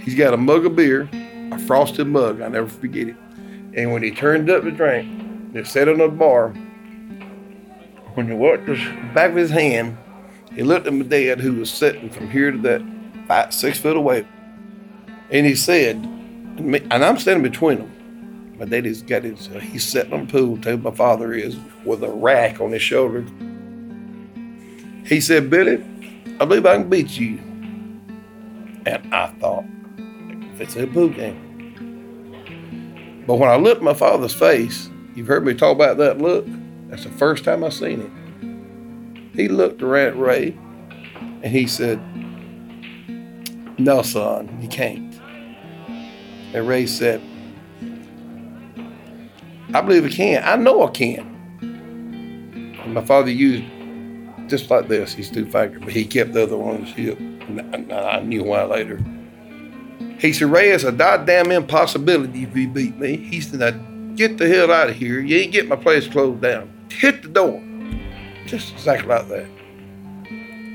He's 0.00 0.16
got 0.16 0.34
a 0.34 0.36
mug 0.36 0.66
of 0.66 0.76
beer, 0.76 1.08
a 1.50 1.58
frosted 1.60 2.08
mug, 2.08 2.42
I 2.42 2.48
never 2.48 2.68
forget 2.68 3.08
it. 3.08 3.16
And 3.74 3.90
when 3.90 4.02
he 4.02 4.10
turned 4.10 4.50
up 4.50 4.64
the 4.64 4.70
drink, 4.70 5.21
they 5.52 5.64
sat 5.64 5.88
on 5.88 5.98
the 5.98 6.08
bar. 6.08 6.48
When 8.14 8.28
the 8.28 9.10
back 9.14 9.30
of 9.30 9.36
his 9.36 9.50
hand, 9.50 9.96
He 10.54 10.62
looked 10.62 10.86
at 10.86 10.92
my 10.92 11.04
dad, 11.04 11.40
who 11.40 11.54
was 11.54 11.70
sitting 11.70 12.10
from 12.10 12.28
here 12.30 12.50
to 12.50 12.58
that 12.58 12.82
five, 13.26 13.54
six 13.54 13.78
foot 13.78 13.96
away, 13.96 14.26
and 15.30 15.46
he 15.46 15.54
said, 15.54 15.96
and 15.96 16.92
I'm 16.92 17.16
standing 17.18 17.42
between 17.42 17.78
them. 17.78 18.56
My 18.58 18.66
daddy's 18.66 19.00
got 19.02 19.24
his, 19.24 19.48
uh, 19.48 19.60
he's 19.60 19.82
sitting 19.84 20.12
on 20.12 20.26
the 20.26 20.32
pool 20.32 20.58
table, 20.58 20.90
my 20.90 20.96
father 20.96 21.32
is, 21.32 21.56
with 21.86 22.04
a 22.04 22.10
rack 22.10 22.60
on 22.60 22.72
his 22.72 22.82
shoulder. 22.82 23.24
He 25.06 25.20
said, 25.22 25.48
Billy, 25.48 25.82
I 26.38 26.44
believe 26.44 26.66
I 26.66 26.76
can 26.76 26.90
beat 26.90 27.18
you. 27.18 27.38
And 28.84 29.14
I 29.14 29.28
thought, 29.40 29.64
if 29.96 30.60
it's 30.60 30.76
a 30.76 30.86
pool 30.86 31.08
game. 31.08 31.48
But 33.26 33.36
when 33.36 33.48
I 33.48 33.56
looked 33.56 33.78
at 33.78 33.82
my 33.82 33.94
father's 33.94 34.34
face, 34.34 34.90
you've 35.14 35.26
heard 35.26 35.44
me 35.44 35.54
talk 35.54 35.74
about 35.74 35.96
that 35.98 36.18
look. 36.18 36.46
That's 36.88 37.04
the 37.04 37.10
first 37.10 37.44
time 37.44 37.64
I 37.64 37.68
seen 37.70 38.00
it. 38.00 39.36
He 39.36 39.48
looked 39.48 39.82
around 39.82 40.08
at 40.08 40.18
Ray 40.18 40.56
and 41.42 41.46
he 41.46 41.66
said, 41.66 42.00
No, 43.78 44.02
son, 44.02 44.58
you 44.60 44.68
can't. 44.68 45.18
And 46.54 46.68
Ray 46.68 46.86
said, 46.86 47.22
I 49.74 49.80
believe 49.80 50.04
I 50.04 50.10
can. 50.10 50.42
I 50.44 50.56
know 50.56 50.86
I 50.86 50.90
can. 50.90 51.20
And 52.82 52.94
my 52.94 53.04
father 53.04 53.30
used 53.30 53.64
just 54.48 54.70
like 54.70 54.88
this, 54.88 55.14
his 55.14 55.30
two 55.30 55.46
fingers, 55.46 55.82
but 55.82 55.92
he 55.92 56.04
kept 56.04 56.34
the 56.34 56.42
other 56.42 56.58
one 56.58 56.76
on 56.76 56.84
his. 56.84 57.16
I 57.90 58.20
knew 58.20 58.44
why 58.44 58.64
later. 58.64 59.02
He 60.18 60.32
said, 60.32 60.48
Ray, 60.48 60.70
it's 60.70 60.84
a 60.84 60.92
goddamn 60.92 61.50
impossibility 61.50 62.44
if 62.44 62.54
you 62.54 62.68
beat 62.68 62.96
me. 62.98 63.16
He 63.16 63.40
said, 63.40 63.74
get 64.16 64.38
the 64.38 64.48
hell 64.48 64.70
out 64.70 64.90
of 64.90 64.96
here. 64.96 65.20
You 65.20 65.36
ain't 65.38 65.52
get 65.52 65.68
my 65.68 65.76
place 65.76 66.06
closed 66.08 66.40
down. 66.40 66.72
Hit 66.90 67.22
the 67.22 67.28
door. 67.28 67.62
Just 68.46 68.72
exactly 68.72 69.08
like 69.08 69.28
that. 69.28 69.46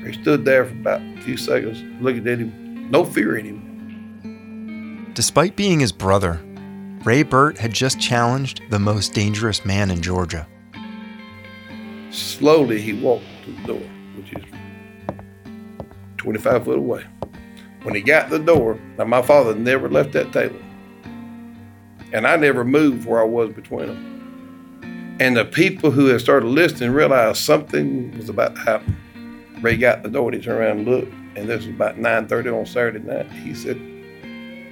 He 0.04 0.12
stood 0.20 0.44
there 0.44 0.64
for 0.64 0.72
about 0.72 1.00
a 1.00 1.20
few 1.20 1.36
seconds, 1.36 1.82
looking 2.02 2.26
at 2.26 2.38
him, 2.38 2.90
no 2.90 3.04
fear 3.04 3.36
in 3.36 3.44
him. 3.44 5.10
Despite 5.14 5.56
being 5.56 5.80
his 5.80 5.92
brother, 5.92 6.40
Ray 7.04 7.22
Birt 7.22 7.58
had 7.58 7.72
just 7.72 8.00
challenged 8.00 8.62
the 8.70 8.78
most 8.78 9.12
dangerous 9.14 9.64
man 9.64 9.90
in 9.90 10.00
Georgia. 10.00 10.46
Slowly, 12.10 12.80
he 12.80 12.94
walked 12.94 13.24
to 13.44 13.52
the 13.52 13.66
door, 13.66 13.88
which 14.16 14.32
is 14.32 14.44
25 16.16 16.64
foot 16.64 16.78
away. 16.78 17.04
When 17.82 17.94
he 17.94 18.00
got 18.00 18.30
the 18.30 18.38
door, 18.38 18.78
now 18.96 19.04
my 19.04 19.22
father 19.22 19.54
never 19.54 19.88
left 19.88 20.12
that 20.12 20.32
table. 20.32 20.58
And 22.12 22.26
I 22.26 22.36
never 22.36 22.64
moved 22.64 23.06
where 23.06 23.20
I 23.20 23.24
was 23.24 23.50
between 23.50 23.86
them. 23.86 25.16
And 25.20 25.36
the 25.36 25.44
people 25.44 25.90
who 25.90 26.06
had 26.06 26.20
started 26.20 26.46
listening 26.46 26.92
realized 26.92 27.38
something 27.38 28.16
was 28.16 28.28
about 28.28 28.54
to 28.54 28.60
happen. 28.60 28.96
Ray 29.60 29.76
got 29.76 30.02
the 30.02 30.08
door, 30.08 30.30
he 30.30 30.40
turned 30.40 30.60
around 30.60 30.78
and 30.78 30.88
looked, 30.88 31.12
and 31.36 31.48
this 31.48 31.66
was 31.66 31.74
about 31.74 31.96
9.30 31.96 32.60
on 32.60 32.66
Saturday 32.66 33.00
night. 33.00 33.30
He 33.32 33.54
said, 33.54 33.76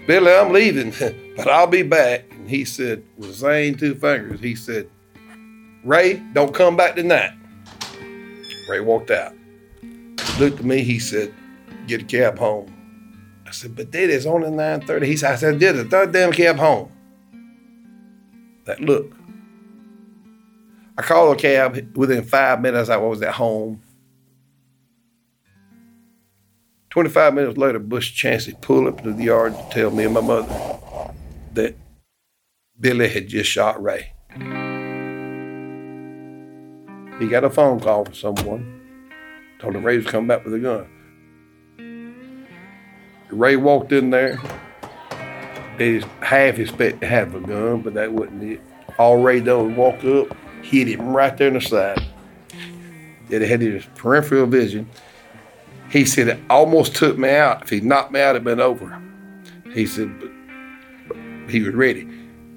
Billy, 0.07 0.33
I'm 0.33 0.53
leaving, 0.53 0.93
but 1.37 1.49
I'll 1.49 1.67
be 1.67 1.83
back. 1.83 2.25
And 2.31 2.49
he 2.49 2.65
said, 2.65 3.03
with 3.17 3.35
Zane 3.35 3.75
two 3.75 3.97
fingers, 3.97 4.39
he 4.41 4.55
said, 4.55 4.89
Ray, 5.85 6.23
don't 6.33 6.55
come 6.55 6.77
back 6.77 6.95
tonight. 6.95 7.33
Ray 8.69 8.81
walked 8.81 9.11
out. 9.11 9.35
Looked 10.39 10.61
at 10.61 10.65
me, 10.65 10.83
he 10.83 10.99
said, 11.01 11.35
get 11.89 12.03
a 12.03 12.05
cab 12.05 12.39
home. 12.39 12.73
I 13.47 13.51
said, 13.51 13.75
but 13.75 13.91
Daddy, 13.91 14.13
it's 14.13 14.27
only 14.27 14.49
9.30. 14.49 15.05
He 15.05 15.17
said, 15.17 15.33
I 15.33 15.37
said, 15.37 15.59
did 15.59 15.77
the 15.77 15.85
third 15.85 16.13
damn 16.13 16.33
cab 16.33 16.57
home. 16.57 16.93
That 18.67 18.81
look. 18.81 19.13
I 20.99 21.03
called 21.03 21.37
a 21.37 21.41
cab 21.41 21.97
within 21.97 22.25
five 22.25 22.61
minutes 22.61 22.89
I 22.89 22.97
was 22.97 23.23
at 23.23 23.35
home. 23.35 23.83
25 26.91 27.35
minutes 27.35 27.59
later, 27.59 27.79
Bush 27.79 28.15
Chancey 28.15 28.57
pulled 28.61 28.89
up 28.89 29.03
to 29.03 29.13
the 29.13 29.25
yard 29.25 29.55
to 29.55 29.67
tell 29.71 29.91
me 29.91 30.05
and 30.05 30.15
my 30.15 30.21
mother 30.21 30.79
that 31.53 31.77
Billy 32.81 33.09
had 33.09 33.29
just 33.29 33.51
shot 33.51 33.83
Ray. 33.83 34.13
He 37.19 37.29
got 37.29 37.45
a 37.45 37.51
phone 37.51 37.81
call 37.81 38.07
from 38.07 38.15
someone, 38.15 39.11
told 39.59 39.75
him 39.77 39.85
Ray 39.85 39.99
was 39.99 40.07
coming 40.07 40.29
back 40.29 40.45
with 40.45 40.55
a 40.55 40.59
gun. 40.59 40.87
Ray 43.31 43.57
walked 43.57 43.93
in 43.93 44.11
there. 44.11 44.39
They 45.79 46.03
half 46.21 46.59
expected 46.59 47.01
to 47.01 47.07
have 47.07 47.35
a 47.35 47.41
gun, 47.41 47.83
but 47.83 47.95
that 47.95 48.13
wasn't 48.13 48.43
it. 48.43 48.61
All 48.99 49.19
Ray 49.19 49.41
done 49.41 49.69
was 49.69 49.77
walk 49.77 50.05
up, 50.05 50.37
hit 50.63 50.89
him 50.89 51.15
right 51.15 51.37
there 51.37 51.49
in 51.49 51.55
the 51.55 51.61
side. 51.61 52.03
That 53.29 53.43
had 53.43 53.61
his 53.61 53.85
peripheral 53.97 54.47
vision. 54.47 54.89
He 55.91 56.05
said 56.05 56.29
it 56.29 56.41
almost 56.49 56.95
took 56.95 57.19
me 57.19 57.31
out. 57.31 57.63
If 57.63 57.71
he 57.71 57.81
knocked 57.81 58.13
me 58.13 58.21
out, 58.21 58.37
it'd 58.37 58.45
been 58.45 58.61
over. 58.61 59.03
He 59.73 59.87
said, 59.87 60.19
but, 60.19 60.31
he 61.51 61.63
was 61.63 61.75
ready. 61.75 62.09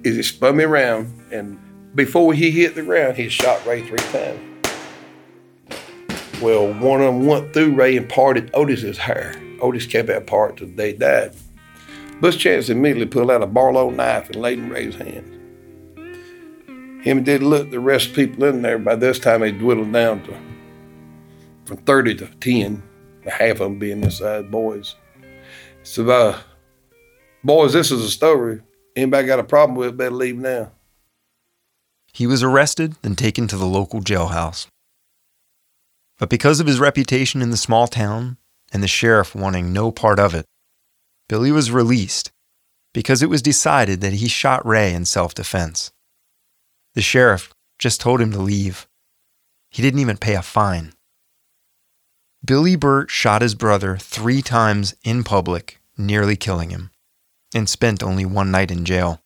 It 0.03 0.23
spun 0.23 0.57
me 0.57 0.63
around, 0.63 1.13
and 1.31 1.59
before 1.95 2.33
he 2.33 2.51
hit 2.51 2.75
the 2.75 2.83
ground, 2.83 3.17
he 3.17 3.29
shot 3.29 3.65
Ray 3.65 3.85
three 3.85 3.97
times. 3.97 4.39
Well, 6.41 6.73
one 6.73 7.01
of 7.01 7.13
them 7.13 7.25
went 7.25 7.53
through 7.53 7.75
Ray 7.75 7.97
and 7.97 8.07
parted 8.07 8.49
Otis's 8.53 8.97
hair. 8.97 9.35
Otis 9.61 9.85
kept 9.85 10.07
that 10.07 10.25
part 10.25 10.57
till 10.57 10.67
they 10.67 10.93
died. 10.93 11.33
Bush 12.21 12.37
Chance 12.37 12.69
immediately 12.69 13.05
pulled 13.05 13.31
out 13.31 13.41
a 13.41 13.47
Barlow 13.47 13.89
knife 13.89 14.29
and 14.29 14.41
laid 14.41 14.59
in 14.59 14.69
Ray's 14.69 14.95
hands. 14.95 15.35
Him 17.03 17.23
did 17.23 17.41
look 17.41 17.71
the 17.71 17.79
rest 17.79 18.09
of 18.09 18.15
the 18.15 18.27
people 18.27 18.43
in 18.43 18.61
there. 18.61 18.77
By 18.77 18.95
this 18.95 19.19
time, 19.19 19.39
they 19.39 19.53
dwindled 19.53 19.93
down 19.93 20.23
to 20.23 20.37
from 21.65 21.77
30 21.77 22.15
to 22.15 22.25
10, 22.25 22.83
half 23.25 23.51
of 23.51 23.59
them 23.59 23.79
being 23.79 24.03
inside 24.03 24.51
boys. 24.51 24.95
So, 25.83 26.09
uh, 26.09 26.37
boys, 27.43 27.71
this 27.71 27.89
is 27.89 28.03
a 28.03 28.09
story. 28.09 28.61
Anybody 28.95 29.27
got 29.27 29.39
a 29.39 29.43
problem 29.43 29.77
with 29.77 29.89
it, 29.89 29.97
better 29.97 30.11
leave 30.11 30.35
now. 30.35 30.71
He 32.11 32.27
was 32.27 32.43
arrested 32.43 32.95
and 33.01 33.17
taken 33.17 33.47
to 33.47 33.55
the 33.55 33.67
local 33.67 34.01
jailhouse. 34.01 34.67
But 36.17 36.29
because 36.29 36.59
of 36.59 36.67
his 36.67 36.81
reputation 36.81 37.41
in 37.41 37.49
the 37.49 37.55
small 37.55 37.87
town 37.87 38.37
and 38.73 38.83
the 38.83 38.87
sheriff 38.87 39.35
wanting 39.35 39.71
no 39.71 39.91
part 39.91 40.19
of 40.19 40.35
it, 40.35 40.45
Billy 41.29 41.51
was 41.51 41.71
released 41.71 42.31
because 42.91 43.21
it 43.21 43.29
was 43.29 43.43
decided 43.43 44.01
that 44.01 44.13
he 44.13 44.27
shot 44.27 44.65
Ray 44.65 44.93
in 44.93 45.05
self 45.05 45.33
defense. 45.33 45.91
The 46.95 47.01
sheriff 47.01 47.53
just 47.77 48.01
told 48.01 48.19
him 48.19 48.31
to 48.31 48.39
leave. 48.39 48.87
He 49.69 49.83
didn't 49.83 49.99
even 49.99 50.17
pay 50.17 50.33
a 50.33 50.41
fine. 50.41 50.93
Billy 52.43 52.75
Birt 52.75 53.11
shot 53.11 53.43
his 53.43 53.53
brother 53.53 53.95
three 53.97 54.41
times 54.41 54.95
in 55.03 55.23
public, 55.23 55.79
nearly 55.97 56.35
killing 56.35 56.71
him, 56.71 56.89
and 57.53 57.69
spent 57.69 58.01
only 58.01 58.25
one 58.25 58.49
night 58.49 58.71
in 58.71 58.83
jail. 58.83 59.21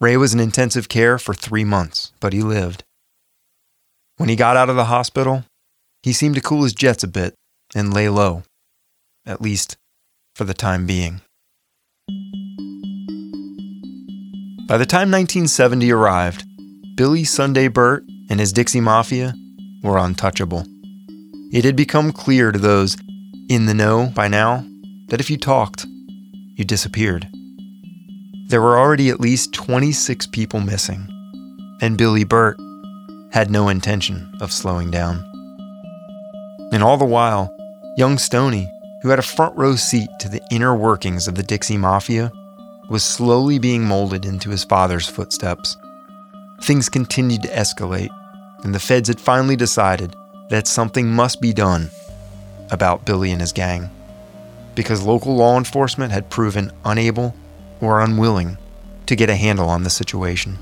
Ray 0.00 0.16
was 0.16 0.32
in 0.32 0.40
intensive 0.40 0.88
care 0.88 1.18
for 1.18 1.34
three 1.34 1.64
months, 1.64 2.12
but 2.20 2.32
he 2.32 2.42
lived. 2.42 2.84
When 4.16 4.28
he 4.28 4.36
got 4.36 4.56
out 4.56 4.70
of 4.70 4.76
the 4.76 4.84
hospital, 4.84 5.44
he 6.02 6.12
seemed 6.12 6.36
to 6.36 6.40
cool 6.40 6.62
his 6.62 6.74
jets 6.74 7.02
a 7.02 7.08
bit 7.08 7.34
and 7.74 7.92
lay 7.92 8.08
low, 8.08 8.44
at 9.26 9.40
least 9.40 9.76
for 10.34 10.44
the 10.44 10.54
time 10.54 10.86
being. 10.86 11.20
By 14.68 14.78
the 14.78 14.86
time 14.86 15.10
1970 15.10 15.92
arrived, 15.92 16.44
Billy 16.96 17.24
Sunday 17.24 17.68
Birt 17.68 18.04
and 18.30 18.40
his 18.40 18.52
Dixie 18.52 18.80
Mafia 18.80 19.34
were 19.82 19.98
untouchable. 19.98 20.64
It 21.52 21.64
had 21.64 21.76
become 21.76 22.12
clear 22.12 22.52
to 22.52 22.58
those 22.58 22.96
in 23.48 23.66
the 23.66 23.74
know 23.74 24.10
by 24.14 24.28
now 24.28 24.64
that 25.08 25.20
if 25.20 25.28
you 25.28 25.36
talked, 25.36 25.84
you 26.56 26.64
disappeared. 26.64 27.28
There 28.48 28.62
were 28.62 28.78
already 28.78 29.10
at 29.10 29.20
least 29.20 29.52
26 29.52 30.28
people 30.28 30.60
missing, 30.60 31.06
and 31.82 31.98
Billy 31.98 32.24
Birt 32.24 32.56
had 33.32 33.50
no 33.50 33.68
intention 33.68 34.30
of 34.40 34.52
slowing 34.52 34.90
down. 34.90 35.22
And 36.72 36.82
all 36.82 36.96
the 36.96 37.04
while, 37.04 37.54
young 37.96 38.16
Stoney, 38.16 38.70
who 39.02 39.08
had 39.08 39.18
a 39.18 39.22
front 39.22 39.56
row 39.56 39.74
seat 39.74 40.08
to 40.20 40.28
the 40.28 40.40
inner 40.50 40.74
workings 40.74 41.26
of 41.26 41.34
the 41.34 41.42
Dixie 41.42 41.76
Mafia, 41.76 42.32
was 42.88 43.02
slowly 43.02 43.58
being 43.58 43.84
molded 43.84 44.24
into 44.24 44.50
his 44.50 44.64
father's 44.64 45.08
footsteps. 45.08 45.76
Things 46.62 46.88
continued 46.88 47.42
to 47.42 47.48
escalate, 47.48 48.10
and 48.62 48.74
the 48.74 48.80
feds 48.80 49.08
had 49.08 49.20
finally 49.20 49.56
decided 49.56 50.14
that 50.50 50.66
something 50.66 51.08
must 51.08 51.40
be 51.40 51.52
done 51.52 51.90
about 52.70 53.04
Billy 53.04 53.32
and 53.32 53.40
his 53.40 53.52
gang, 53.52 53.90
because 54.74 55.02
local 55.02 55.34
law 55.34 55.58
enforcement 55.58 56.12
had 56.12 56.30
proven 56.30 56.70
unable 56.84 57.34
or 57.80 58.00
unwilling 58.00 58.56
to 59.06 59.16
get 59.16 59.30
a 59.30 59.36
handle 59.36 59.68
on 59.68 59.82
the 59.82 59.90
situation. 59.90 60.56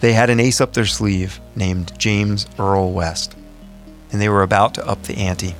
They 0.00 0.12
had 0.12 0.30
an 0.30 0.40
ace 0.40 0.60
up 0.60 0.74
their 0.74 0.86
sleeve 0.86 1.40
named 1.56 1.98
James 1.98 2.46
Earl 2.58 2.92
West, 2.92 3.34
and 4.12 4.20
they 4.20 4.28
were 4.28 4.42
about 4.42 4.74
to 4.74 4.86
up 4.86 5.02
the 5.04 5.16
ante. 5.16 5.54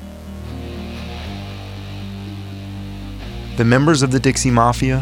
The 3.61 3.66
members 3.66 4.00
of 4.00 4.11
the 4.11 4.18
Dixie 4.18 4.50
Mafia, 4.50 5.00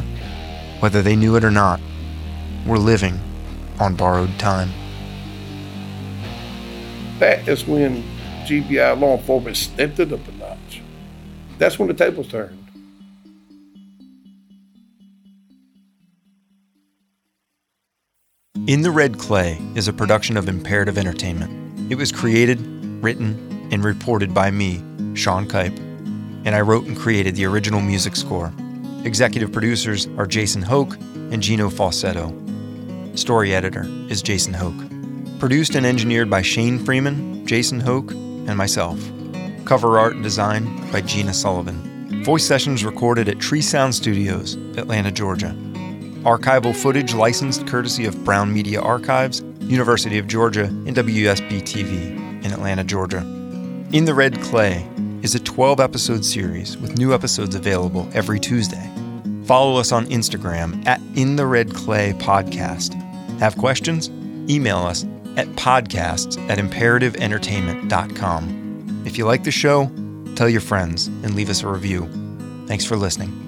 whether 0.81 1.01
they 1.01 1.15
knew 1.15 1.37
it 1.37 1.45
or 1.45 1.51
not, 1.53 1.81
were 2.67 2.77
living 2.77 3.21
on 3.79 3.95
borrowed 3.95 4.37
time. 4.37 4.71
That 7.21 7.47
is 7.47 7.65
when 7.69 8.03
GBI 8.47 8.99
law 8.99 9.17
enforcement 9.17 9.57
stepped 9.57 10.01
it 10.01 10.13
up 10.13 10.27
a 10.27 10.33
notch. 10.33 10.83
That's 11.59 11.79
when 11.79 11.87
the 11.87 11.95
tables 11.95 12.27
turned. 12.27 12.59
In 18.67 18.83
the 18.83 18.91
Red 18.91 19.19
Clay 19.19 19.57
is 19.77 19.87
a 19.87 19.93
production 19.93 20.37
of 20.37 20.49
Imperative 20.49 20.99
Entertainment. 20.99 21.93
It 21.93 21.95
was 21.95 22.11
created, 22.11 22.59
written, 23.05 23.69
and 23.71 23.85
reported 23.85 24.35
by 24.35 24.51
me, 24.51 24.83
Sean 25.15 25.47
Kipe, 25.47 25.79
and 26.49 26.57
I 26.57 26.63
wrote 26.63 26.87
and 26.87 26.97
created 26.97 27.35
the 27.35 27.45
original 27.45 27.83
music 27.83 28.17
score. 28.17 28.51
Executive 29.05 29.53
producers 29.53 30.07
are 30.17 30.27
Jason 30.27 30.63
Hoke 30.63 30.95
and 31.31 31.43
Gino 31.43 31.69
Falsetto. 31.69 32.33
Story 33.17 33.55
editor 33.55 33.85
is 34.09 34.23
Jason 34.23 34.55
Hoke. 34.55 35.39
Produced 35.39 35.75
and 35.75 35.85
engineered 35.85 36.31
by 36.31 36.41
Shane 36.41 36.79
Freeman, 36.79 37.47
Jason 37.47 37.81
Hoke, 37.81 38.13
and 38.13 38.57
myself. 38.57 38.99
Cover 39.67 39.99
art 39.99 40.15
and 40.15 40.23
design 40.23 40.91
by 40.91 41.03
Gina 41.03 41.35
Sullivan. 41.35 42.25
Voice 42.25 42.47
sessions 42.47 42.83
recorded 42.83 43.29
at 43.29 43.39
Tree 43.39 43.61
Sound 43.61 43.95
Studios, 43.95 44.55
Atlanta, 44.79 45.11
Georgia. 45.11 45.55
Archival 46.25 46.75
footage 46.75 47.13
licensed 47.13 47.67
courtesy 47.67 48.07
of 48.07 48.25
Brown 48.25 48.55
Media 48.55 48.81
Archives, 48.81 49.43
University 49.61 50.17
of 50.17 50.27
Georgia, 50.27 50.65
and 50.65 50.97
WSB 50.97 51.61
TV 51.61 52.17
in 52.43 52.55
Atlanta, 52.55 52.85
Georgia. 52.85 53.19
In 53.93 54.07
the 54.07 54.15
Red 54.15 54.41
Clay 54.41 54.89
is 55.23 55.35
a 55.35 55.41
12 55.41 55.81
episode 55.81 56.25
series 56.25 56.79
with 56.79 56.97
new 56.99 57.13
episodes 57.13 57.55
available 57.55 58.09
every 58.13 58.41
Tuesday. 58.41 58.91
Follow 59.45 59.81
us 59.81 59.93
on 59.93 60.07
Instagram 60.07 60.87
at 60.87 61.01
In 61.17 61.37
the 61.37 61.47
Red 61.47 61.75
Clay 61.75 62.13
Podcast. 62.13 62.95
Have 63.39 63.57
questions? 63.57 64.09
Email 64.51 64.79
us 64.79 65.05
at 65.37 65.47
podcasts 65.51 66.39
at 66.49 66.59
imperativeentertainment.com. 66.59 69.03
If 69.07 69.17
you 69.17 69.25
like 69.25 69.45
the 69.45 69.51
show, 69.51 69.91
tell 70.37 70.49
your 70.49 70.61
friends 70.61 71.07
and 71.07 71.35
leave 71.35 71.51
us 71.51 71.63
a 71.63 71.69
review. 71.69 72.09
Thanks 72.67 72.85
for 72.85 72.97
listening. 72.97 73.48